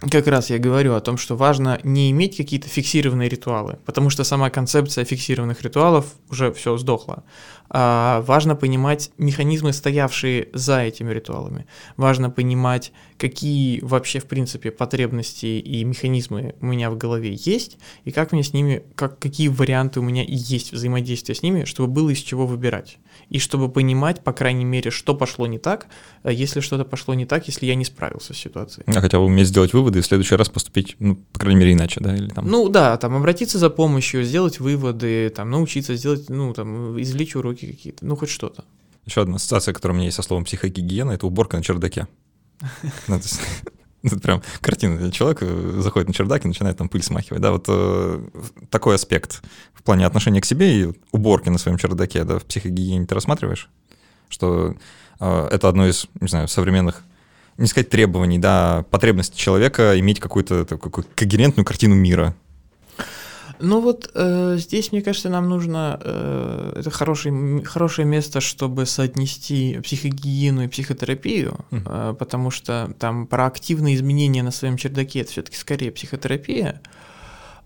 как 0.00 0.26
раз 0.26 0.50
я 0.50 0.58
говорю 0.58 0.94
о 0.94 1.00
том, 1.00 1.16
что 1.16 1.36
важно 1.36 1.78
не 1.82 2.10
иметь 2.10 2.36
какие-то 2.36 2.68
фиксированные 2.68 3.28
ритуалы, 3.28 3.78
потому 3.84 4.10
что 4.10 4.24
сама 4.24 4.50
концепция 4.50 5.04
фиксированных 5.04 5.62
ритуалов 5.62 6.06
уже 6.30 6.52
все 6.52 6.76
сдохла 6.78 7.24
а, 7.72 8.22
важно 8.22 8.56
понимать 8.56 9.12
механизмы, 9.16 9.72
стоявшие 9.72 10.48
за 10.52 10.82
этими 10.82 11.12
ритуалами. 11.12 11.66
Важно 11.96 12.28
понимать, 12.28 12.92
какие 13.16 13.80
вообще, 13.80 14.18
в 14.18 14.26
принципе, 14.26 14.72
потребности 14.72 15.46
и 15.46 15.84
механизмы 15.84 16.56
у 16.60 16.66
меня 16.66 16.90
в 16.90 16.98
голове 16.98 17.32
есть, 17.32 17.78
и 18.04 18.10
как 18.10 18.32
мне 18.32 18.42
с 18.42 18.52
ними, 18.52 18.82
как, 18.96 19.20
какие 19.20 19.46
варианты 19.46 20.00
у 20.00 20.02
меня 20.02 20.24
есть 20.26 20.72
взаимодействия 20.72 21.36
с 21.36 21.42
ними, 21.42 21.64
чтобы 21.64 21.92
было 21.92 22.10
из 22.10 22.18
чего 22.18 22.44
выбирать. 22.44 22.98
И 23.28 23.38
чтобы 23.38 23.68
понимать, 23.68 24.24
по 24.24 24.32
крайней 24.32 24.64
мере, 24.64 24.90
что 24.90 25.14
пошло 25.14 25.46
не 25.46 25.58
так, 25.58 25.86
а 26.24 26.32
если 26.32 26.58
что-то 26.58 26.84
пошло 26.84 27.14
не 27.14 27.26
так, 27.26 27.46
если 27.46 27.66
я 27.66 27.76
не 27.76 27.84
справился 27.84 28.34
с 28.34 28.36
ситуацией. 28.36 28.84
А 28.88 29.00
хотя 29.00 29.18
бы 29.18 29.26
уметь 29.26 29.46
сделать 29.46 29.72
выводы 29.90 29.98
и 29.98 30.02
в 30.02 30.06
следующий 30.06 30.36
раз 30.36 30.48
поступить, 30.48 30.96
ну, 30.98 31.16
по 31.16 31.40
крайней 31.40 31.60
мере, 31.60 31.72
иначе, 31.72 32.00
да? 32.00 32.14
Или 32.14 32.28
там... 32.28 32.46
Ну 32.46 32.68
да, 32.68 32.96
там 32.96 33.16
обратиться 33.16 33.58
за 33.58 33.70
помощью, 33.70 34.24
сделать 34.24 34.60
выводы, 34.60 35.30
там 35.30 35.50
научиться 35.50 35.96
сделать, 35.96 36.28
ну 36.28 36.52
там, 36.54 37.00
извлечь 37.00 37.36
уроки 37.36 37.66
какие-то, 37.66 38.06
ну 38.06 38.16
хоть 38.16 38.30
что-то. 38.30 38.64
Еще 39.06 39.22
одна 39.22 39.36
ассоциация, 39.36 39.74
которая 39.74 39.94
у 39.94 39.96
меня 39.96 40.06
есть 40.06 40.16
со 40.16 40.22
словом 40.22 40.44
психогигиена, 40.44 41.12
это 41.12 41.26
уборка 41.26 41.56
на 41.56 41.62
чердаке. 41.62 42.06
Ну, 43.08 43.18
это 44.02 44.20
прям 44.20 44.42
картина. 44.60 45.12
Человек 45.12 45.42
э, 45.42 45.80
заходит 45.82 46.08
на 46.08 46.14
чердак 46.14 46.44
и 46.44 46.48
начинает 46.48 46.78
там 46.78 46.88
пыль 46.88 47.02
смахивать. 47.02 47.42
Да, 47.42 47.52
вот 47.52 47.66
э, 47.68 48.22
такой 48.70 48.94
аспект 48.94 49.42
в 49.74 49.82
плане 49.82 50.06
отношения 50.06 50.40
к 50.40 50.46
себе 50.46 50.82
и 50.82 50.92
уборки 51.12 51.50
на 51.50 51.58
своем 51.58 51.76
чердаке, 51.76 52.24
да, 52.24 52.38
в 52.38 52.44
психогигиене 52.44 53.06
ты 53.06 53.14
рассматриваешь? 53.14 53.68
Что 54.30 54.74
э, 55.20 55.48
это 55.50 55.68
одно 55.68 55.86
из, 55.86 56.06
не 56.20 56.28
знаю, 56.28 56.48
современных 56.48 57.02
не 57.60 57.68
сказать 57.68 57.90
требований, 57.90 58.38
да, 58.38 58.84
потребности 58.90 59.36
человека 59.36 59.98
иметь 60.00 60.18
какую-то 60.18 60.64
такую 60.64 61.06
когерентную 61.14 61.64
картину 61.64 61.94
мира, 61.94 62.34
ну 63.60 63.80
вот 63.80 64.10
э, 64.14 64.56
здесь, 64.58 64.90
мне 64.90 65.02
кажется, 65.02 65.28
нам 65.28 65.48
нужно 65.48 66.00
э, 66.02 66.72
это 66.76 66.90
хороший, 66.90 67.62
хорошее 67.64 68.08
место, 68.08 68.40
чтобы 68.40 68.86
соотнести 68.86 69.78
психогигиену 69.80 70.64
и 70.64 70.68
психотерапию, 70.68 71.58
mm. 71.70 71.82
э, 71.84 72.14
потому 72.14 72.50
что 72.50 72.94
там 72.98 73.26
про 73.26 73.46
активные 73.46 73.96
изменения 73.96 74.42
на 74.42 74.50
своем 74.50 74.76
чердаке 74.76 75.20
это 75.20 75.30
все-таки 75.32 75.56
скорее 75.56 75.92
психотерапия. 75.92 76.80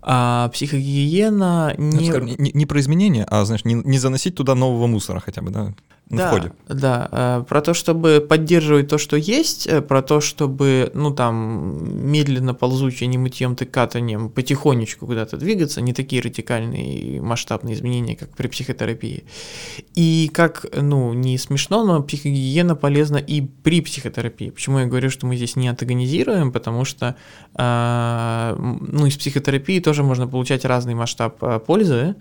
А 0.01 0.49
психогигиена 0.49 1.75
не... 1.77 1.97
Ну, 1.97 2.05
скажем, 2.05 2.27
не... 2.27 2.51
Не 2.51 2.65
про 2.65 2.79
изменения, 2.79 3.25
а, 3.29 3.43
знаешь, 3.45 3.65
не, 3.65 3.73
не 3.73 3.97
заносить 3.97 4.35
туда 4.35 4.53
нового 4.53 4.87
мусора 4.87 5.19
хотя 5.19 5.41
бы, 5.41 5.49
да? 5.49 5.73
На 6.09 6.17
да, 6.17 6.27
входе. 6.27 6.51
Да, 6.67 7.09
э, 7.11 7.43
про 7.47 7.61
то, 7.61 7.73
чтобы 7.73 8.25
поддерживать 8.27 8.87
то, 8.89 8.99
что 8.99 9.17
есть, 9.17 9.65
э, 9.65 9.81
про 9.81 10.03
то, 10.03 10.21
чтобы, 10.21 10.91
ну, 10.93 11.11
там, 11.11 12.11
медленно 12.11 12.53
ползучие, 12.53 13.07
не 13.07 13.17
мытьем 13.17 13.55
ты 13.55 13.65
катанием, 13.65 14.29
потихонечку 14.29 15.07
куда-то 15.07 15.37
двигаться, 15.37 15.81
не 15.81 15.93
такие 15.93 16.21
радикальные 16.21 17.21
масштабные 17.21 17.73
изменения, 17.73 18.15
как 18.15 18.29
при 18.35 18.47
психотерапии. 18.47 19.23
И 19.95 20.29
как, 20.31 20.67
ну, 20.79 21.13
не 21.13 21.39
смешно, 21.39 21.83
но 21.83 22.03
психогигиена 22.03 22.75
полезна 22.75 23.17
и 23.17 23.41
при 23.41 23.81
психотерапии. 23.81 24.51
Почему 24.51 24.79
я 24.79 24.85
говорю, 24.85 25.09
что 25.09 25.25
мы 25.25 25.35
здесь 25.37 25.55
не 25.55 25.67
антагонизируем, 25.67 26.51
потому 26.51 26.85
что, 26.85 27.15
э, 27.55 28.55
ну, 28.57 29.07
из 29.07 29.17
психотерапии 29.17 29.79
тоже 29.79 30.03
можно 30.03 30.27
получать 30.27 30.65
разный 30.65 30.93
масштаб 30.93 31.65
пользы, 31.65 32.15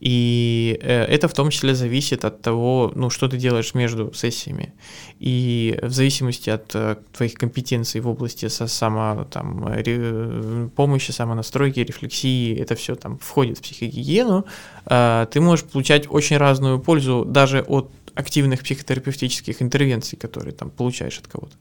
и 0.00 0.78
это 0.82 1.28
в 1.28 1.34
том 1.34 1.50
числе 1.50 1.74
зависит 1.74 2.24
от 2.24 2.42
того, 2.42 2.92
ну, 2.94 3.10
что 3.10 3.29
ты 3.30 3.38
делаешь 3.38 3.74
между 3.74 4.12
сессиями. 4.12 4.74
И 5.18 5.78
в 5.82 5.90
зависимости 5.90 6.50
от 6.50 6.74
э, 6.74 6.96
твоих 7.12 7.34
компетенций 7.34 8.00
в 8.00 8.08
области 8.08 8.48
со 8.48 8.66
само, 8.66 9.24
там, 9.30 9.66
ре, 9.66 10.68
помощи, 10.76 11.12
самонастройки, 11.12 11.80
рефлексии, 11.80 12.56
это 12.56 12.74
все 12.74 12.94
там 12.94 13.18
входит 13.18 13.58
в 13.58 13.62
психогигиену, 13.62 14.44
э, 14.86 15.26
ты 15.30 15.40
можешь 15.40 15.64
получать 15.64 16.06
очень 16.10 16.36
разную 16.36 16.80
пользу 16.80 17.24
даже 17.24 17.62
от 17.62 17.90
активных 18.14 18.60
психотерапевтических 18.62 19.62
интервенций, 19.62 20.18
которые 20.18 20.52
там 20.52 20.70
получаешь 20.70 21.18
от 21.18 21.28
кого-то. 21.28 21.56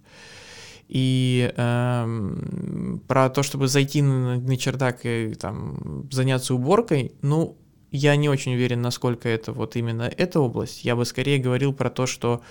И 0.89 1.53
э, 1.55 2.99
про 3.07 3.29
то, 3.29 3.43
чтобы 3.43 3.67
зайти 3.67 4.01
на, 4.01 4.39
на 4.39 4.57
чердак 4.57 5.01
и 5.03 5.35
там 5.35 6.07
заняться 6.11 6.55
уборкой, 6.55 7.11
ну, 7.21 7.55
я 7.91 8.15
не 8.15 8.29
очень 8.29 8.53
уверен, 8.53 8.81
насколько 8.81 9.27
это 9.29 9.51
вот 9.51 9.75
именно 9.75 10.11
эта 10.17 10.39
область. 10.39 10.85
Я 10.85 10.95
бы 10.95 11.05
скорее 11.05 11.39
говорил 11.39 11.73
про 11.73 11.89
то, 11.89 12.05
что 12.05 12.41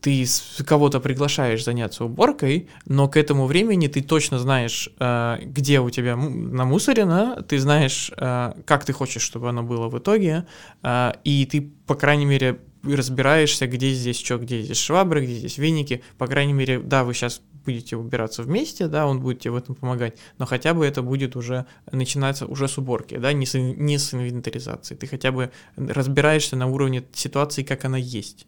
ты 0.00 0.24
кого-то 0.64 1.00
приглашаешь 1.00 1.64
заняться 1.64 2.04
уборкой, 2.04 2.68
но 2.84 3.08
к 3.08 3.16
этому 3.16 3.46
времени 3.46 3.88
ты 3.88 4.02
точно 4.02 4.38
знаешь, 4.38 4.90
э, 4.98 5.38
где 5.42 5.80
у 5.80 5.90
тебя 5.90 6.16
намусорено, 6.16 7.42
ты 7.42 7.58
знаешь, 7.58 8.12
э, 8.16 8.52
как 8.64 8.84
ты 8.84 8.92
хочешь, 8.92 9.22
чтобы 9.22 9.48
оно 9.48 9.62
было 9.62 9.88
в 9.88 9.98
итоге, 9.98 10.46
э, 10.82 11.12
и 11.24 11.46
ты, 11.46 11.72
по 11.86 11.94
крайней 11.94 12.26
мере, 12.26 12.58
разбираешься, 12.84 13.66
где 13.66 13.90
здесь 13.90 14.20
что, 14.20 14.38
где 14.38 14.62
здесь 14.62 14.78
швабры, 14.78 15.24
где 15.24 15.34
здесь 15.34 15.58
веники. 15.58 16.02
По 16.18 16.26
крайней 16.26 16.52
мере, 16.52 16.78
да, 16.78 17.02
вы 17.02 17.14
сейчас 17.14 17.40
будете 17.66 17.96
убираться 17.96 18.42
вместе, 18.42 18.88
да, 18.88 19.06
он 19.06 19.20
будет 19.20 19.40
тебе 19.40 19.50
в 19.50 19.56
этом 19.56 19.74
помогать, 19.74 20.16
но 20.38 20.46
хотя 20.46 20.72
бы 20.72 20.86
это 20.86 21.02
будет 21.02 21.36
уже 21.36 21.66
начинаться 21.92 22.46
уже 22.46 22.68
с 22.68 22.78
уборки, 22.78 23.18
да, 23.18 23.32
не 23.32 23.44
с, 23.44 23.58
не 23.58 23.98
с 23.98 24.14
инвентаризацией. 24.14 24.98
Ты 24.98 25.06
хотя 25.06 25.32
бы 25.32 25.50
разбираешься 25.76 26.56
на 26.56 26.66
уровне 26.66 27.04
ситуации, 27.12 27.62
как 27.62 27.84
она 27.84 27.98
есть. 27.98 28.46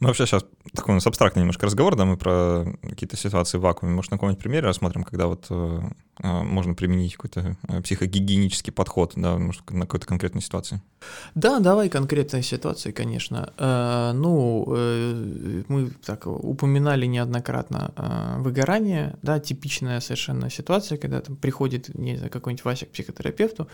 Мы 0.00 0.08
вообще 0.08 0.26
сейчас 0.26 0.44
такой 0.74 0.92
у 0.92 0.94
нас 0.96 1.06
абстрактный 1.06 1.40
немножко 1.40 1.66
разговор, 1.66 1.96
да, 1.96 2.04
мы 2.04 2.16
про 2.16 2.66
какие-то 2.82 3.16
ситуации 3.16 3.58
в 3.58 3.62
вакууме. 3.62 3.94
Может, 3.94 4.10
на 4.10 4.16
каком-нибудь 4.16 4.42
примере 4.42 4.66
рассмотрим, 4.66 5.04
когда 5.04 5.28
вот 5.28 5.46
э 5.50 5.80
можно 6.18 6.74
применить 6.74 7.16
какой-то 7.16 7.56
э, 7.68 7.82
психогигиенический 7.82 8.72
подход, 8.72 9.12
да, 9.16 9.36
может, 9.36 9.68
на 9.70 9.82
какой-то 9.82 10.06
конкретной 10.06 10.42
ситуации? 10.42 10.80
Да, 11.34 11.58
давай 11.58 11.88
конкретные 11.88 12.42
ситуации, 12.42 12.92
конечно. 12.92 13.52
Э, 13.58 14.12
ну, 14.14 14.64
э, 14.68 15.62
мы 15.68 15.90
так 16.06 16.26
упоминали 16.26 17.06
неоднократно 17.06 17.92
выгорание, 18.38 19.16
да, 19.22 19.40
типичная 19.40 20.00
совершенно 20.00 20.50
ситуация, 20.50 20.98
когда 20.98 21.20
там 21.20 21.36
приходит, 21.36 21.94
не 21.94 22.16
знаю, 22.16 22.30
какой-нибудь 22.30 22.64
Вася 22.64 22.86
к 22.86 22.90
психотерапевту, 22.90 23.68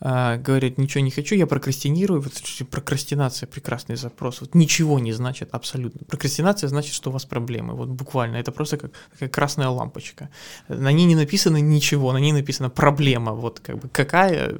говорит, 0.00 0.78
ничего 0.78 1.02
не 1.02 1.10
хочу, 1.10 1.34
я 1.34 1.46
прокрастинирую. 1.46 2.20
Вот 2.20 2.32
прокрастинация 2.70 3.46
прекрасный 3.46 3.96
запрос. 3.96 4.40
Вот 4.40 4.54
ничего 4.54 4.98
не 4.98 5.12
значит 5.12 5.48
абсолютно. 5.52 6.04
Прокрастинация 6.06 6.68
значит, 6.68 6.94
что 6.94 7.10
у 7.10 7.12
вас 7.12 7.24
проблемы. 7.24 7.74
Вот 7.74 7.88
буквально. 7.88 8.36
Это 8.36 8.52
просто 8.52 8.76
как 8.76 8.92
такая 9.12 9.28
красная 9.28 9.68
лампочка. 9.68 10.28
На 10.68 10.92
ней 10.92 11.06
не 11.06 11.16
написано 11.16 11.58
ничего, 11.58 11.83
на 11.92 12.18
ней 12.18 12.32
написано 12.32 12.70
проблема. 12.70 13.32
Вот 13.32 13.60
как 13.60 13.78
бы 13.78 13.88
какая, 13.88 14.58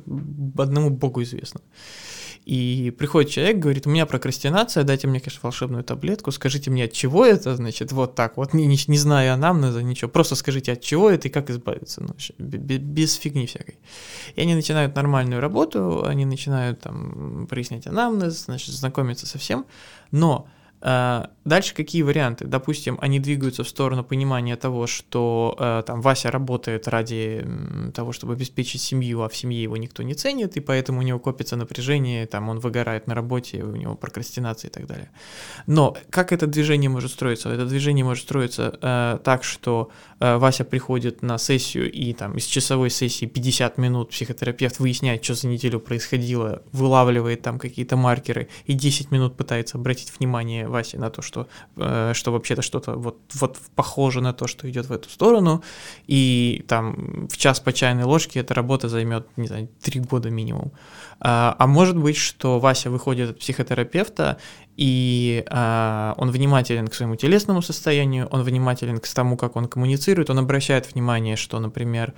одному 0.57 0.91
богу 0.91 1.23
известно. 1.23 1.61
И 2.45 2.95
приходит 2.99 3.31
человек, 3.31 3.59
говорит, 3.59 3.87
у 3.87 3.91
меня 3.91 4.05
прокрастинация, 4.05 4.85
дайте 4.85 5.07
мне, 5.07 5.19
конечно, 5.19 5.41
волшебную 5.43 5.83
таблетку, 5.83 6.31
скажите 6.31 6.71
мне, 6.71 6.85
от 6.85 6.93
чего 6.93 7.25
это, 7.25 7.57
значит, 7.57 7.91
вот 7.93 8.15
так, 8.15 8.37
вот 8.37 8.53
не, 8.53 8.67
не, 8.67 8.79
не 8.87 8.99
знаю 8.99 9.33
анамнеза, 9.33 9.83
ничего, 9.83 10.11
просто 10.11 10.35
скажите, 10.35 10.73
от 10.73 10.83
чего 10.83 11.09
это 11.09 11.29
и 11.29 11.31
как 11.31 11.49
избавиться, 11.49 12.03
ну, 12.03 12.15
без, 12.39 12.81
без 12.81 13.15
фигни 13.15 13.47
всякой. 13.47 13.79
И 14.37 14.43
они 14.43 14.55
начинают 14.55 14.95
нормальную 14.95 15.41
работу, 15.41 16.05
они 16.05 16.27
начинают 16.27 16.81
там 16.81 17.47
прояснять 17.49 17.87
анамнез, 17.87 18.45
значит, 18.45 18.75
знакомиться 18.75 19.27
со 19.27 19.39
всем, 19.39 19.65
но 20.11 20.47
дальше 20.85 21.75
какие 21.75 22.03
варианты? 22.03 22.47
Допустим, 22.47 22.99
они 23.01 23.19
двигаются 23.19 23.65
в 23.65 23.69
сторону 23.69 24.05
понимания 24.05 24.57
того, 24.57 24.87
что 24.87 25.57
э, 25.59 25.83
там 25.87 26.03
Вася 26.03 26.31
работает 26.31 26.89
ради 26.89 27.47
того, 27.95 28.13
чтобы 28.13 28.35
обеспечить 28.35 28.83
семью, 28.83 29.23
а 29.23 29.29
в 29.29 29.37
семье 29.37 29.63
его 29.63 29.79
никто 29.79 30.03
не 30.03 30.15
ценит, 30.15 30.57
и 30.57 30.61
поэтому 30.61 30.99
у 30.99 31.03
него 31.03 31.19
копится 31.19 31.57
напряжение, 31.57 32.27
там 32.27 32.51
он 32.51 32.59
выгорает 32.59 33.07
на 33.07 33.15
работе, 33.15 33.63
у 33.63 33.77
него 33.77 33.95
прокрастинация 33.95 34.69
и 34.69 34.73
так 34.73 34.87
далее. 34.87 35.11
Но 35.67 35.97
как 36.11 36.33
это 36.33 36.47
движение 36.47 36.91
может 36.91 37.13
строиться? 37.13 37.49
Это 37.49 37.65
движение 37.65 38.05
может 38.05 38.25
строиться 38.25 38.79
э, 38.83 39.19
так, 39.25 39.43
что 39.45 39.91
э, 40.21 40.37
Вася 40.37 40.65
приходит 40.65 41.23
на 41.23 41.39
сессию, 41.39 41.91
и 41.91 42.13
там 42.13 42.37
из 42.37 42.45
часовой 42.45 42.91
сессии 42.91 43.25
50 43.25 43.79
минут 43.79 44.11
психотерапевт 44.11 44.81
выясняет, 44.81 45.25
что 45.25 45.35
за 45.35 45.49
неделю 45.49 45.81
происходило, 45.81 46.63
вылавливает 46.73 47.41
там 47.41 47.59
какие-то 47.59 47.97
маркеры, 47.97 48.49
и 48.67 48.75
10 48.75 49.11
минут 49.11 49.37
пытается 49.37 49.79
обратить 49.79 50.13
внимание 50.19 50.74
Васе 50.75 50.99
на 50.99 51.11
то, 51.11 51.23
что, 51.23 51.47
э, 51.77 52.13
что 52.15 52.33
вообще-то 52.33 52.63
что-то 52.63 52.97
вот, 52.97 53.17
вот 53.35 53.59
похоже 53.75 54.21
на 54.21 54.33
то, 54.33 54.47
что 54.47 54.69
идет 54.69 54.87
в 54.87 54.93
эту 54.93 55.09
сторону, 55.09 55.63
и 56.07 56.65
там 56.69 57.29
в 57.29 57.37
час 57.37 57.61
по 57.61 57.73
чайной 57.73 58.05
ложке 58.05 58.41
эта 58.41 58.55
работа 58.55 58.89
займет, 58.89 59.27
не 59.37 59.47
знаю, 59.47 59.69
три 59.81 60.01
года 60.01 60.31
минимум. 60.31 60.73
А, 61.21 61.57
а 61.59 61.67
может 61.67 61.97
быть, 61.97 62.17
что 62.17 62.59
Вася 62.59 62.91
выходит 62.91 63.31
от 63.31 63.39
психотерапевта, 63.39 64.37
и 64.77 65.45
а, 65.49 66.15
он 66.17 66.31
внимателен 66.31 66.89
к 66.89 66.95
своему 66.95 67.17
телесному 67.17 67.63
состоянию, 67.63 68.27
он 68.27 68.43
внимателен 68.43 68.99
к 68.99 69.09
тому, 69.09 69.37
как 69.37 69.57
он 69.57 69.69
коммуницирует, 69.69 70.31
он 70.31 70.39
обращает 70.39 70.93
внимание, 70.93 71.37
что, 71.37 71.61
например, 71.61 72.13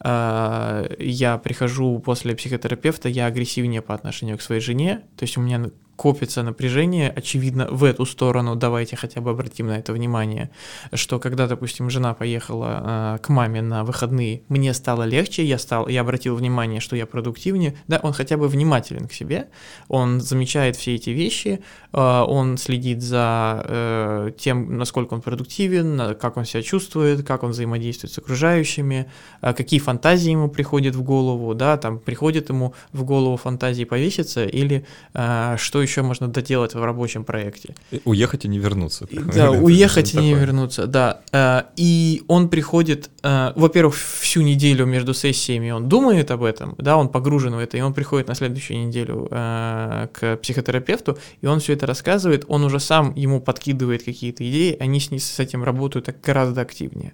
а, 0.00 0.86
я 0.98 1.38
прихожу 1.38 1.98
после 1.98 2.34
психотерапевта, 2.36 3.08
я 3.08 3.26
агрессивнее 3.26 3.82
по 3.82 3.94
отношению 3.94 4.38
к 4.38 4.42
своей 4.42 4.60
жене, 4.60 5.02
то 5.16 5.24
есть 5.24 5.36
у 5.36 5.40
меня 5.40 5.70
копится 5.98 6.44
напряжение, 6.44 7.10
очевидно, 7.10 7.66
в 7.70 7.82
эту 7.82 8.06
сторону, 8.06 8.54
давайте 8.54 8.94
хотя 8.94 9.20
бы 9.20 9.30
обратим 9.30 9.66
на 9.66 9.78
это 9.78 9.92
внимание, 9.92 10.48
что 10.94 11.18
когда, 11.18 11.48
допустим, 11.48 11.90
жена 11.90 12.14
поехала 12.14 13.16
э, 13.16 13.18
к 13.18 13.28
маме 13.30 13.62
на 13.62 13.82
выходные, 13.82 14.42
мне 14.48 14.72
стало 14.74 15.02
легче, 15.02 15.44
я, 15.44 15.58
стал, 15.58 15.88
я 15.88 16.02
обратил 16.02 16.36
внимание, 16.36 16.80
что 16.80 16.94
я 16.94 17.04
продуктивнее, 17.04 17.74
да, 17.88 17.98
он 18.00 18.12
хотя 18.12 18.36
бы 18.36 18.46
внимателен 18.46 19.08
к 19.08 19.12
себе, 19.12 19.48
он 19.88 20.20
замечает 20.20 20.76
все 20.76 20.94
эти 20.94 21.10
вещи, 21.10 21.58
э, 21.92 21.98
он 21.98 22.58
следит 22.58 23.02
за 23.02 23.64
э, 23.66 24.30
тем, 24.38 24.78
насколько 24.78 25.14
он 25.14 25.20
продуктивен, 25.20 26.14
как 26.14 26.36
он 26.36 26.44
себя 26.44 26.62
чувствует, 26.62 27.26
как 27.26 27.42
он 27.42 27.50
взаимодействует 27.50 28.12
с 28.12 28.18
окружающими, 28.18 29.10
э, 29.42 29.52
какие 29.52 29.80
фантазии 29.80 30.30
ему 30.30 30.48
приходят 30.48 30.94
в 30.94 31.02
голову, 31.02 31.54
да, 31.54 31.76
там 31.76 31.98
приходит 31.98 32.50
ему 32.50 32.72
в 32.92 33.02
голову 33.02 33.36
фантазии 33.36 33.82
повеситься 33.82 34.44
или 34.44 34.86
э, 35.14 35.56
что 35.58 35.87
еще 35.88 36.02
можно 36.02 36.28
доделать 36.28 36.74
в 36.74 36.84
рабочем 36.84 37.24
проекте. 37.24 37.74
Уехать 38.04 38.44
и 38.44 38.48
не 38.48 38.58
вернуться. 38.58 39.06
Да, 39.10 39.50
уехать 39.50 40.14
и 40.14 40.18
не 40.18 40.34
вернуться, 40.34 40.86
да. 40.86 41.20
Э, 41.32 41.62
и 41.76 42.22
он 42.28 42.48
приходит, 42.48 43.10
э, 43.22 43.52
во-первых, 43.56 43.94
всю 43.96 44.42
неделю 44.42 44.86
между 44.86 45.14
сессиями 45.14 45.70
он 45.70 45.88
думает 45.88 46.30
об 46.30 46.42
этом, 46.42 46.74
да, 46.78 46.96
он 46.96 47.08
погружен 47.08 47.54
в 47.54 47.58
это, 47.58 47.76
и 47.76 47.80
он 47.80 47.94
приходит 47.94 48.28
на 48.28 48.34
следующую 48.34 48.86
неделю 48.86 49.28
э, 49.30 50.08
к 50.12 50.36
психотерапевту, 50.36 51.18
и 51.40 51.46
он 51.46 51.60
все 51.60 51.72
это 51.72 51.86
рассказывает, 51.86 52.44
он 52.48 52.64
уже 52.64 52.80
сам 52.80 53.14
ему 53.14 53.40
подкидывает 53.40 54.02
какие-то 54.04 54.48
идеи, 54.48 54.76
они 54.80 55.00
с, 55.00 55.08
с 55.08 55.40
этим 55.40 55.64
работают 55.64 56.06
так 56.06 56.20
гораздо 56.20 56.60
активнее. 56.60 57.12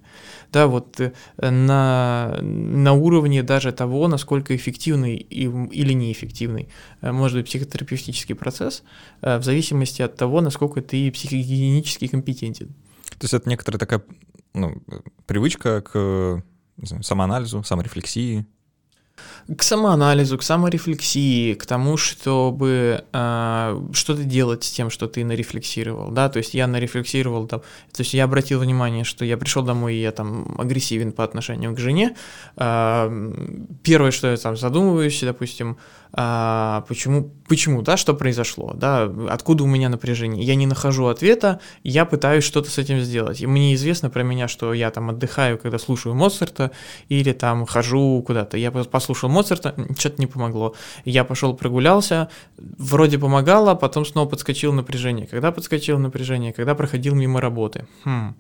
Да, 0.53 0.67
вот 0.67 1.01
на, 1.37 2.39
на 2.41 2.93
уровне 2.93 3.43
даже 3.43 3.73
того, 3.73 4.09
насколько 4.09 4.55
эффективный 4.55 5.17
или 5.17 5.93
неэффективный 5.93 6.69
может 7.03 7.39
быть 7.39 7.47
психотерапевтический 7.47 8.35
процесс, 8.35 8.64
процесс 8.65 8.83
э, 9.23 9.39
в 9.39 9.43
зависимости 9.43 10.03
от 10.03 10.17
того, 10.17 10.41
насколько 10.41 10.81
ты 10.81 11.11
психогигиенически 11.11 12.09
компетентен. 12.09 12.69
То 13.19 13.25
есть 13.25 13.35
это 13.35 13.49
некоторая 13.49 13.79
такая 13.79 14.03
ну, 14.55 14.83
привычка 15.27 15.81
к 15.81 16.43
знаю, 16.77 17.03
самоанализу, 17.03 17.63
саморефлексии, 17.63 18.47
к 19.57 19.63
самоанализу, 19.63 20.39
к 20.39 20.43
саморефлексии, 20.43 21.55
к 21.55 21.67
тому, 21.67 21.97
чтобы 21.97 23.05
э, 23.13 23.89
что-то 23.93 24.25
делать 24.25 24.65
с 24.65 24.71
тем, 24.73 24.91
что 24.91 25.07
ты 25.07 25.25
нарефлексировал, 25.25 26.11
да, 26.11 26.29
то 26.29 26.39
есть 26.39 26.55
я 26.55 26.67
нарефлексировал, 26.67 27.47
там, 27.47 27.61
то 27.93 28.01
есть 28.01 28.15
я 28.15 28.25
обратил 28.25 28.61
внимание, 28.61 29.05
что 29.05 29.25
я 29.25 29.37
пришел 29.37 29.63
домой, 29.63 29.95
и 29.95 30.01
я 30.01 30.13
там 30.13 30.57
агрессивен 30.59 31.13
по 31.13 31.25
отношению 31.25 31.75
к 31.75 31.79
жене, 31.79 32.17
э, 32.57 33.35
первое, 33.83 34.11
что 34.11 34.31
я 34.31 34.37
там 34.37 34.57
задумываюсь, 34.57 35.21
допустим, 35.21 35.77
а, 36.17 36.85
почему, 36.87 37.33
почему, 37.49 37.83
да, 37.83 37.97
что 37.97 38.15
произошло, 38.15 38.73
да, 38.75 39.13
откуда 39.29 39.65
у 39.65 39.67
меня 39.67 39.89
напряжение. 39.89 40.45
Я 40.45 40.55
не 40.55 40.67
нахожу 40.67 41.07
ответа, 41.07 41.61
я 41.83 42.05
пытаюсь 42.05 42.45
что-то 42.45 42.71
с 42.71 42.79
этим 42.79 43.01
сделать. 43.01 43.41
И 43.41 43.49
мне 43.49 43.75
известно 43.75 44.11
про 44.11 44.23
меня, 44.23 44.47
что 44.47 44.73
я 44.73 44.93
там 44.93 45.11
отдыхаю, 45.11 45.59
когда 45.59 45.77
слушаю 45.77 46.15
Моцарта, 46.15 46.71
или 47.09 47.33
там 47.33 47.67
хожу 47.67 48.23
куда-то. 48.25 48.57
Я 48.57 48.71
послушал 48.71 49.29
Моцарта, 49.29 49.75
что-то 49.99 50.21
не 50.21 50.29
помогло. 50.29 50.77
Я 51.05 51.25
пошел 51.25 51.53
прогулялся, 51.55 52.29
вроде 52.57 53.19
помогало, 53.19 53.75
потом 53.75 54.07
снова 54.07 54.29
подскочил 54.29 54.73
напряжение. 54.73 55.27
Когда 55.27 55.51
подскочил 55.51 55.99
напряжение? 55.99 56.53
Когда 56.53 56.77
проходил 56.77 57.17
мимо 57.17 57.41
работы. 57.41 57.89
Хм. 58.05 58.37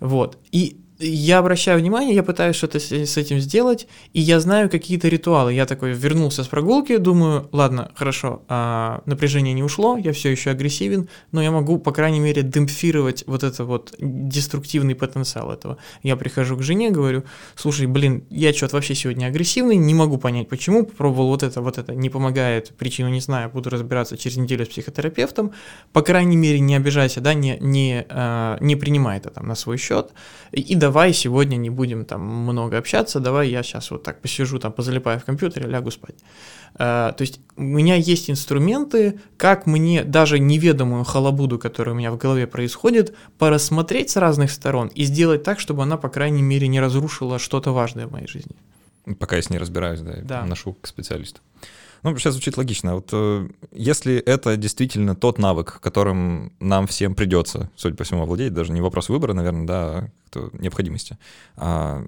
Вот. 0.00 0.38
И 0.52 0.78
я 1.00 1.38
обращаю 1.38 1.78
внимание, 1.78 2.14
я 2.14 2.22
пытаюсь 2.22 2.56
что-то 2.56 2.78
с, 2.78 2.92
с 2.92 3.16
этим 3.16 3.40
сделать, 3.40 3.88
и 4.12 4.20
я 4.20 4.38
знаю 4.38 4.68
какие-то 4.68 5.08
ритуалы. 5.08 5.54
Я 5.54 5.64
такой 5.64 5.92
вернулся 5.92 6.44
с 6.44 6.48
прогулки, 6.48 6.98
думаю, 6.98 7.48
ладно, 7.52 7.90
хорошо, 7.94 8.42
а, 8.48 9.02
напряжение 9.06 9.54
не 9.54 9.62
ушло, 9.62 9.96
я 9.96 10.12
все 10.12 10.30
еще 10.30 10.50
агрессивен, 10.50 11.08
но 11.32 11.42
я 11.42 11.50
могу, 11.50 11.78
по 11.78 11.92
крайней 11.92 12.20
мере, 12.20 12.42
демпфировать 12.42 13.24
вот 13.26 13.42
это 13.44 13.64
вот 13.64 13.94
деструктивный 13.98 14.94
потенциал 14.94 15.50
этого. 15.50 15.78
Я 16.02 16.16
прихожу 16.16 16.56
к 16.56 16.62
жене, 16.62 16.90
говорю, 16.90 17.24
слушай, 17.54 17.86
блин, 17.86 18.24
я 18.28 18.52
что-то 18.52 18.76
вообще 18.76 18.94
сегодня 18.94 19.26
агрессивный, 19.26 19.76
не 19.76 19.94
могу 19.94 20.18
понять, 20.18 20.48
почему, 20.48 20.84
попробовал 20.84 21.28
вот 21.28 21.42
это, 21.42 21.62
вот 21.62 21.78
это, 21.78 21.94
не 21.94 22.10
помогает, 22.10 22.76
причину 22.76 23.08
не 23.08 23.20
знаю, 23.20 23.50
буду 23.50 23.70
разбираться 23.70 24.18
через 24.18 24.36
неделю 24.36 24.66
с 24.66 24.68
психотерапевтом, 24.68 25.52
по 25.92 26.02
крайней 26.02 26.36
мере, 26.36 26.60
не 26.60 26.76
обижайся, 26.76 27.20
да, 27.20 27.32
не, 27.32 27.56
не, 27.60 28.04
а, 28.10 28.58
не 28.60 28.76
принимай 28.76 29.16
это 29.18 29.30
там 29.30 29.46
на 29.46 29.54
свой 29.54 29.78
счет, 29.78 30.10
и 30.52 30.74
да, 30.74 30.89
давай 30.90 31.12
сегодня 31.12 31.56
не 31.56 31.70
будем 31.70 32.04
там 32.04 32.20
много 32.20 32.76
общаться, 32.76 33.20
давай 33.20 33.48
я 33.48 33.62
сейчас 33.62 33.92
вот 33.92 34.02
так 34.02 34.20
посижу, 34.20 34.58
там 34.58 34.72
позалипаю 34.72 35.20
в 35.20 35.24
компьютере, 35.24 35.68
лягу 35.68 35.90
спать. 35.90 36.16
Uh, 36.74 37.12
то 37.12 37.22
есть 37.22 37.40
у 37.56 37.62
меня 37.62 37.94
есть 37.94 38.30
инструменты, 38.30 39.20
как 39.36 39.66
мне 39.66 40.04
даже 40.04 40.38
неведомую 40.38 41.04
халабуду, 41.04 41.58
которая 41.58 41.94
у 41.94 41.98
меня 41.98 42.10
в 42.10 42.16
голове 42.16 42.46
происходит, 42.46 43.14
порассмотреть 43.38 44.10
с 44.10 44.16
разных 44.16 44.50
сторон 44.50 44.88
и 44.88 45.04
сделать 45.04 45.42
так, 45.42 45.60
чтобы 45.60 45.82
она, 45.82 45.96
по 45.96 46.08
крайней 46.08 46.42
мере, 46.42 46.68
не 46.68 46.80
разрушила 46.80 47.38
что-то 47.38 47.72
важное 47.72 48.06
в 48.06 48.12
моей 48.12 48.26
жизни. 48.26 48.56
Пока 49.18 49.36
я 49.36 49.42
с 49.42 49.50
ней 49.50 49.58
разбираюсь, 49.58 50.00
да, 50.00 50.22
да. 50.22 50.44
ношу 50.44 50.72
к 50.80 50.86
специалисту. 50.86 51.40
Ну, 52.02 52.16
сейчас 52.16 52.34
звучит 52.34 52.56
логично. 52.56 52.94
Вот 52.94 53.10
э, 53.12 53.48
если 53.72 54.16
это 54.16 54.56
действительно 54.56 55.14
тот 55.14 55.38
навык, 55.38 55.80
которым 55.80 56.52
нам 56.60 56.86
всем 56.86 57.14
придется, 57.14 57.70
судя 57.76 57.96
по 57.96 58.04
всему, 58.04 58.22
овладеть, 58.22 58.54
даже 58.54 58.72
не 58.72 58.80
вопрос 58.80 59.08
выбора, 59.08 59.34
наверное, 59.34 59.66
да, 59.66 60.10
а 60.34 60.50
необходимости, 60.54 61.18
а 61.56 62.04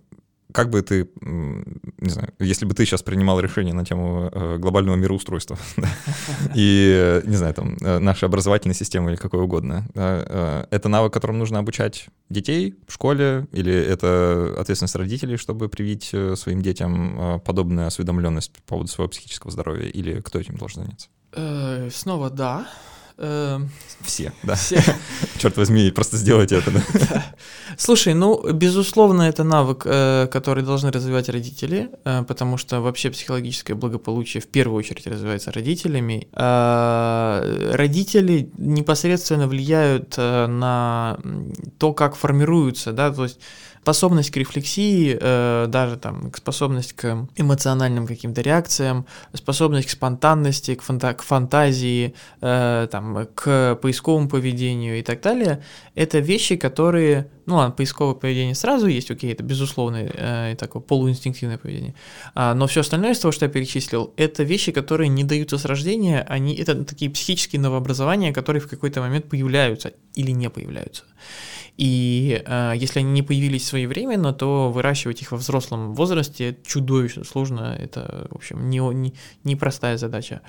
как 0.53 0.71
бы 0.71 0.83
ты, 0.83 1.09
не 1.21 2.11
знаю, 2.11 2.33
если 2.39 2.67
бы 2.67 2.75
ты 2.75 2.85
сейчас 2.85 3.03
принимал 3.03 3.41
решение 3.41 3.75
на 3.75 3.85
тему 3.85 4.31
э, 4.33 4.59
глобального 4.59 4.97
мироустройства 4.97 5.59
и, 6.55 7.21
не 7.25 7.37
знаю, 7.37 7.55
там, 7.55 7.77
э, 7.81 7.99
нашей 7.99 8.25
образовательной 8.25 8.75
системы 8.75 9.11
или 9.11 9.17
какой 9.17 9.41
угодно, 9.41 9.87
э, 9.95 10.65
это 10.71 10.89
навык, 10.89 11.13
которым 11.13 11.39
нужно 11.39 11.59
обучать 11.59 12.07
детей 12.29 12.75
в 12.87 12.93
школе, 12.93 13.47
или 13.53 13.73
это 13.73 14.55
ответственность 14.59 14.97
родителей, 14.97 15.37
чтобы 15.37 15.69
привить 15.69 16.15
своим 16.35 16.63
детям 16.63 17.41
подобную 17.45 17.87
осведомленность 17.87 18.53
по 18.53 18.63
поводу 18.63 18.89
своего 18.89 19.09
психического 19.09 19.51
здоровья, 19.51 19.89
или 19.89 20.21
кто 20.21 20.39
этим 20.39 20.57
должен 20.57 20.85
заняться? 20.85 21.09
Снова 21.97 22.31
да. 22.31 22.67
Эм, 23.23 23.71
все, 24.05 24.33
да. 24.43 24.55
Все. 24.57 24.83
Черт 25.39 25.57
возьми, 25.57 25.91
просто 25.91 26.17
сделайте 26.17 26.57
это. 26.57 26.71
Да. 27.11 27.25
Слушай, 27.79 28.15
ну, 28.15 28.53
безусловно, 28.53 29.23
это 29.23 29.45
навык, 29.45 29.83
э, 29.87 30.27
который 30.27 30.65
должны 30.65 30.91
развивать 30.91 31.29
родители, 31.29 31.89
э, 32.05 32.25
потому 32.27 32.57
что 32.57 32.81
вообще 32.81 33.11
психологическое 33.11 33.75
благополучие 33.75 34.41
в 34.41 34.49
первую 34.49 34.79
очередь 34.79 35.07
развивается 35.07 35.53
родителями. 35.53 36.27
Э, 36.33 37.71
родители 37.75 38.51
непосредственно 38.59 39.47
влияют 39.47 40.17
на 40.17 41.19
то, 41.79 41.93
как 41.93 42.17
формируются, 42.17 42.93
да, 42.93 43.13
то 43.13 43.23
есть 43.23 43.39
способность 43.83 44.31
к 44.31 44.37
рефлексии, 44.37 45.19
э, 45.21 45.67
даже 45.67 45.97
там 45.97 46.33
способность 46.37 46.93
к 46.93 47.27
эмоциональным 47.37 48.07
каким-то 48.07 48.41
реакциям, 48.41 49.07
способность 49.35 49.89
к 49.89 49.91
спонтанности, 49.91 50.77
к, 50.77 50.83
фанта 50.83 51.15
к 51.15 51.23
фантазии, 51.23 52.15
э, 52.41 52.87
там, 52.93 53.27
к 53.35 53.77
поисковому 53.83 54.29
поведению 54.29 55.01
и 55.01 55.03
так 55.03 55.21
далее, 55.21 55.65
это 55.97 56.21
вещи, 56.21 56.55
которые, 56.55 57.29
ну 57.47 57.57
ладно, 57.57 57.75
поисковое 57.75 58.15
поведение 58.15 58.55
сразу 58.55 58.87
есть, 58.87 59.11
окей, 59.11 59.33
это 59.33 59.43
безусловное 59.43 60.09
э, 60.15 60.57
такое 60.57 60.81
полуинстинктивное 60.81 61.59
поведение, 61.59 61.97
а, 62.35 62.55
но 62.55 62.69
все 62.69 62.83
остальное 62.83 63.13
из 63.13 63.19
того, 63.19 63.33
что 63.33 63.47
я 63.47 63.51
перечислил, 63.51 64.13
это 64.17 64.45
вещи, 64.45 64.71
которые 64.71 65.09
не 65.09 65.25
даются 65.25 65.59
с 65.59 65.65
рождения, 65.65 66.25
они 66.29 66.55
это 66.55 66.85
такие 66.85 67.11
психические 67.11 67.61
новообразования, 67.61 68.33
которые 68.33 68.61
в 68.61 68.69
какой-то 68.69 69.01
момент 69.01 69.29
появляются 69.29 69.93
или 70.15 70.31
не 70.31 70.49
появляются. 70.51 71.03
И 71.79 72.43
э, 72.45 72.73
если 72.77 73.01
они 73.01 73.13
не 73.13 73.23
появились 73.23 73.67
своевременно, 73.67 74.33
то 74.33 74.71
выращивать 74.71 75.23
их 75.23 75.33
во 75.33 75.39
взрослом 75.39 75.95
возрасте 75.95 76.59
чудовищно 76.65 77.25
сложно. 77.25 77.77
Это, 77.79 78.29
в 78.31 78.37
общем, 78.37 78.69
не, 78.69 78.79
не, 78.79 79.15
непростая 79.45 79.97
задача. 79.97 80.43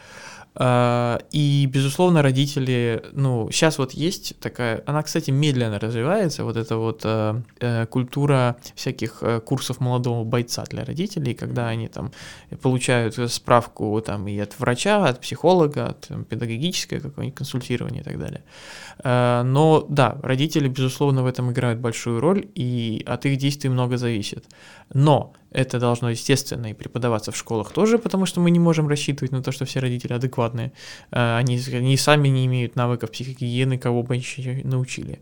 А, 0.56 1.20
и, 1.32 1.66
безусловно, 1.66 2.22
родители, 2.22 3.04
ну, 3.14 3.50
сейчас 3.52 3.80
вот 3.80 3.92
есть 3.94 4.40
такая, 4.40 4.84
она, 4.86 5.02
кстати, 5.02 5.32
медленно 5.32 5.80
развивается, 5.80 6.44
вот 6.44 6.58
эта 6.58 6.78
вот 6.78 7.02
э, 7.06 7.42
э 7.60 7.86
культура 7.88 8.56
всяких 8.76 9.18
э, 9.22 9.40
курсов 9.40 9.80
молодого 9.80 10.24
бойца 10.24 10.64
для 10.70 10.86
родителей, 10.86 11.34
когда 11.34 11.70
они 11.70 11.88
там 11.88 12.12
получают 12.62 13.16
справку 13.32 14.00
там 14.06 14.28
и 14.28 14.38
от 14.40 14.60
врача, 14.60 15.06
от 15.06 15.22
психолога, 15.22 15.88
от 15.88 16.08
там, 16.08 16.24
педагогическое 16.24 17.00
какое-нибудь 17.00 17.38
консультирование 17.38 18.02
и 18.02 18.06
так 18.06 18.20
далее. 18.20 18.44
Э, 19.04 19.42
но 19.44 19.86
да, 19.90 20.18
родители, 20.22 20.68
безусловно, 20.68 21.24
в 21.24 21.26
этом 21.26 21.52
играют 21.52 21.80
большую 21.80 22.20
роль, 22.20 22.48
и 22.54 23.04
от 23.08 23.26
их 23.26 23.38
действий 23.38 23.72
много 23.72 23.98
зависит. 23.98 24.46
Но 24.94 25.34
это 25.54 25.80
должно, 25.80 26.10
естественно, 26.10 26.68
и 26.68 26.74
преподаваться 26.74 27.32
в 27.32 27.38
школах 27.38 27.72
тоже, 27.72 27.98
потому 27.98 28.26
что 28.26 28.42
мы 28.42 28.52
не 28.52 28.60
можем 28.60 28.88
рассчитывать 28.88 29.32
на 29.32 29.42
то, 29.42 29.52
что 29.52 29.66
все 29.66 29.80
родители 29.80 30.14
адекватные. 30.14 30.74
Э, 31.12 31.38
они, 31.38 31.60
они 31.72 31.98
сами 31.98 32.28
не 32.28 32.46
имеют 32.46 32.76
навыков 32.76 33.12
психогигиены, 33.12 33.78
кого 33.78 34.04
бы 34.04 34.16
еще 34.16 34.62
научили. 34.64 35.20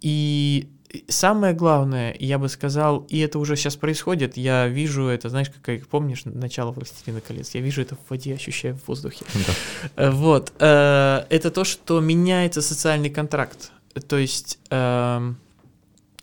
И 0.00 0.68
самое 1.08 1.54
главное, 1.54 2.16
я 2.18 2.38
бы 2.38 2.48
сказал, 2.48 2.98
и 3.08 3.18
это 3.18 3.38
уже 3.38 3.56
сейчас 3.56 3.76
происходит, 3.76 4.36
я 4.36 4.68
вижу 4.68 5.06
это, 5.06 5.28
знаешь, 5.28 5.50
как 5.62 5.86
помнишь, 5.88 6.22
начало 6.24 6.70
«Властелина 6.70 7.20
колец», 7.20 7.54
я 7.54 7.60
вижу 7.60 7.82
это 7.82 7.96
в 7.96 8.10
воде, 8.10 8.34
ощущаю 8.34 8.76
в 8.76 8.88
воздухе. 8.88 9.24
Да. 9.34 9.52
Э, 9.96 10.10
вот. 10.10 10.52
Э, 10.58 11.24
это 11.30 11.50
то, 11.50 11.64
что 11.64 12.00
меняется 12.00 12.62
социальный 12.62 13.10
контракт. 13.10 13.70
То 14.08 14.18
есть 14.18 14.58
эм, 14.70 15.36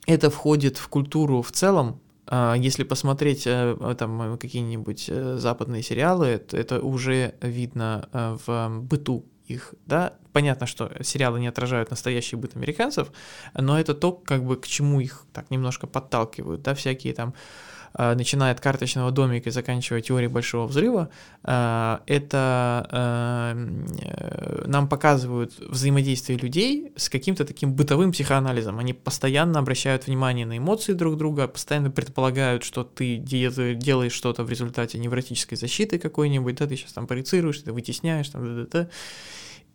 это 0.05 0.29
входит 0.29 0.77
в 0.77 0.87
культуру 0.89 1.41
в 1.41 1.51
целом, 1.51 2.00
а, 2.00 2.00
если 2.31 2.83
посмотреть 2.83 3.45
э, 3.45 3.95
там 3.97 4.37
какие-нибудь 4.37 5.11
западные 5.35 5.83
сериалы, 5.83 6.37
то 6.37 6.57
это 6.57 6.79
уже 6.81 7.35
видно 7.41 8.07
в 8.45 8.79
быту 8.81 9.25
их, 9.47 9.73
да, 9.85 10.13
понятно, 10.33 10.65
что 10.65 10.91
сериалы 11.03 11.39
не 11.39 11.47
отражают 11.47 11.89
настоящий 11.89 12.35
быт 12.35 12.55
американцев, 12.55 13.11
но 13.53 13.79
это 13.79 13.93
то, 13.93 14.11
как 14.11 14.43
бы 14.43 14.55
к 14.57 14.67
чему 14.67 14.99
их 14.99 15.25
так 15.33 15.51
немножко 15.51 15.87
подталкивают, 15.87 16.61
да, 16.61 16.73
всякие 16.73 17.13
там 17.13 17.33
э, 17.33 17.80
начиная 17.97 18.51
от 18.51 18.61
карточного 18.61 19.11
домика 19.11 19.49
и 19.49 19.51
заканчивая 19.51 20.01
теорией 20.01 20.29
большого 20.29 20.67
взрыва, 20.67 21.09
э, 21.43 21.97
это 22.05 22.87
э, 22.91 24.65
нам 24.67 24.87
показывают 24.87 25.53
взаимодействие 25.59 26.37
людей 26.37 26.93
с 26.95 27.09
каким-то 27.09 27.45
таким 27.45 27.73
бытовым 27.73 28.11
психоанализом. 28.11 28.79
Они 28.79 28.93
постоянно 28.93 29.59
обращают 29.59 30.07
внимание 30.07 30.45
на 30.45 30.57
эмоции 30.57 30.93
друг 30.93 31.17
друга, 31.17 31.47
постоянно 31.47 31.91
предполагают, 31.91 32.63
что 32.63 32.83
ты 32.83 33.17
делаешь 33.17 34.13
что-то 34.13 34.43
в 34.43 34.49
результате 34.49 34.97
невротической 34.97 35.57
защиты 35.57 35.99
какой-нибудь, 35.99 36.55
да, 36.55 36.67
ты 36.67 36.75
сейчас 36.75 36.93
там 36.93 37.07
проецируешь, 37.07 37.59
ты 37.59 37.73
вытесняешь, 37.73 38.29
там, 38.29 38.45
да, 38.45 38.63
да, 38.63 38.67
да. 38.71 38.89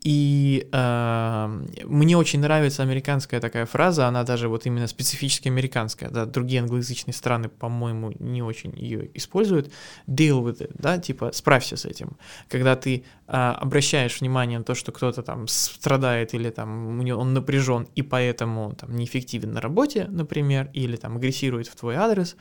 И 0.03 0.69
э, 0.71 1.61
мне 1.85 2.17
очень 2.17 2.41
нравится 2.41 2.83
американская 2.83 3.41
такая 3.41 3.67
фраза, 3.67 4.07
она 4.07 4.23
даже 4.23 4.49
вот 4.49 4.65
именно 4.67 4.87
специфически 4.87 5.49
американская, 5.49 6.11
да, 6.11 6.27
другие 6.27 6.61
англоязычные 6.61 7.15
страны, 7.15 7.49
по-моему, 7.49 8.13
не 8.21 8.43
очень 8.43 8.73
ее 8.77 9.11
используют. 9.15 9.73
Deal 10.07 10.45
with 10.45 10.61
it, 10.61 10.71
да, 10.75 10.99
типа 10.99 11.33
справься 11.33 11.77
с 11.77 11.85
этим. 11.85 12.17
Когда 12.49 12.77
ты 12.77 13.05
э, 13.27 13.33
обращаешь 13.33 14.21
внимание 14.21 14.59
на 14.59 14.65
то, 14.65 14.75
что 14.75 14.93
кто-то 14.93 15.23
там 15.23 15.49
страдает 15.49 16.35
или 16.35 16.51
там 16.51 17.01
он 17.01 17.35
напряжен 17.35 17.89
и 17.97 18.03
поэтому 18.03 18.75
там 18.75 18.95
неэффективен 18.95 19.53
на 19.53 19.61
работе, 19.61 20.07
например, 20.09 20.71
или 20.73 20.97
там 20.97 21.17
агрессирует 21.17 21.67
в 21.67 21.75
твой 21.75 21.97
адрес, 21.97 22.37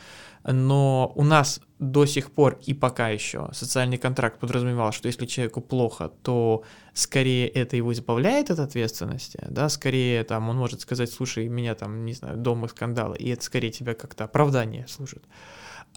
но 0.46 1.12
у 1.16 1.24
нас 1.24 1.60
до 1.80 2.06
сих 2.06 2.32
пор 2.32 2.60
и 2.66 2.74
пока 2.74 3.10
еще 3.10 3.50
социальный 3.52 3.98
контракт 3.98 4.40
подразумевал, 4.40 4.92
что 4.92 5.08
если 5.08 5.26
человеку 5.26 5.62
плохо, 5.62 6.12
то 6.24 6.64
скорее 6.94 7.48
это 7.48 7.76
его 7.76 7.92
избавляет 7.94 8.52
от 8.52 8.60
ответственности, 8.60 9.40
да, 9.50 9.70
скорее 9.70 10.24
там 10.24 10.50
он 10.50 10.58
может 10.58 10.82
сказать, 10.82 11.12
слушай, 11.12 11.48
меня 11.48 11.76
там, 11.76 12.06
не 12.06 12.14
знаю, 12.14 12.38
дома 12.38 12.68
скандалы, 12.68 13.18
и 13.18 13.30
это 13.30 13.44
скорее 13.44 13.72
тебя 13.72 13.94
как-то 13.94 14.26
оправдание 14.26 14.88
служит. 14.88 15.24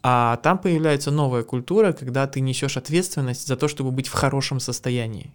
А 0.03 0.37
там 0.39 0.59
появляется 0.59 1.11
новая 1.11 1.43
культура, 1.43 1.93
когда 1.93 2.27
ты 2.27 2.41
несешь 2.41 2.77
ответственность 2.77 3.47
за 3.47 3.57
то, 3.57 3.69
чтобы 3.69 3.91
быть 3.91 4.09
в 4.09 4.13
хорошем 4.13 4.61
состоянии. 4.61 5.35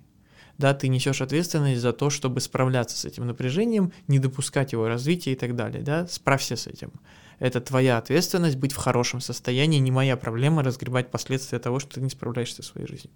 Да, 0.58 0.74
ты 0.74 0.88
несешь 0.88 1.22
ответственность 1.22 1.82
за 1.82 1.94
то, 1.94 2.10
чтобы 2.10 2.40
справляться 2.40 2.96
с 2.98 3.06
этим 3.06 3.26
напряжением, 3.26 3.92
не 4.08 4.20
допускать 4.20 4.72
его 4.72 4.88
развития 4.88 5.34
и 5.34 5.36
так 5.36 5.56
далее. 5.56 5.82
Да? 5.84 6.08
Справься 6.08 6.56
с 6.56 6.68
этим. 6.68 6.92
Это 7.40 7.62
твоя 7.62 7.98
ответственность 7.98 8.58
быть 8.58 8.74
в 8.74 8.78
хорошем 8.78 9.22
состоянии, 9.22 9.80
не 9.80 9.92
моя 9.92 10.18
проблема 10.18 10.64
разгребать 10.64 11.12
последствия 11.12 11.60
того, 11.60 11.80
что 11.80 11.96
ты 11.96 12.02
не 12.02 12.10
справляешься 12.10 12.62
в 12.62 12.66
своей 12.66 12.88
жизнью. 12.88 13.12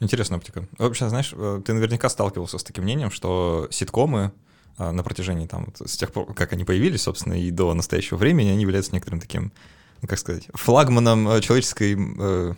Интересная 0.00 0.38
оптика. 0.38 0.66
Вообще, 0.78 1.08
знаешь, 1.08 1.32
э, 1.32 1.62
ты 1.64 1.72
наверняка 1.74 2.08
сталкивался 2.08 2.58
с 2.58 2.64
таким 2.64 2.84
мнением, 2.84 3.10
что 3.10 3.68
ситкомы 3.70 4.32
а, 4.78 4.90
на 4.90 5.02
протяжении 5.02 5.46
там, 5.46 5.72
с 5.84 5.96
тех 5.96 6.12
пор, 6.12 6.32
как 6.34 6.52
они 6.52 6.64
появились, 6.64 7.02
собственно, 7.02 7.34
и 7.34 7.50
до 7.50 7.72
настоящего 7.74 8.16
времени, 8.16 8.48
они 8.48 8.62
являются 8.62 8.92
некоторым 8.92 9.20
таким, 9.20 9.52
как 10.06 10.18
сказать, 10.18 10.48
флагманом 10.54 11.28
э, 11.28 11.40
человеческой 11.40 11.96
э, 11.96 12.54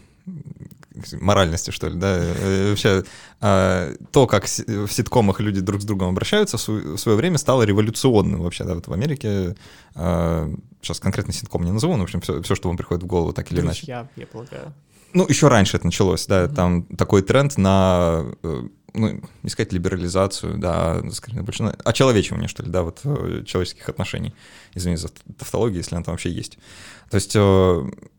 моральности, 1.21 1.71
что 1.71 1.89
ли, 1.89 1.95
да, 1.95 2.19
э, 2.19 2.71
вообще 2.71 3.05
а, 3.41 3.95
то, 4.13 4.27
как 4.27 4.45
в 4.45 4.89
ситкомах 4.89 5.41
люди 5.41 5.61
друг 5.61 5.83
с 5.83 5.85
другом 5.85 6.11
обращаются, 6.11 6.57
в 6.57 6.97
свое 6.97 7.17
время 7.17 7.39
стало 7.39 7.63
революционным 7.63 8.43
вообще, 8.43 8.65
да, 8.65 8.75
вот 8.75 8.87
в 8.87 8.93
Америке, 8.93 9.57
сейчас 9.93 10.99
а, 10.99 11.03
конкретно 11.03 11.33
ситком 11.33 11.65
не 11.65 11.73
назову, 11.73 11.95
но, 11.97 12.01
в 12.01 12.05
общем, 12.05 12.21
все, 12.21 12.43
все 12.43 12.55
что 12.55 12.69
вам 12.69 12.77
приходит 12.77 13.03
в 13.03 13.07
голову, 13.07 13.33
так 13.33 13.51
или 13.53 13.61
иначе. 13.61 13.81
Друзья, 13.81 14.09
я 14.17 14.27
полагаю. 14.27 14.75
Ну, 15.13 15.27
еще 15.29 15.49
раньше 15.49 15.77
это 15.77 15.87
началось, 15.87 16.27
да, 16.27 16.45
mm-hmm. 16.45 16.55
там 16.55 16.83
такой 16.85 17.23
тренд 17.23 17.57
на 17.57 18.25
э, 18.43 18.63
ну, 18.95 19.21
не 19.43 19.51
сказать 19.51 19.73
либерализацию, 19.73 20.59
да, 20.59 21.03
скорее, 21.13 21.43
больше 21.43 21.63
на 21.65 21.71
очеловечивание, 21.85 22.49
что 22.49 22.63
ли, 22.63 22.71
да, 22.71 22.83
вот 22.83 23.01
человеческих 23.47 23.89
отношений. 23.89 24.35
Извини 24.75 24.97
за 24.97 25.09
тавтологию, 25.39 25.79
если 25.79 25.95
она 25.95 26.05
там 26.05 26.15
вообще 26.15 26.31
есть. 26.31 26.59
То 27.11 27.17
есть 27.17 27.37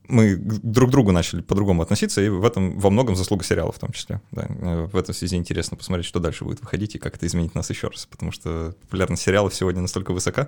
мы 0.07 0.35
друг 0.35 0.89
к 0.89 0.91
другу 0.91 1.11
начали 1.11 1.41
по-другому 1.41 1.81
относиться, 1.81 2.21
и 2.21 2.29
в 2.29 2.45
этом 2.45 2.79
во 2.79 2.89
многом 2.89 3.15
заслуга 3.15 3.43
сериала 3.43 3.71
в 3.71 3.79
том 3.79 3.91
числе. 3.91 4.21
Да. 4.31 4.45
Э, 4.47 4.87
в 4.91 4.97
этом 4.97 5.13
связи 5.13 5.35
интересно 5.35 5.77
посмотреть, 5.77 6.05
что 6.05 6.19
дальше 6.19 6.43
будет 6.43 6.61
выходить 6.61 6.95
и 6.95 6.99
как 6.99 7.15
это 7.15 7.25
изменит 7.27 7.55
нас 7.55 7.69
еще 7.69 7.87
раз, 7.87 8.05
потому 8.05 8.31
что 8.31 8.75
популярность 8.81 9.23
сериалов 9.23 9.53
сегодня 9.53 9.81
настолько 9.81 10.11
высока, 10.11 10.47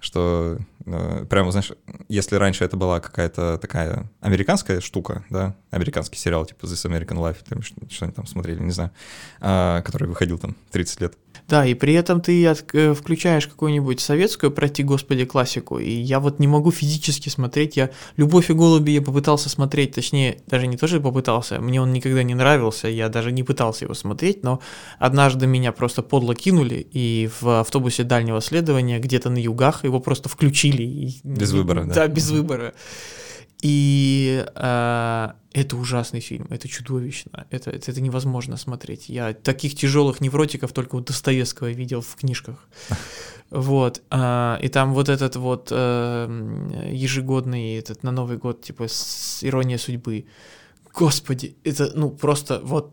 что 0.00 0.58
э, 0.86 1.26
прямо, 1.28 1.50
знаешь, 1.50 1.72
если 2.08 2.36
раньше 2.36 2.64
это 2.64 2.76
была 2.76 3.00
какая-то 3.00 3.58
такая 3.58 4.08
американская 4.20 4.80
штука, 4.80 5.24
да, 5.28 5.56
американский 5.70 6.16
сериал 6.16 6.46
типа 6.46 6.66
This 6.66 6.88
American 6.88 7.18
Life, 7.18 7.38
там, 7.48 7.62
что-нибудь 7.62 8.14
там 8.14 8.26
смотрели, 8.26 8.60
не 8.60 8.70
знаю, 8.70 8.92
э, 9.40 9.82
который 9.84 10.08
выходил 10.08 10.38
там 10.38 10.56
30 10.70 11.00
лет, 11.00 11.14
да, 11.48 11.64
и 11.64 11.72
при 11.72 11.94
этом 11.94 12.20
ты 12.20 12.46
от, 12.46 12.64
э, 12.74 12.92
включаешь 12.92 13.46
какую-нибудь 13.46 14.00
советскую, 14.00 14.52
прости 14.52 14.82
господи, 14.82 15.24
классику, 15.24 15.78
и 15.78 15.90
я 15.90 16.20
вот 16.20 16.38
не 16.38 16.46
могу 16.46 16.70
физически 16.70 17.30
смотреть, 17.30 17.76
я 17.78 17.90
«Любовь 18.16 18.50
и 18.50 18.52
голуби» 18.52 18.90
я 18.90 19.00
попытался 19.00 19.48
смотреть, 19.48 19.94
точнее, 19.94 20.42
даже 20.46 20.66
не 20.66 20.76
то, 20.76 20.86
что 20.86 21.00
попытался, 21.00 21.58
мне 21.58 21.80
он 21.80 21.92
никогда 21.92 22.22
не 22.22 22.34
нравился, 22.34 22.88
я 22.88 23.08
даже 23.08 23.32
не 23.32 23.42
пытался 23.42 23.86
его 23.86 23.94
смотреть, 23.94 24.42
но 24.42 24.60
однажды 24.98 25.46
меня 25.46 25.72
просто 25.72 26.02
подло 26.02 26.34
кинули, 26.34 26.86
и 26.92 27.30
в 27.40 27.60
автобусе 27.60 28.04
дальнего 28.04 28.42
следования 28.42 28.98
где-то 28.98 29.30
на 29.30 29.38
югах 29.38 29.84
его 29.84 30.00
просто 30.00 30.28
включили. 30.28 30.82
И, 30.82 31.20
без 31.24 31.52
выбора, 31.52 31.84
да? 31.84 31.94
Да, 31.94 32.08
без 32.08 32.30
выбора. 32.30 32.74
И 33.62 34.44
э, 34.54 35.28
это 35.52 35.76
ужасный 35.76 36.20
фильм, 36.20 36.46
это 36.50 36.68
чудовищно, 36.68 37.46
это, 37.50 37.70
это, 37.70 37.90
это 37.90 38.00
невозможно 38.00 38.56
смотреть. 38.56 39.08
Я 39.08 39.34
таких 39.34 39.74
тяжелых 39.74 40.20
невротиков 40.20 40.72
только 40.72 40.94
у 40.94 41.00
Достоевского 41.00 41.70
видел 41.70 42.00
в 42.00 42.14
книжках. 42.16 42.68
Вот, 43.50 44.02
э, 44.10 44.58
и 44.60 44.68
там 44.68 44.92
вот 44.92 45.08
этот 45.08 45.36
вот 45.36 45.68
э, 45.70 46.90
ежегодный, 46.92 47.76
этот 47.76 48.02
на 48.02 48.10
Новый 48.10 48.36
год, 48.36 48.60
типа, 48.60 48.88
с 48.88 49.42
ирония 49.42 49.78
судьбы. 49.78 50.26
Господи, 50.92 51.56
это, 51.64 51.90
ну, 51.94 52.10
просто 52.10 52.60
вот 52.62 52.92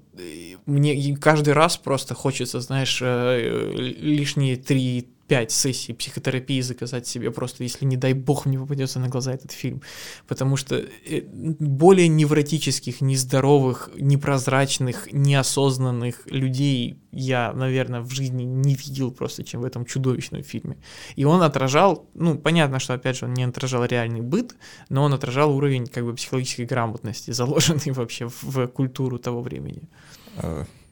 мне 0.65 1.17
каждый 1.17 1.53
раз 1.53 1.75
просто 1.75 2.13
хочется, 2.13 2.61
знаешь, 2.61 2.99
э, 3.01 3.71
лишние 3.75 4.55
три 4.55 5.09
5 5.27 5.51
сессий 5.51 5.93
психотерапии 5.93 6.61
заказать 6.61 7.07
себе 7.07 7.31
просто, 7.31 7.63
если 7.63 7.85
не 7.85 7.97
дай 7.97 8.13
бог 8.13 8.45
мне 8.45 8.59
попадется 8.59 8.99
на 8.99 9.09
глаза 9.09 9.33
этот 9.33 9.51
фильм. 9.51 9.81
Потому 10.27 10.57
что 10.57 10.75
э, 10.75 11.21
более 11.23 12.07
невротических, 12.07 13.01
нездоровых, 13.01 13.89
непрозрачных, 13.97 15.11
неосознанных 15.11 16.27
людей 16.27 16.97
я, 17.11 17.53
наверное, 17.53 18.01
в 18.01 18.11
жизни 18.11 18.43
не 18.43 18.75
видел 18.75 19.11
просто, 19.11 19.43
чем 19.43 19.61
в 19.61 19.65
этом 19.65 19.85
чудовищном 19.85 20.43
фильме. 20.43 20.77
И 21.15 21.25
он 21.25 21.41
отражал, 21.41 22.09
ну, 22.13 22.37
понятно, 22.37 22.79
что, 22.79 22.93
опять 22.93 23.17
же, 23.17 23.25
он 23.25 23.33
не 23.33 23.43
отражал 23.43 23.85
реальный 23.85 24.21
быт, 24.21 24.55
но 24.89 25.03
он 25.03 25.13
отражал 25.13 25.55
уровень, 25.55 25.87
как 25.87 26.03
бы, 26.03 26.13
психологической 26.13 26.65
грамотности, 26.65 27.31
заложенный 27.31 27.93
вообще 27.93 28.29
в 28.41 28.67
культуру 28.67 29.17
того 29.17 29.41
времени. 29.41 29.83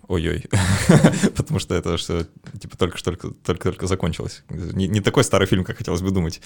Ой-ой, 0.07 0.45
потому 1.35 1.59
что 1.59 1.75
это 1.75 1.97
что 1.97 2.27
типа 2.59 2.77
только 2.77 2.97
что 2.97 3.11
только, 3.11 3.29
только, 3.31 3.63
только 3.69 3.87
закончилось. 3.87 4.43
Не, 4.49 4.87
не 4.87 4.99
такой 4.99 5.23
старый 5.23 5.47
фильм, 5.47 5.63
как 5.63 5.77
хотелось 5.77 6.01
бы 6.01 6.11
думать. 6.11 6.41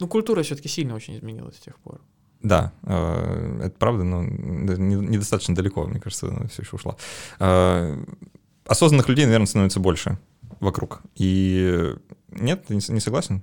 Ну, 0.00 0.08
культура 0.08 0.42
все-таки 0.42 0.68
сильно 0.68 0.94
очень 0.94 1.16
изменилась 1.16 1.56
с 1.56 1.60
тех 1.60 1.78
пор. 1.78 2.00
Да, 2.42 2.72
э, 2.82 3.60
это 3.64 3.76
правда, 3.78 4.04
но 4.04 4.22
недостаточно 4.22 5.54
далеко, 5.54 5.86
мне 5.86 6.00
кажется, 6.00 6.28
она 6.28 6.46
все 6.48 6.62
еще 6.62 6.76
ушла. 6.76 6.96
Э, 7.40 7.96
осознанных 8.66 9.08
людей, 9.08 9.24
наверное, 9.24 9.46
становится 9.46 9.80
больше 9.80 10.18
вокруг. 10.60 11.02
И 11.16 11.94
нет, 12.30 12.68
не 12.68 13.00
согласен? 13.00 13.42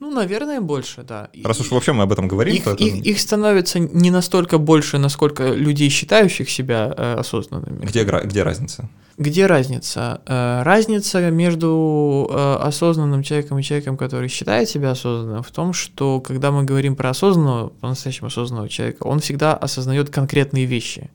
Ну, 0.00 0.10
наверное, 0.10 0.60
больше, 0.60 1.02
да. 1.02 1.28
Раз 1.44 1.60
уж 1.60 1.70
вообще 1.70 1.92
мы 1.92 2.02
об 2.04 2.12
этом 2.12 2.28
говорим, 2.28 2.54
их, 2.54 2.64
то 2.64 2.72
это... 2.72 2.82
их, 2.82 3.04
их 3.04 3.20
становится 3.20 3.78
не 3.78 4.10
настолько 4.10 4.58
больше, 4.58 4.98
насколько 4.98 5.52
людей, 5.52 5.88
считающих 5.88 6.50
себя 6.50 6.94
э, 6.96 7.14
осознанными. 7.14 7.84
Где, 7.84 8.04
где 8.04 8.42
разница? 8.42 8.88
Где 9.18 9.46
разница? 9.46 10.20
Э, 10.26 10.62
разница 10.62 11.30
между 11.30 12.30
э, 12.30 12.56
осознанным 12.60 13.22
человеком 13.22 13.58
и 13.58 13.62
человеком, 13.62 13.96
который 13.96 14.28
считает 14.28 14.68
себя 14.68 14.92
осознанным, 14.92 15.42
в 15.42 15.50
том, 15.50 15.72
что 15.72 16.20
когда 16.20 16.52
мы 16.52 16.62
говорим 16.62 16.94
про 16.94 17.10
осознанного, 17.10 17.68
по-настоящему 17.68 18.28
осознанного 18.28 18.68
человека, 18.68 19.02
он 19.02 19.18
всегда 19.18 19.54
осознает 19.54 20.10
конкретные 20.10 20.66
вещи. 20.66 21.10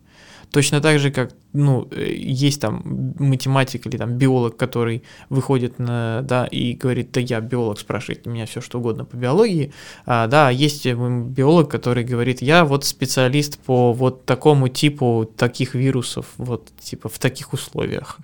Точно 0.53 0.81
так 0.81 0.99
же, 0.99 1.09
как 1.09 1.31
ну, 1.53 1.87
э, 1.91 2.13
есть 2.13 2.61
там 2.61 2.81
математик 3.17 3.87
или 3.87 3.97
там 3.97 4.17
биолог, 4.17 4.55
который 4.55 5.03
выходит 5.29 5.79
на, 5.79 6.21
да, 6.23 6.45
и 6.45 6.73
говорит, 6.73 7.11
да 7.11 7.19
я 7.21 7.41
биолог, 7.41 7.79
спрашивает 7.79 8.27
меня 8.27 8.45
все 8.45 8.61
что 8.61 8.79
угодно 8.79 9.03
по 9.03 9.15
биологии, 9.15 9.73
а, 10.05 10.27
да, 10.27 10.51
есть 10.51 10.85
биолог, 10.85 11.69
который 11.69 12.03
говорит, 12.03 12.43
я 12.43 12.65
вот 12.65 12.85
специалист 12.85 13.57
по 13.59 13.93
вот 13.93 14.25
такому 14.25 14.67
типу 14.67 15.27
таких 15.37 15.73
вирусов, 15.73 16.27
вот 16.37 16.69
типа 16.79 17.09
в 17.09 17.17
таких 17.17 17.53
условиях. 17.53 18.19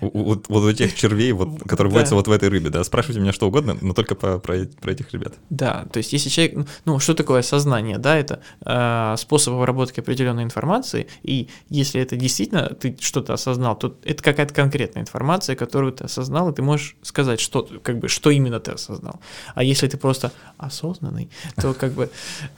Вот, 0.00 0.46
вот 0.48 0.64
у 0.64 0.72
тех 0.72 0.94
червей, 0.94 1.32
вот, 1.32 1.60
которые 1.66 1.90
да. 1.90 1.94
водятся 1.94 2.14
вот 2.14 2.28
в 2.28 2.30
этой 2.30 2.48
рыбе, 2.50 2.70
да, 2.70 2.84
спрашивайте 2.84 3.20
меня 3.20 3.32
что 3.32 3.48
угодно, 3.48 3.76
но 3.80 3.94
только 3.94 4.14
по, 4.14 4.38
про, 4.38 4.64
про 4.80 4.92
этих 4.92 5.12
ребят. 5.12 5.34
Да, 5.50 5.86
то 5.92 5.98
есть 5.98 6.12
если 6.12 6.28
человек, 6.28 6.68
ну, 6.84 7.00
что 7.00 7.14
такое 7.14 7.42
сознание, 7.42 7.98
да, 7.98 8.16
это 8.16 8.40
э, 8.64 9.16
способ 9.18 9.54
обработки 9.54 10.00
определенной 10.00 10.44
информации, 10.44 11.06
и 11.22 11.48
если 11.68 12.00
это 12.00 12.16
действительно 12.16 12.68
ты 12.68 12.96
что-то 13.00 13.32
осознал, 13.32 13.76
то 13.76 13.98
это 14.04 14.22
какая-то 14.22 14.52
конкретная 14.52 15.02
информация, 15.02 15.56
которую 15.56 15.92
ты 15.92 16.04
осознал, 16.04 16.50
и 16.50 16.54
ты 16.54 16.62
можешь 16.62 16.96
сказать, 17.02 17.40
что, 17.40 17.68
как 17.82 17.98
бы, 17.98 18.08
что 18.08 18.30
именно 18.30 18.60
ты 18.60 18.72
осознал. 18.72 19.20
А 19.54 19.62
если 19.62 19.88
ты 19.88 19.96
просто 19.96 20.32
осознанный, 20.58 21.30
то 21.56 21.74
как 21.74 21.92
бы 21.92 22.10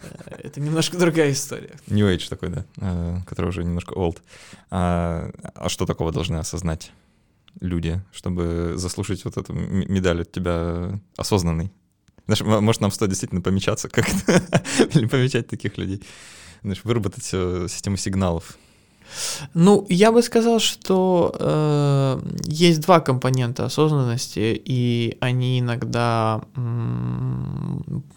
э, 0.02 0.34
это 0.42 0.60
немножко 0.60 0.98
другая 0.98 1.32
история. 1.32 1.78
New 1.86 2.06
Age 2.06 2.28
такой, 2.28 2.50
да, 2.50 2.64
э, 2.78 3.18
который 3.26 3.48
уже 3.50 3.62
немножко 3.64 3.94
old. 3.94 4.18
А, 4.70 5.30
а 5.54 5.68
что 5.68 5.86
такого 5.86 6.10
должны 6.12 6.36
осознать 6.36 6.90
люди, 7.60 8.02
чтобы 8.12 8.72
заслужить 8.76 9.24
вот 9.24 9.36
эту 9.36 9.52
медаль 9.52 10.22
от 10.22 10.32
тебя 10.32 11.00
осознанный? 11.16 11.70
Знаешь, 12.26 12.42
может, 12.62 12.80
нам 12.80 12.90
стоит 12.90 13.10
действительно 13.10 13.40
помечаться 13.40 13.88
как-то, 13.88 14.42
или 14.98 15.06
помечать 15.06 15.46
таких 15.46 15.78
людей. 15.78 16.02
Знаешь, 16.62 16.80
выработать 16.82 17.30
э, 17.32 17.66
систему 17.70 17.96
сигналов 17.96 18.58
ну, 19.54 19.86
я 19.88 20.12
бы 20.12 20.22
сказал, 20.22 20.58
что 20.58 21.34
э, 21.38 22.20
есть 22.44 22.80
два 22.80 23.00
компонента 23.00 23.64
осознанности, 23.64 24.62
и 24.64 25.16
они 25.20 25.60
иногда, 25.60 26.40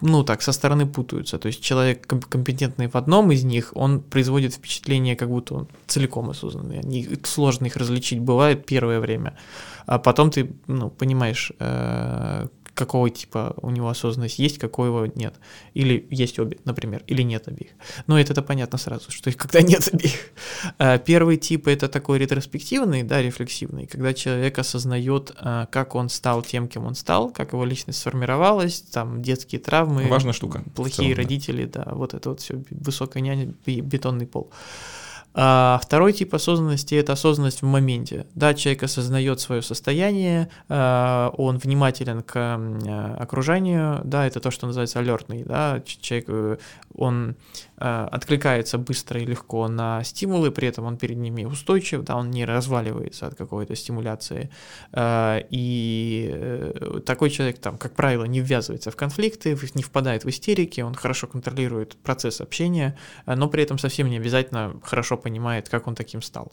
ну 0.00 0.24
так, 0.24 0.42
со 0.42 0.52
стороны 0.52 0.86
путаются. 0.86 1.38
То 1.38 1.48
есть 1.48 1.62
человек 1.62 2.06
компетентный 2.06 2.88
в 2.88 2.96
одном 2.96 3.32
из 3.32 3.44
них, 3.44 3.72
он 3.74 4.00
производит 4.00 4.54
впечатление, 4.54 5.16
как 5.16 5.28
будто 5.28 5.54
он 5.54 5.68
целиком 5.86 6.30
осознанный. 6.30 6.80
Они, 6.80 7.08
сложно 7.24 7.66
их 7.66 7.76
различить 7.76 8.20
бывает 8.20 8.66
первое 8.66 9.00
время. 9.00 9.36
А 9.86 9.98
потом 9.98 10.30
ты, 10.30 10.52
ну, 10.66 10.90
понимаешь, 10.90 11.52
э, 11.58 12.46
какого 12.80 13.10
типа 13.10 13.54
у 13.62 13.70
него 13.70 13.88
осознанность 13.88 14.38
есть, 14.38 14.58
какого 14.58 15.10
нет. 15.14 15.34
Или 15.74 16.06
есть 16.10 16.38
обе, 16.38 16.56
например, 16.64 17.02
или 17.06 17.22
нет 17.22 17.46
обеих. 17.46 17.72
Но 18.06 18.18
это, 18.18 18.32
это 18.32 18.42
понятно 18.42 18.78
сразу, 18.78 19.10
что 19.10 19.30
их 19.30 19.36
когда 19.36 19.60
нет 19.60 19.88
обеих. 19.92 20.30
А, 20.78 20.98
первый 20.98 21.36
тип 21.36 21.68
это 21.68 21.88
такой 21.88 22.18
ретроспективный, 22.18 23.02
да, 23.02 23.20
рефлексивный, 23.22 23.86
когда 23.86 24.14
человек 24.14 24.58
осознает, 24.58 25.32
а, 25.38 25.66
как 25.66 25.94
он 25.94 26.08
стал 26.08 26.42
тем, 26.42 26.68
кем 26.68 26.86
он 26.86 26.94
стал, 26.94 27.30
как 27.30 27.52
его 27.52 27.64
личность 27.66 28.00
сформировалась, 28.00 28.80
там 28.80 29.22
детские 29.22 29.60
травмы. 29.60 30.08
Важная 30.08 30.32
штука. 30.32 30.64
Плохие 30.74 31.14
целом, 31.14 31.16
родители, 31.18 31.66
да. 31.66 31.84
да, 31.84 31.94
вот 31.94 32.14
это 32.14 32.30
вот 32.30 32.40
все, 32.40 32.62
высокая 32.70 33.22
няня, 33.22 33.54
бетонный 33.66 34.26
пол. 34.26 34.50
А 35.32 35.80
второй 35.82 36.12
тип 36.12 36.34
осознанности– 36.34 36.94
это 36.96 37.12
осознанность 37.12 37.62
в 37.62 37.64
моменте. 37.64 38.26
Да, 38.34 38.52
человек 38.52 38.82
осознает 38.82 39.38
свое 39.38 39.62
состояние, 39.62 40.48
а, 40.68 41.32
он 41.36 41.58
внимателен 41.58 42.22
к 42.22 42.32
а, 42.36 43.16
окружению, 43.18 44.00
да, 44.02 44.26
это 44.26 44.40
то, 44.40 44.50
что 44.50 44.66
называется 44.66 44.98
алертный, 44.98 45.44
да, 45.44 45.82
человек, 45.84 46.24
э, 46.28 46.56
он 46.96 47.36
а, 47.76 48.08
откликается 48.10 48.76
быстро 48.76 49.20
и 49.20 49.24
легко 49.24 49.68
на 49.68 50.02
стимулы, 50.02 50.50
при 50.50 50.66
этом 50.66 50.84
он 50.84 50.96
перед 50.96 51.16
ними 51.16 51.44
устойчив, 51.44 52.02
да, 52.02 52.16
он 52.16 52.30
не 52.30 52.44
разваливается 52.44 53.28
от 53.28 53.36
какой-то 53.36 53.76
стимуляции, 53.76 54.50
и 54.96 56.30
э, 56.32 57.00
такой 57.06 57.30
человек, 57.30 57.60
там, 57.60 57.78
как 57.78 57.94
правило, 57.94 58.24
не 58.24 58.40
ввязывается 58.40 58.90
в 58.90 58.96
конфликты, 58.96 59.56
не 59.74 59.82
впадает 59.84 60.24
в 60.24 60.28
истерики, 60.28 60.80
он 60.80 60.94
хорошо 60.94 61.28
контролирует 61.28 61.96
процесс 61.96 62.40
общения, 62.40 62.96
но 63.26 63.48
при 63.48 63.62
этом 63.62 63.78
совсем 63.78 64.10
не 64.10 64.16
обязательно 64.16 64.74
хорошо 64.82 65.19
понимает, 65.20 65.68
как 65.68 65.86
он 65.86 65.94
таким 65.94 66.22
стал. 66.22 66.52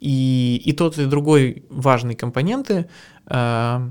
И, 0.00 0.62
и 0.64 0.72
тот, 0.72 0.98
и 0.98 1.06
другой 1.06 1.64
важные 1.70 2.16
компоненты. 2.16 2.88
Э, 3.26 3.90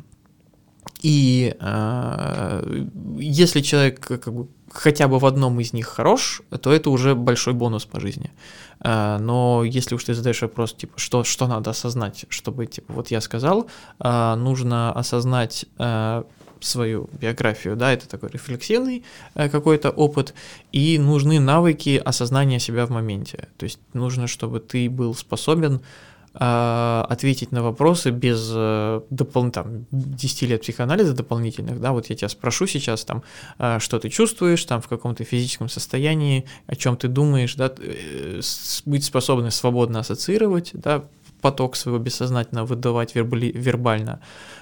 и 1.01 1.55
э, 1.59 2.87
если 3.19 3.61
человек 3.61 3.99
как 3.99 4.33
бы, 4.33 4.47
хотя 4.71 5.07
бы 5.07 5.19
в 5.19 5.25
одном 5.25 5.59
из 5.59 5.73
них 5.73 5.87
хорош, 5.87 6.41
то 6.61 6.71
это 6.71 6.89
уже 6.89 7.13
большой 7.15 7.53
бонус 7.53 7.85
по 7.85 7.99
жизни. 7.99 8.31
Э, 8.79 9.17
но 9.19 9.63
если 9.63 9.95
уж 9.95 10.03
ты 10.03 10.13
задаешь 10.13 10.41
вопрос, 10.41 10.73
типа, 10.73 10.97
что, 10.97 11.23
что 11.23 11.47
надо 11.47 11.69
осознать, 11.69 12.25
чтобы, 12.29 12.65
типа, 12.65 12.93
вот 12.93 13.11
я 13.11 13.21
сказал, 13.21 13.67
э, 13.99 14.35
нужно 14.35 14.91
осознать 14.93 15.65
э, 15.77 16.23
свою 16.61 17.09
биографию, 17.19 17.75
да, 17.75 17.91
это 17.93 18.07
такой 18.07 18.29
рефлексивный 18.29 19.03
э, 19.35 19.49
какой-то 19.49 19.89
опыт, 19.89 20.33
и 20.71 20.99
нужны 20.99 21.39
навыки 21.39 22.01
осознания 22.03 22.59
себя 22.59 22.85
в 22.85 22.89
моменте. 22.89 23.47
То 23.57 23.63
есть 23.65 23.79
нужно, 23.93 24.27
чтобы 24.27 24.59
ты 24.59 24.89
был 24.89 25.15
способен 25.15 25.81
э, 26.33 27.05
ответить 27.09 27.51
на 27.51 27.63
вопросы 27.63 28.11
без 28.11 28.51
э, 28.53 29.01
допол- 29.09 29.51
там, 29.51 29.85
10 29.91 30.41
лет 30.43 30.61
психоанализа 30.61 31.13
дополнительных, 31.13 31.79
да, 31.79 31.91
вот 31.91 32.09
я 32.09 32.15
тебя 32.15 32.29
спрошу 32.29 32.67
сейчас, 32.67 33.05
там, 33.05 33.23
что 33.79 33.99
ты 33.99 34.09
чувствуешь, 34.09 34.63
там, 34.65 34.81
в 34.81 34.87
каком 34.87 35.15
то 35.15 35.23
физическом 35.23 35.69
состоянии, 35.69 36.45
о 36.67 36.75
чем 36.75 36.97
ты 36.97 37.07
думаешь, 37.07 37.55
да, 37.55 37.71
быть 38.85 39.03
способным 39.03 39.51
свободно 39.51 39.99
ассоциировать, 39.99 40.71
да, 40.73 41.03
поток 41.41 41.75
своего 41.75 41.99
бессознательного 41.99 42.65
выдавать 42.65 43.15
вербали, 43.15 43.51
вербально, 43.53 44.19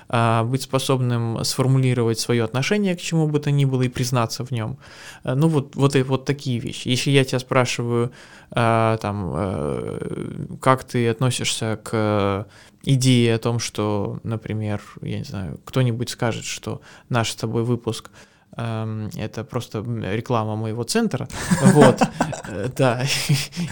а, 0.10 0.44
быть 0.44 0.64
способным 0.64 1.44
сформулировать 1.44 2.20
свое 2.20 2.44
отношение 2.44 2.96
к 2.96 3.02
чему 3.02 3.28
бы 3.28 3.40
то 3.40 3.52
ни 3.52 3.66
было 3.66 3.84
и 3.84 3.90
признаться 3.90 4.44
в 4.46 4.52
нем. 4.52 4.78
А, 5.24 5.36
ну 5.36 5.48
вот, 5.48 5.76
вот, 5.76 5.96
вот 5.96 6.26
такие 6.26 6.60
вещи. 6.60 6.90
Если 6.90 7.12
я 7.12 7.24
тебя 7.24 7.40
спрашиваю, 7.40 8.12
а, 8.52 8.98
там, 8.98 9.32
э, 9.36 10.46
как 10.62 10.84
ты 10.84 11.10
относишься 11.10 11.80
к 11.84 12.48
идее 12.84 13.36
о 13.36 13.40
том, 13.40 13.60
что, 13.60 14.20
например, 14.24 14.82
я 15.02 15.18
не 15.20 15.24
знаю, 15.24 15.60
кто-нибудь 15.66 16.10
скажет, 16.10 16.46
что 16.46 16.82
наш 17.10 17.32
с 17.32 17.36
тобой 17.36 17.64
выпуск– 17.64 18.12
это 18.56 19.44
просто 19.44 19.80
реклама 20.12 20.56
моего 20.56 20.84
центра, 20.84 21.28
вот, 21.62 22.02
э, 22.48 22.70
да, 22.78 23.06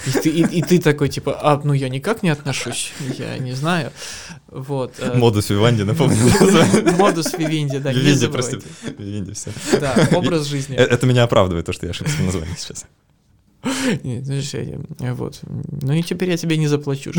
и 0.07 0.11
ты, 0.11 0.29
и, 0.29 0.59
и 0.59 0.61
ты 0.61 0.79
такой, 0.79 1.09
типа, 1.09 1.37
а, 1.41 1.61
ну 1.63 1.73
я 1.73 1.89
никак 1.89 2.23
не 2.23 2.29
отношусь, 2.29 2.91
я 3.17 3.37
не 3.37 3.53
знаю, 3.53 3.91
вот. 4.47 4.95
Э. 4.99 5.17
Модус 5.17 5.49
Виванди, 5.49 5.83
напомню. 5.83 6.17
Модус 6.97 7.33
Вивенди, 7.33 7.79
да, 7.79 7.93
Вивенди, 7.93 8.27
прости, 8.27 8.57
Вивенди, 8.97 9.33
все. 9.33 9.51
Да, 9.79 10.09
образ 10.13 10.45
жизни. 10.45 10.75
Э, 10.75 10.83
это 10.83 11.05
меня 11.05 11.23
оправдывает, 11.23 11.65
то, 11.65 11.73
что 11.73 11.85
я 11.85 11.91
ошибся 11.91 12.17
в 12.17 12.25
названии 12.25 12.55
сейчас. 12.57 12.85
Нет, 14.03 14.25
ну, 14.99 15.13
вот, 15.13 15.39
ну 15.81 15.93
и 15.93 16.03
теперь 16.03 16.29
я 16.29 16.37
тебе 16.37 16.57
не 16.57 16.67
заплачу. 16.67 17.11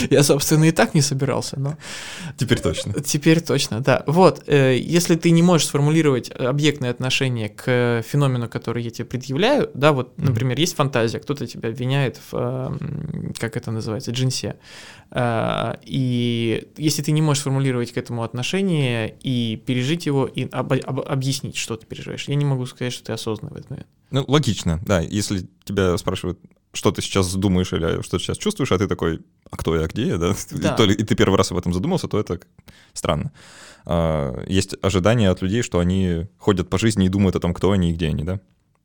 Я, 0.10 0.22
собственно, 0.22 0.64
и 0.64 0.72
так 0.72 0.94
не 0.94 1.02
собирался, 1.02 1.58
но... 1.58 1.76
Теперь 2.36 2.60
точно. 2.60 2.94
Теперь 3.02 3.40
точно, 3.40 3.80
да. 3.80 4.02
Вот, 4.06 4.42
э, 4.46 4.78
если 4.78 5.16
ты 5.16 5.30
не 5.30 5.42
можешь 5.42 5.66
сформулировать 5.66 6.30
объектное 6.30 6.90
отношение 6.90 7.48
к 7.48 8.02
феномену, 8.06 8.48
который 8.48 8.82
я 8.82 8.90
тебе 8.90 9.04
предъявляю, 9.04 9.70
да, 9.74 9.92
вот, 9.92 10.16
например, 10.18 10.58
есть 10.58 10.76
фантазия, 10.76 11.18
кто-то 11.18 11.46
тебя 11.46 11.68
обвиняет 11.68 12.18
в, 12.30 12.34
э, 12.34 13.32
как 13.38 13.56
это 13.56 13.70
называется, 13.70 14.10
джинсе, 14.12 14.56
э, 15.10 15.74
и 15.82 16.68
если 16.76 17.02
ты 17.02 17.12
не 17.12 17.22
можешь 17.22 17.42
сформулировать 17.42 17.92
к 17.92 17.98
этому 17.98 18.22
отношение 18.22 19.16
и 19.22 19.62
пережить 19.66 20.06
его, 20.06 20.26
и 20.26 20.48
об, 20.50 20.72
об, 20.72 21.00
объяснить, 21.00 21.56
что 21.56 21.76
ты 21.76 21.86
переживаешь, 21.86 22.28
я 22.28 22.34
не 22.34 22.44
могу 22.44 22.66
сказать, 22.66 22.92
что 22.92 23.04
ты 23.04 23.12
осознанный 23.12 23.54
в 23.54 23.56
этот 23.56 23.70
момент. 23.70 23.88
Ну, 24.10 24.24
логично, 24.26 24.80
да. 24.84 25.00
Если 25.00 25.48
тебя 25.64 25.96
спрашивают, 25.96 26.38
что 26.72 26.92
ты 26.92 27.02
сейчас 27.02 27.34
думаешь 27.34 27.72
или 27.72 28.02
что 28.02 28.18
ты 28.18 28.24
сейчас 28.24 28.38
чувствуешь, 28.38 28.72
а 28.72 28.78
ты 28.78 28.86
такой, 28.86 29.20
а 29.50 29.56
кто 29.56 29.76
я, 29.76 29.86
где 29.86 30.08
я, 30.08 30.18
да? 30.18 30.34
да. 30.50 30.72
И, 30.72 30.76
то, 30.76 30.84
и 30.84 31.02
ты 31.02 31.14
первый 31.14 31.36
раз 31.36 31.50
об 31.50 31.58
этом 31.58 31.72
задумался, 31.72 32.08
то 32.08 32.18
это 32.18 32.40
странно. 32.92 33.32
А, 33.84 34.44
есть 34.46 34.76
ожидание 34.82 35.30
от 35.30 35.42
людей, 35.42 35.62
что 35.62 35.78
они 35.78 36.26
ходят 36.38 36.68
по 36.70 36.78
жизни 36.78 37.06
и 37.06 37.08
думают 37.08 37.36
о 37.36 37.40
том, 37.40 37.54
кто 37.54 37.72
они 37.72 37.90
и 37.90 37.94
где 37.94 38.08
они, 38.08 38.24
да? 38.24 38.40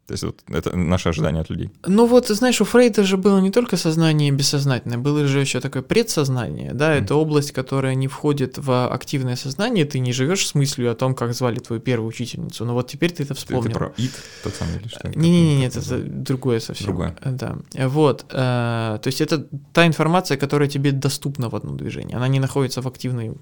То 0.07 0.11
есть 0.11 0.23
вот 0.23 0.43
это 0.49 0.77
наше 0.77 1.09
ожидание 1.09 1.41
от 1.41 1.49
людей. 1.49 1.71
Ну 1.87 2.05
вот, 2.05 2.27
знаешь, 2.27 2.61
у 2.61 2.65
Фрейда 2.65 3.03
же 3.03 3.17
было 3.17 3.39
не 3.39 3.49
только 3.49 3.75
сознание 3.75 4.31
бессознательное, 4.31 4.99
было 4.99 5.25
же 5.25 5.39
еще 5.39 5.59
такое 5.59 5.81
предсознание, 5.81 6.73
да, 6.73 6.95
mm. 6.95 7.03
это 7.03 7.15
область, 7.15 7.51
которая 7.51 7.95
не 7.95 8.07
входит 8.07 8.59
в 8.59 8.87
активное 8.87 9.35
сознание, 9.35 9.83
ты 9.85 9.97
не 9.97 10.13
живешь 10.13 10.45
с 10.45 10.53
мыслью 10.53 10.91
о 10.91 10.95
том, 10.95 11.15
как 11.15 11.33
звали 11.33 11.57
твою 11.57 11.81
первую 11.81 12.09
учительницу, 12.09 12.65
но 12.65 12.73
вот 12.73 12.87
теперь 12.87 13.11
ты 13.11 13.23
это 13.23 13.33
вспомнил. 13.33 13.63
Ты, 13.63 13.69
ты 13.69 13.75
про 13.75 13.93
ИТ 13.97 14.11
тот 14.43 14.53
самый 14.53 14.79
или 14.79 14.87
что? 14.87 15.09
Не-не-не, 15.09 15.57
нет, 15.57 15.75
это 15.75 15.97
другое 15.97 16.59
совсем. 16.59 16.85
Другое. 16.85 17.15
Да, 17.25 17.57
вот, 17.87 18.25
э, 18.29 18.99
то 19.01 19.07
есть 19.07 19.21
это 19.21 19.47
та 19.73 19.87
информация, 19.87 20.37
которая 20.37 20.69
тебе 20.69 20.91
доступна 20.91 21.49
в 21.49 21.55
одном 21.55 21.77
движении, 21.77 22.15
она 22.15 22.27
не 22.27 22.39
находится 22.39 22.83
в 22.83 22.87
активной 22.87 23.33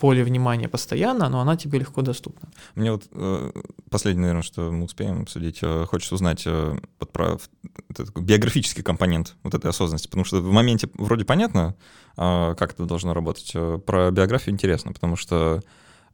поле 0.00 0.24
внимания 0.24 0.68
постоянно, 0.68 1.28
но 1.28 1.40
она 1.40 1.56
тебе 1.56 1.78
легко 1.78 2.02
доступна. 2.02 2.48
Мне 2.74 2.90
вот 2.90 3.04
э, 3.12 3.52
последнее, 3.90 4.22
наверное, 4.22 4.42
что 4.42 4.72
мы 4.72 4.84
успеем 4.84 5.22
обсудить, 5.22 5.58
э, 5.62 5.83
хочется 5.86 6.14
узнать 6.14 6.42
э, 6.46 6.78
вот 7.00 7.12
про 7.12 7.38
этот 7.88 8.16
биографический 8.16 8.82
компонент 8.82 9.36
вот 9.42 9.54
этой 9.54 9.70
осознанности, 9.70 10.08
потому 10.08 10.24
что 10.24 10.40
в 10.40 10.50
моменте 10.52 10.88
вроде 10.94 11.24
понятно, 11.24 11.76
а, 12.16 12.54
как 12.54 12.72
это 12.72 12.84
должно 12.84 13.14
работать. 13.14 13.52
Э, 13.54 13.78
про 13.84 14.10
биографию 14.10 14.54
интересно, 14.54 14.92
потому 14.92 15.16
что 15.16 15.62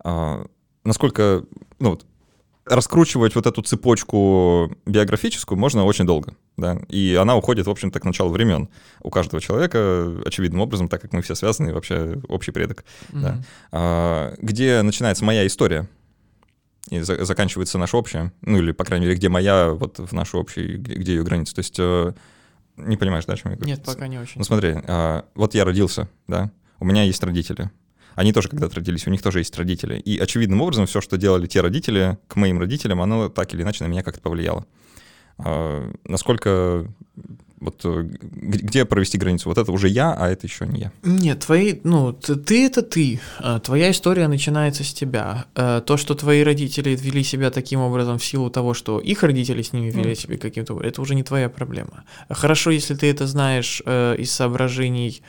а, 0.03 0.47
насколько, 0.85 1.45
ну 1.79 1.91
вот, 1.91 2.07
раскручивать 2.67 3.35
вот 3.35 3.47
эту 3.47 3.63
цепочку 3.63 4.71
биографическую 4.87 5.59
можно 5.59 5.85
очень 5.85 6.07
долго, 6.07 6.35
да, 6.57 6.79
и 6.89 7.17
она 7.21 7.37
уходит, 7.37 7.67
в 7.67 7.71
общем-то, 7.71 7.99
к 7.99 8.05
началу 8.05 8.31
времен 8.31 8.69
у 9.03 9.11
каждого 9.11 9.41
человека, 9.41 10.21
очевидным 10.25 10.61
образом, 10.61 10.89
так 10.89 11.03
как 11.03 11.13
мы 11.13 11.23
все 11.23 11.35
связаны, 11.35 11.75
вообще 11.75 12.21
общий 12.29 12.53
предок, 12.53 12.85
mm-hmm. 13.09 13.21
да, 13.21 13.43
а, 13.73 14.35
где 14.41 14.83
начинается 14.83 15.25
моя 15.25 15.47
история, 15.47 15.89
и 16.91 17.01
за, 17.01 17.25
заканчивается 17.25 17.79
наша 17.79 17.97
общая, 17.97 18.33
ну 18.43 18.59
или, 18.59 18.73
по 18.73 18.85
крайней 18.85 19.07
мере, 19.07 19.17
где 19.17 19.29
моя, 19.29 19.71
вот 19.71 19.99
в 19.99 20.13
нашу 20.13 20.39
общую, 20.39 20.81
где, 20.81 20.95
где 20.95 21.15
ее 21.15 21.23
граница. 21.23 21.55
То 21.55 21.61
есть 21.61 21.77
э, 21.79 22.13
не 22.77 22.97
понимаешь, 22.97 23.25
да, 23.25 23.35
о 23.35 23.37
чем 23.37 23.53
я 23.53 23.57
говорю? 23.57 23.73
Нет, 23.73 23.85
пока 23.85 24.09
не 24.09 24.19
очень. 24.19 24.35
Ну 24.37 24.45
смотри, 24.45 24.75
э, 24.77 25.23
вот 25.35 25.55
я 25.55 25.65
родился, 25.65 26.09
да, 26.27 26.51
у 26.81 26.85
меня 26.85 27.05
есть 27.05 27.23
родители. 27.23 27.71
Они 28.17 28.33
тоже 28.33 28.49
когда-то 28.49 28.77
родились, 28.77 29.07
у 29.07 29.11
них 29.11 29.23
тоже 29.23 29.39
есть 29.39 29.57
родители. 29.57 29.99
И 29.99 30.19
очевидным 30.19 30.61
образом 30.61 30.87
все, 30.87 31.01
что 31.01 31.17
делали 31.17 31.47
те 31.47 31.61
родители 31.61 32.19
к 32.27 32.37
моим 32.37 32.59
родителям, 32.59 33.01
оно 33.01 33.29
так 33.29 33.55
или 33.55 33.63
иначе 33.63 33.85
на 33.85 33.89
меня 33.89 34.03
как-то 34.03 34.21
повлияло. 34.21 34.67
Э, 35.39 35.93
насколько 36.05 36.87
вот 37.61 37.81
э, 37.85 38.09
где 38.21 38.85
провести 38.85 39.19
границу? 39.19 39.49
Вот 39.49 39.59
это 39.59 39.71
уже 39.71 39.89
я, 39.89 40.13
а 40.13 40.29
это 40.29 40.47
еще 40.47 40.67
не 40.67 40.81
я. 40.81 40.93
Нет, 41.03 41.41
твои, 41.41 41.81
ну, 41.85 42.13
ты 42.13 42.67
это 42.67 42.83
ты. 42.83 43.21
А, 43.39 43.61
твоя 43.61 43.91
история 43.91 44.29
начинается 44.29 44.83
с 44.83 44.93
тебя. 44.93 45.45
А, 45.55 45.81
то, 45.81 45.97
что 45.97 46.15
твои 46.15 46.43
родители 46.43 46.97
вели 46.97 47.23
себя 47.23 47.51
таким 47.51 47.81
образом 47.81 48.19
в 48.19 48.25
силу 48.25 48.51
того, 48.51 48.75
что 48.75 48.99
их 48.99 49.23
родители 49.23 49.63
с 49.63 49.73
ними 49.73 49.91
вели 49.91 50.13
mm. 50.13 50.15
себя 50.15 50.39
каким-то 50.39 50.73
образом, 50.73 50.91
это 50.91 51.03
уже 51.03 51.15
не 51.15 51.23
твоя 51.23 51.49
проблема. 51.49 52.05
Хорошо, 52.31 52.71
если 52.71 52.95
ты 52.95 53.11
это 53.11 53.27
знаешь 53.27 53.83
э, 53.85 54.17
из 54.19 54.31
соображений 54.33 55.23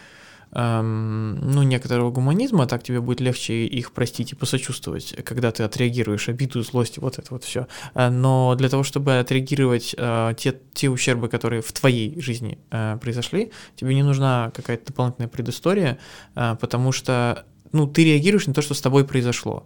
эм, 0.53 1.35
ну, 1.35 1.63
некоторого 1.63 2.11
гуманизма, 2.11 2.67
так 2.67 2.83
тебе 2.83 3.01
будет 3.01 3.21
легче 3.21 3.65
их 3.65 3.91
простить 3.91 4.33
и 4.33 4.35
посочувствовать, 4.35 5.15
когда 5.23 5.51
ты 5.51 5.63
отреагируешь 5.63 6.29
обиду, 6.29 6.61
злость, 6.63 6.97
вот 6.97 7.19
это 7.19 7.27
вот 7.31 7.43
все. 7.43 7.67
Э, 7.93 8.09
но 8.09 8.55
для 8.55 8.69
того, 8.69 8.83
чтобы 8.83 9.19
отреагировать 9.19 9.95
э, 9.97 10.33
те, 10.37 10.57
те 10.73 10.89
ущербы, 10.89 11.29
которые 11.29 11.61
в 11.61 11.71
твоей 11.71 12.19
жизни 12.21 12.57
э, 12.71 12.97
произошли, 13.01 13.51
тебе 13.75 13.95
не 13.95 14.03
нужна 14.03 14.51
какая-то 14.55 14.87
дополнительная 14.87 15.29
предыстория, 15.29 15.97
э, 16.35 16.55
потому 16.59 16.91
что 16.91 17.45
ну, 17.71 17.87
ты 17.87 18.03
реагируешь 18.03 18.47
на 18.47 18.53
то, 18.53 18.61
что 18.61 18.73
с 18.73 18.81
тобой 18.81 19.05
произошло. 19.05 19.65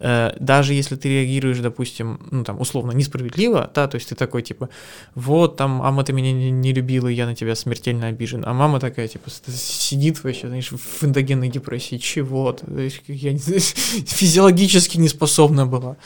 Э, 0.00 0.32
даже 0.40 0.74
если 0.74 0.96
ты 0.96 1.08
реагируешь, 1.08 1.58
допустим, 1.58 2.20
ну 2.30 2.44
там 2.44 2.60
условно 2.60 2.92
несправедливо, 2.92 3.70
да, 3.74 3.86
то 3.86 3.96
есть 3.96 4.08
ты 4.08 4.14
такой 4.14 4.42
типа, 4.42 4.68
вот 5.14 5.56
там, 5.56 5.70
мама 5.72 6.04
ты 6.04 6.12
меня 6.12 6.32
не, 6.32 6.50
не 6.50 6.72
любила, 6.72 7.08
я 7.08 7.26
на 7.26 7.34
тебя 7.34 7.54
смертельно 7.54 8.08
обижен, 8.08 8.44
а 8.46 8.52
мама 8.52 8.80
такая 8.80 9.08
типа 9.08 9.30
сидит 9.30 10.22
вообще, 10.24 10.48
знаешь, 10.48 10.70
в 10.70 11.04
эндогенной 11.04 11.48
депрессии, 11.48 11.96
чего 11.96 12.56
я 13.06 13.32
не, 13.32 13.38
физиологически 13.38 14.98
не 14.98 15.08
способна 15.08 15.66
была. 15.66 15.96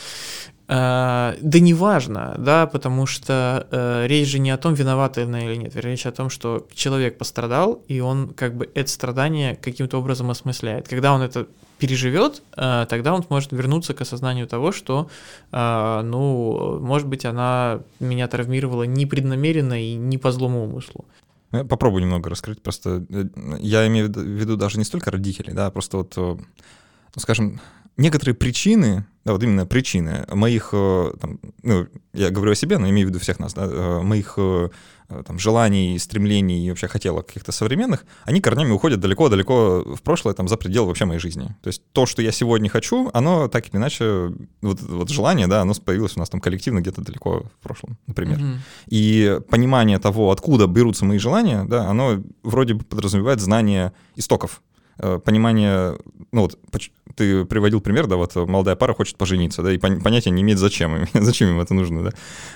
Uh, 0.68 1.38
да 1.40 1.60
неважно, 1.60 2.34
да, 2.36 2.66
потому 2.66 3.06
что 3.06 3.66
uh, 3.70 4.06
речь 4.06 4.28
же 4.28 4.38
не 4.38 4.50
о 4.50 4.58
том, 4.58 4.74
виновата 4.74 5.22
она 5.22 5.40
или 5.40 5.56
нет, 5.56 5.74
речь 5.76 6.04
о 6.04 6.12
том, 6.12 6.28
что 6.28 6.66
человек 6.74 7.16
пострадал, 7.16 7.82
и 7.88 8.00
он 8.00 8.34
как 8.34 8.54
бы 8.54 8.68
это 8.74 8.90
страдание 8.90 9.56
каким-то 9.56 9.98
образом 9.98 10.28
осмысляет. 10.28 10.86
Когда 10.86 11.14
он 11.14 11.22
это 11.22 11.46
переживет, 11.78 12.42
uh, 12.56 12.86
тогда 12.86 13.14
он 13.14 13.22
сможет 13.22 13.52
вернуться 13.52 13.94
к 13.94 14.00
осознанию 14.00 14.46
того, 14.46 14.72
что, 14.72 15.08
ну, 15.52 16.78
может 16.80 17.06
быть, 17.06 17.24
она 17.24 17.80
меня 18.00 18.28
травмировала 18.28 18.82
непреднамеренно 18.82 19.82
и 19.82 19.94
не 19.94 20.18
по 20.18 20.32
злому 20.32 20.64
умыслу. 20.64 21.04
Ну, 21.50 21.64
попробую 21.64 22.02
немного 22.02 22.28
раскрыть. 22.28 22.62
Просто 22.62 23.04
э, 23.08 23.24
я 23.60 23.86
имею 23.86 24.12
в 24.12 24.18
виду 24.18 24.56
даже 24.56 24.78
не 24.78 24.84
столько 24.84 25.10
родителей, 25.10 25.54
да, 25.54 25.70
просто 25.70 25.98
вот, 25.98 26.12
э, 26.16 26.20
ну, 26.20 27.20
скажем, 27.20 27.60
некоторые 27.98 28.34
причины, 28.34 29.04
да, 29.24 29.32
вот 29.32 29.42
именно 29.42 29.66
причины 29.66 30.24
моих, 30.32 30.70
э, 30.72 31.12
там, 31.20 31.38
ну, 31.62 31.86
я 32.14 32.30
говорю 32.30 32.52
о 32.52 32.54
себе, 32.54 32.78
но 32.78 32.88
имею 32.88 33.08
в 33.08 33.10
виду 33.10 33.18
всех 33.18 33.38
нас, 33.38 33.52
да, 33.52 33.66
э, 33.66 34.00
моих 34.00 34.34
э, 34.38 34.70
там, 35.26 35.38
желаний, 35.38 35.98
стремлений 35.98 36.66
и 36.66 36.70
вообще 36.70 36.86
хотелок 36.86 37.26
каких-то 37.26 37.50
современных, 37.52 38.06
они 38.24 38.40
корнями 38.40 38.70
уходят 38.70 39.00
далеко-далеко 39.00 39.96
в 39.96 40.02
прошлое, 40.02 40.34
там, 40.34 40.48
за 40.48 40.56
пределы 40.56 40.86
вообще 40.86 41.04
моей 41.04 41.20
жизни. 41.20 41.54
То 41.62 41.68
есть 41.68 41.82
то, 41.92 42.06
что 42.06 42.22
я 42.22 42.30
сегодня 42.30 42.70
хочу, 42.70 43.10
оно 43.12 43.48
так 43.48 43.68
или 43.68 43.76
иначе, 43.76 44.32
вот, 44.62 44.80
вот 44.80 45.10
желание, 45.10 45.46
да, 45.46 45.62
оно 45.62 45.74
появилось 45.74 46.16
у 46.16 46.20
нас 46.20 46.30
там 46.30 46.40
коллективно 46.40 46.80
где-то 46.80 47.02
далеко 47.02 47.44
в 47.58 47.62
прошлом, 47.62 47.98
например. 48.06 48.38
Mm-hmm. 48.38 48.58
И 48.88 49.40
понимание 49.50 49.98
того, 49.98 50.30
откуда 50.30 50.66
берутся 50.66 51.04
мои 51.04 51.18
желания, 51.18 51.64
да, 51.64 51.88
оно 51.88 52.22
вроде 52.42 52.74
бы 52.74 52.84
подразумевает 52.84 53.40
знание 53.40 53.92
истоков 54.14 54.62
понимание, 54.98 55.96
ну 56.32 56.42
вот 56.42 56.58
ты 57.14 57.44
приводил 57.44 57.80
пример, 57.80 58.06
да, 58.06 58.16
вот 58.16 58.34
молодая 58.36 58.76
пара 58.76 58.94
хочет 58.94 59.16
пожениться, 59.16 59.62
да, 59.62 59.72
и 59.72 59.78
понятия 59.78 60.30
не 60.30 60.42
имеет, 60.42 60.58
зачем 60.58 60.96
им, 60.96 61.06
зачем 61.24 61.48
им 61.48 61.60
это 61.60 61.74
нужно, 61.74 62.04
да. 62.04 62.10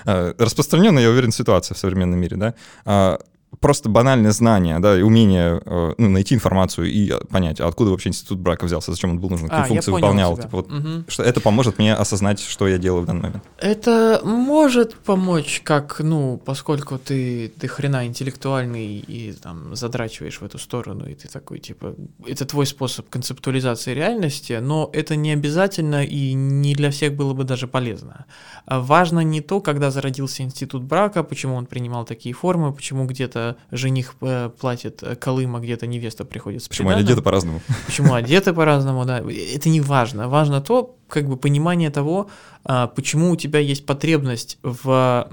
А, 0.05 0.35
распространенная, 0.37 1.03
я 1.03 1.09
уверен, 1.09 1.31
ситуация 1.31 1.75
в 1.75 1.77
современном 1.77 2.19
мире, 2.19 2.37
да. 2.37 3.17
Просто 3.59 3.89
банальное 3.89 4.31
знание, 4.31 4.79
да, 4.79 4.97
и 4.97 5.01
умение 5.01 5.61
э, 5.65 5.93
ну, 5.97 6.09
найти 6.09 6.35
информацию 6.35 6.91
и 6.91 7.11
э, 7.11 7.19
понять, 7.29 7.61
а 7.61 7.67
откуда 7.67 7.91
вообще 7.91 8.09
институт 8.09 8.39
брака 8.39 8.65
взялся, 8.65 8.91
зачем 8.91 9.11
он 9.11 9.19
был 9.19 9.29
нужен, 9.29 9.47
какие 9.47 9.63
А, 9.63 9.67
функции 9.67 9.91
выполнял. 9.91 10.33
тебя. 10.33 10.43
Типа, 10.43 10.57
вот, 10.57 10.71
Мгм. 10.71 11.05
что 11.07 11.23
это 11.23 11.39
поможет 11.41 11.77
мне 11.79 11.93
осознать, 11.93 12.39
что 12.39 12.67
я 12.67 12.77
делаю 12.77 13.03
в 13.03 13.05
данный 13.05 13.21
момент. 13.23 13.43
Это 13.57 14.21
может 14.23 14.95
помочь, 14.95 15.61
как, 15.63 15.99
ну, 15.99 16.41
поскольку 16.43 16.97
ты, 16.97 17.51
ты 17.59 17.67
хрена 17.67 18.05
интеллектуальный 18.05 18.97
и 18.97 19.33
там 19.33 19.75
задрачиваешь 19.75 20.39
в 20.41 20.43
эту 20.45 20.57
сторону, 20.57 21.05
и 21.07 21.13
ты 21.13 21.27
такой, 21.27 21.59
типа, 21.59 21.95
это 22.27 22.45
твой 22.45 22.65
способ 22.65 23.09
концептуализации 23.09 23.93
реальности, 23.93 24.59
но 24.61 24.89
это 24.93 25.15
не 25.15 25.31
обязательно 25.31 26.03
и 26.03 26.33
не 26.33 26.73
для 26.75 26.89
всех 26.91 27.13
было 27.13 27.33
бы 27.33 27.43
даже 27.43 27.67
полезно. 27.67 28.25
Важно 28.65 29.19
не 29.21 29.41
то, 29.41 29.61
когда 29.61 29.91
зародился 29.91 30.43
институт 30.43 30.83
брака, 30.83 31.23
почему 31.23 31.55
он 31.55 31.65
принимал 31.65 32.05
такие 32.05 32.33
формы, 32.33 32.73
почему 32.73 33.05
где-то 33.05 33.42
жених 33.71 34.15
э, 34.21 34.49
платит 34.59 35.03
э, 35.03 35.15
колым, 35.15 35.55
а 35.55 35.59
где-то 35.59 35.87
невеста 35.87 36.25
приходит 36.25 36.63
с 36.63 36.67
Почему 36.67 36.89
они 36.89 36.97
приданым. 36.97 37.13
где-то 37.13 37.23
по-разному. 37.23 37.61
почему 37.85 38.13
одеты 38.13 38.53
по-разному, 38.53 39.05
да, 39.05 39.19
это 39.55 39.69
не 39.69 39.81
важно. 39.81 40.27
Важно 40.27 40.61
то, 40.61 40.95
как 41.07 41.27
бы 41.27 41.37
понимание 41.37 41.89
того, 41.89 42.29
а, 42.65 42.87
почему 42.87 43.31
у 43.31 43.35
тебя 43.35 43.59
есть 43.59 43.85
потребность 43.85 44.57
в 44.63 45.27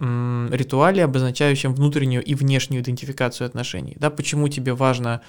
ритуале, 0.51 1.05
обозначающем 1.05 1.75
внутреннюю 1.75 2.23
и 2.25 2.35
внешнюю 2.35 2.83
идентификацию 2.83 3.47
отношений, 3.47 3.97
да, 3.99 4.11
почему 4.11 4.49
тебе 4.49 4.75
важно 4.75 5.21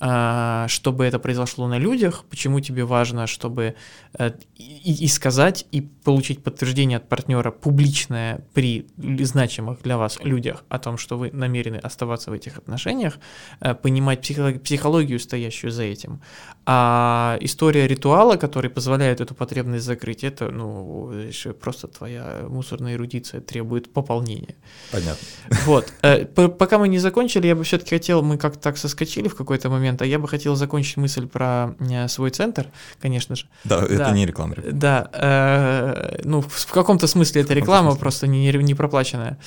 чтобы 0.00 1.04
это 1.04 1.18
произошло 1.18 1.66
на 1.66 1.78
людях, 1.78 2.24
почему 2.30 2.60
тебе 2.60 2.84
важно, 2.84 3.26
чтобы 3.26 3.74
э, 4.16 4.30
и, 4.54 5.04
и 5.04 5.08
сказать, 5.08 5.66
и 5.72 5.80
получить 5.80 6.44
подтверждение 6.44 6.98
от 6.98 7.08
партнера 7.08 7.50
публичное 7.50 8.44
при 8.54 8.86
значимых 8.96 9.82
для 9.82 9.96
вас 9.96 10.18
людях 10.22 10.64
о 10.68 10.78
том, 10.78 10.98
что 10.98 11.18
вы 11.18 11.30
намерены 11.32 11.76
оставаться 11.76 12.30
в 12.30 12.34
этих 12.34 12.58
отношениях, 12.58 13.18
э, 13.60 13.74
понимать 13.74 14.20
психо- 14.20 14.60
психологию, 14.60 15.18
стоящую 15.18 15.72
за 15.72 15.82
этим. 15.82 16.20
А 16.64 17.36
история 17.40 17.88
ритуала, 17.88 18.36
который 18.36 18.70
позволяет 18.70 19.20
эту 19.20 19.34
потребность 19.34 19.84
закрыть, 19.84 20.22
это, 20.22 20.50
ну, 20.50 21.12
просто 21.60 21.88
твоя 21.88 22.44
мусорная 22.48 22.94
эрудиция 22.94 23.40
требует 23.40 23.92
пополнения. 23.92 24.54
Понятно. 24.92 25.26
Вот. 25.64 25.92
Э, 26.02 26.24
Пока 26.24 26.78
мы 26.78 26.88
не 26.88 26.98
закончили, 26.98 27.48
я 27.48 27.56
бы 27.56 27.64
все-таки 27.64 27.96
хотел, 27.96 28.22
мы 28.22 28.38
как-то 28.38 28.60
так 28.60 28.76
соскочили 28.76 29.28
в 29.28 29.34
какой-то 29.34 29.70
момент, 29.70 29.87
а 30.00 30.06
я 30.06 30.18
бы 30.18 30.28
хотел 30.28 30.56
закончить 30.56 30.96
мысль 30.96 31.26
про 31.26 31.74
э, 31.80 32.08
свой 32.08 32.30
центр, 32.30 32.66
конечно 33.00 33.36
же. 33.36 33.46
Да, 33.64 33.82
это 33.82 33.96
Да. 33.96 34.10
не 34.10 34.26
реклама. 34.26 34.54
Да, 34.72 35.08
э, 35.12 36.20
ну, 36.24 36.40
в 36.40 36.72
каком-то 36.72 37.06
смысле 37.06 37.42
это 37.42 37.54
реклама, 37.54 37.90
смысле. 37.90 38.00
просто 38.00 38.26
не, 38.26 38.52
не 38.52 38.74
проплаченная. 38.74 39.38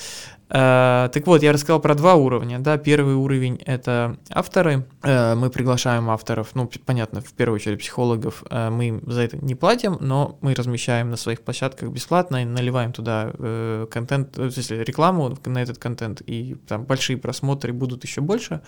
Э, 0.54 1.08
так 1.12 1.26
вот, 1.26 1.42
я 1.42 1.52
рассказал 1.52 1.80
про 1.80 1.94
два 1.94 2.14
уровня. 2.14 2.58
Да, 2.58 2.76
первый 2.76 3.14
уровень 3.14 3.56
это 3.64 4.16
авторы. 4.30 4.86
Э, 5.02 5.34
мы 5.34 5.48
приглашаем 5.48 6.10
авторов, 6.10 6.50
ну, 6.54 6.70
понятно, 6.84 7.22
в 7.22 7.32
первую 7.32 7.56
очередь 7.56 7.78
психологов. 7.78 8.44
Э, 8.50 8.68
мы 8.68 8.88
им 8.88 9.02
за 9.06 9.22
это 9.22 9.38
не 9.38 9.54
платим, 9.54 9.96
но 10.00 10.36
мы 10.42 10.54
размещаем 10.54 11.10
на 11.10 11.16
своих 11.16 11.40
площадках 11.40 11.88
бесплатно 11.88 12.42
и 12.42 12.44
наливаем 12.44 12.92
туда 12.92 13.30
э, 13.32 13.86
контент, 13.90 14.38
э, 14.38 14.44
в 14.48 14.50
смысле, 14.50 14.84
рекламу 14.84 15.38
на 15.46 15.62
этот 15.62 15.78
контент, 15.78 16.20
и 16.26 16.56
там 16.68 16.84
большие 16.84 17.16
просмотры 17.16 17.72
будут 17.72 18.04
еще 18.04 18.20
больше. 18.20 18.60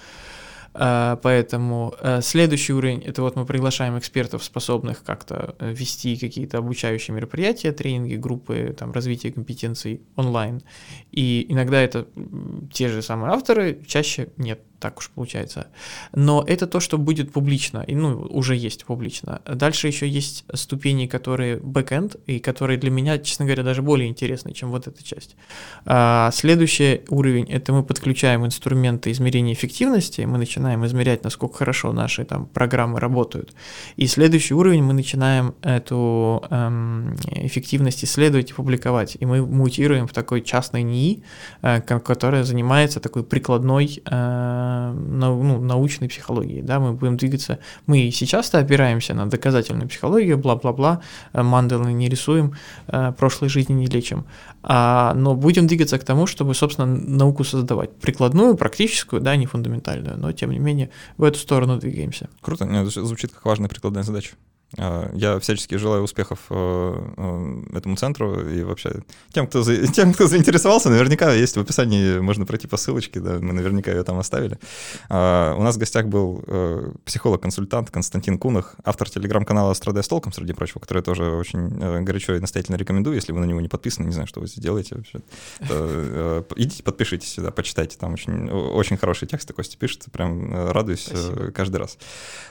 А, 0.74 1.16
Поэтому 1.22 1.94
э, 2.00 2.20
следующий 2.20 2.72
уровень 2.72 3.00
это 3.02 3.22
вот 3.22 3.36
мы 3.36 3.46
приглашаем 3.46 3.96
экспертов, 3.96 4.42
способных 4.42 5.04
как-то 5.04 5.54
э, 5.60 5.72
вести 5.72 6.16
какие-то 6.16 6.58
обучающие 6.58 7.14
мероприятия, 7.14 7.70
тренинги, 7.70 8.16
группы 8.16 8.74
там, 8.76 8.90
развития 8.90 9.30
компетенций 9.30 10.02
онлайн. 10.16 10.62
И 11.12 11.46
иногда 11.48 11.80
это 11.80 12.08
те 12.72 12.88
же 12.88 13.02
самые 13.02 13.32
авторы, 13.32 13.80
чаще 13.86 14.28
нет, 14.36 14.60
так 14.84 14.98
уж 14.98 15.08
получается. 15.08 15.68
Но 16.12 16.44
это 16.46 16.66
то, 16.66 16.78
что 16.78 16.98
будет 16.98 17.32
публично, 17.32 17.82
и 17.86 17.94
ну, 17.94 18.20
уже 18.28 18.54
есть 18.54 18.84
публично. 18.84 19.40
Дальше 19.46 19.86
еще 19.86 20.06
есть 20.06 20.44
ступени, 20.52 21.06
которые 21.06 21.56
бэкэнд, 21.56 22.16
и 22.26 22.38
которые 22.38 22.78
для 22.78 22.90
меня, 22.90 23.18
честно 23.18 23.46
говоря, 23.46 23.62
даже 23.62 23.80
более 23.80 24.10
интересны, 24.10 24.52
чем 24.52 24.70
вот 24.70 24.86
эта 24.86 25.02
часть. 25.02 25.36
А, 25.86 26.30
следующий 26.34 27.00
уровень 27.08 27.46
это 27.50 27.72
мы 27.72 27.82
подключаем 27.82 28.44
инструменты 28.44 29.10
измерения 29.10 29.54
эффективности, 29.54 30.20
мы 30.26 30.36
начинаем 30.36 30.84
измерять, 30.84 31.24
насколько 31.24 31.56
хорошо 31.56 31.94
наши 31.94 32.26
там 32.26 32.44
программы 32.44 33.00
работают. 33.00 33.54
И 33.96 34.06
следующий 34.06 34.52
уровень 34.52 34.82
мы 34.82 34.92
начинаем 34.92 35.54
эту 35.62 36.44
эм, 36.50 37.16
эффективность 37.30 38.04
исследовать 38.04 38.50
и 38.50 38.52
публиковать. 38.52 39.16
И 39.18 39.24
мы 39.24 39.46
мутируем 39.46 40.06
в 40.06 40.12
такой 40.12 40.42
частной 40.42 40.82
НИИ, 40.82 41.22
э, 41.62 41.80
ко- 41.80 42.00
которая 42.00 42.44
занимается 42.44 43.00
такой 43.00 43.24
прикладной 43.24 44.02
э, 44.04 44.73
ну, 44.92 45.60
научной 45.60 46.08
психологией. 46.08 46.62
Да? 46.62 46.80
Мы 46.80 46.92
будем 46.92 47.16
двигаться, 47.16 47.58
мы 47.86 48.10
сейчас-то 48.10 48.58
опираемся 48.58 49.14
на 49.14 49.26
доказательную 49.26 49.88
психологию, 49.88 50.38
бла-бла-бла, 50.38 51.00
э, 51.32 51.42
мандалы 51.42 51.92
не 51.92 52.08
рисуем, 52.08 52.54
э, 52.88 53.12
прошлой 53.16 53.48
жизни 53.48 53.74
не 53.74 53.86
лечим. 53.86 54.24
А, 54.62 55.14
но 55.14 55.34
будем 55.34 55.66
двигаться 55.66 55.98
к 55.98 56.04
тому, 56.04 56.26
чтобы, 56.26 56.54
собственно, 56.54 56.86
науку 56.86 57.44
создавать. 57.44 57.94
Прикладную, 57.96 58.56
практическую, 58.56 59.20
да, 59.20 59.36
не 59.36 59.46
фундаментальную, 59.46 60.16
но 60.18 60.32
тем 60.32 60.50
не 60.50 60.58
менее 60.58 60.90
в 61.16 61.24
эту 61.24 61.38
сторону 61.38 61.78
двигаемся. 61.78 62.28
Круто, 62.40 62.66
звучит 62.86 63.32
как 63.32 63.44
важная 63.44 63.68
прикладная 63.68 64.02
задача. 64.02 64.30
А, 64.78 65.10
Я 65.14 65.38
всячески 65.38 65.76
желаю 65.76 66.02
успехов 66.02 66.38
э, 66.50 67.12
э, 67.16 67.76
этому 67.78 67.96
центру 67.96 68.40
и 68.48 68.62
вообще 68.62 69.02
тем, 69.32 69.46
кто, 69.46 69.62
за- 69.62 69.86
тем, 69.92 70.12
кто 70.12 70.26
заинтересовался, 70.26 70.90
наверняка 70.90 71.32
есть 71.32 71.56
в 71.56 71.60
описании, 71.60 72.18
можно 72.18 72.44
пройти 72.46 72.66
по 72.66 72.76
ссылочке, 72.76 73.20
да, 73.20 73.38
мы 73.40 73.52
наверняка 73.52 73.90
ее 73.90 74.02
там 74.02 74.18
оставили. 74.18 74.58
А, 75.08 75.54
У 75.56 75.62
нас 75.62 75.76
в 75.76 75.78
гостях 75.78 76.06
был 76.06 76.42
э, 76.46 76.90
психолог-консультант 77.04 77.90
Константин 77.90 78.38
Кунах, 78.38 78.74
автор 78.84 79.08
телеграм-канала 79.08 79.74
«Страдая 79.74 80.02
с 80.02 80.08
толком», 80.08 80.32
среди 80.32 80.52
прочего, 80.52 80.80
который 80.80 80.98
я 80.98 81.02
тоже 81.02 81.24
очень 81.30 81.68
горячо 82.04 82.34
и 82.34 82.40
настоятельно 82.40 82.76
рекомендую, 82.76 83.14
если 83.16 83.32
вы 83.32 83.40
на 83.40 83.44
него 83.44 83.60
не 83.60 83.68
подписаны, 83.68 84.06
не 84.06 84.12
знаю, 84.12 84.26
что 84.26 84.40
вы 84.40 84.46
здесь 84.46 84.62
делаете 84.62 84.96
вообще. 84.96 85.20
Идите, 86.56 86.82
подпишитесь 86.82 87.32
сюда, 87.32 87.50
почитайте, 87.50 87.96
там 87.98 88.12
очень, 88.14 88.50
очень 88.50 88.96
хороший 88.96 89.28
текст 89.28 89.52
Костя 89.52 89.76
пишет, 89.78 90.06
прям 90.12 90.70
радуюсь 90.72 91.04
Спасибо. 91.04 91.50
каждый 91.52 91.76
раз. 91.76 91.98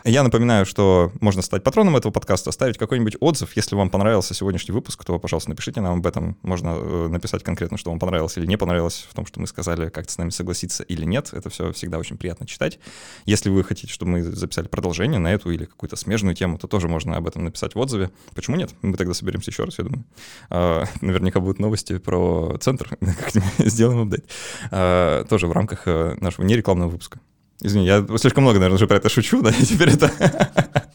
Я 0.04 0.24
напоминаю, 0.24 0.66
что 0.66 1.12
можно 1.20 1.42
стать 1.42 1.64
патроном 1.64 1.98
этого 1.98 2.12
подкаста, 2.14 2.49
оставить 2.51 2.78
какой-нибудь 2.78 3.18
отзыв. 3.20 3.55
Если 3.55 3.76
вам 3.76 3.89
понравился 3.89 4.34
сегодняшний 4.34 4.74
выпуск, 4.74 5.03
то, 5.03 5.20
пожалуйста, 5.20 5.49
напишите 5.49 5.82
нам 5.82 5.99
об 5.99 6.07
этом. 6.07 6.38
Можно 6.41 6.76
э, 6.76 7.07
написать 7.09 7.43
конкретно, 7.43 7.78
что 7.78 7.89
вам 7.89 7.99
понравилось 7.99 8.38
или 8.38 8.45
не 8.45 8.57
понравилось 8.57 9.05
в 9.09 9.14
том, 9.14 9.26
что 9.26 9.41
мы 9.41 9.47
сказали, 9.47 9.89
как-то 9.89 10.11
с 10.11 10.18
нами 10.18 10.30
согласиться 10.30 10.84
или 10.84 11.03
нет. 11.03 11.30
Это 11.34 11.49
все 11.49 11.72
всегда 11.74 11.97
очень 11.97 12.18
приятно 12.18 12.47
читать. 12.47 12.80
Если 13.26 13.49
вы 13.49 13.64
хотите, 13.64 13.91
чтобы 13.91 14.11
мы 14.11 14.24
записали 14.24 14.68
продолжение 14.68 15.20
на 15.20 15.34
эту 15.34 15.51
или 15.51 15.66
какую-то 15.66 15.95
смежную 15.95 16.36
тему, 16.36 16.57
то 16.57 16.68
тоже 16.68 16.88
можно 16.88 17.18
об 17.18 17.28
этом 17.28 17.43
написать 17.43 17.76
в 17.76 17.80
отзыве. 17.80 18.11
Почему 18.36 18.55
нет? 18.55 18.72
Мы 18.82 18.95
тогда 18.95 19.14
соберемся 19.14 19.51
еще 19.51 19.64
раз, 19.64 19.78
я 19.80 19.84
думаю. 19.84 20.05
А, 20.49 20.86
Наверняка 21.01 21.39
будут 21.39 21.59
новости 21.59 21.97
про 21.97 22.57
центр, 22.59 22.97
сделаем 23.57 24.01
апдейт. 24.01 24.26
А, 24.72 25.24
Тоже 25.26 25.47
в 25.47 25.51
рамках 25.51 25.88
э, 25.88 26.16
нашего 26.22 26.45
нерекламного 26.45 26.89
выпуска. 26.89 27.20
Извини, 27.61 27.86
я 27.86 28.05
слишком 28.18 28.43
много, 28.43 28.59
наверное, 28.59 28.76
уже 28.76 28.88
про 28.88 28.97
это 28.97 29.09
шучу, 29.09 29.41
да, 29.41 29.51
и 29.51 29.64
теперь 29.64 29.89
это... 29.89 30.11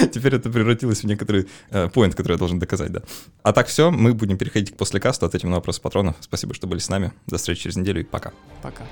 Теперь 0.12 0.34
это 0.34 0.50
превратилось 0.50 1.02
в 1.02 1.06
некоторый 1.06 1.48
поинт, 1.92 2.14
который 2.14 2.32
я 2.32 2.38
должен 2.38 2.58
доказать, 2.58 2.92
да. 2.92 3.02
А 3.42 3.52
так 3.52 3.66
все, 3.66 3.90
мы 3.90 4.14
будем 4.14 4.38
переходить 4.38 4.72
к 4.74 4.76
послекасту, 4.76 5.26
ответим 5.26 5.50
на 5.50 5.56
вопросы 5.56 5.80
патронов. 5.80 6.16
Спасибо, 6.20 6.54
что 6.54 6.66
были 6.66 6.78
с 6.78 6.88
нами. 6.88 7.12
До 7.26 7.38
встречи 7.38 7.62
через 7.62 7.76
неделю 7.76 8.00
и 8.00 8.04
пока. 8.04 8.32
Пока. 8.62 8.84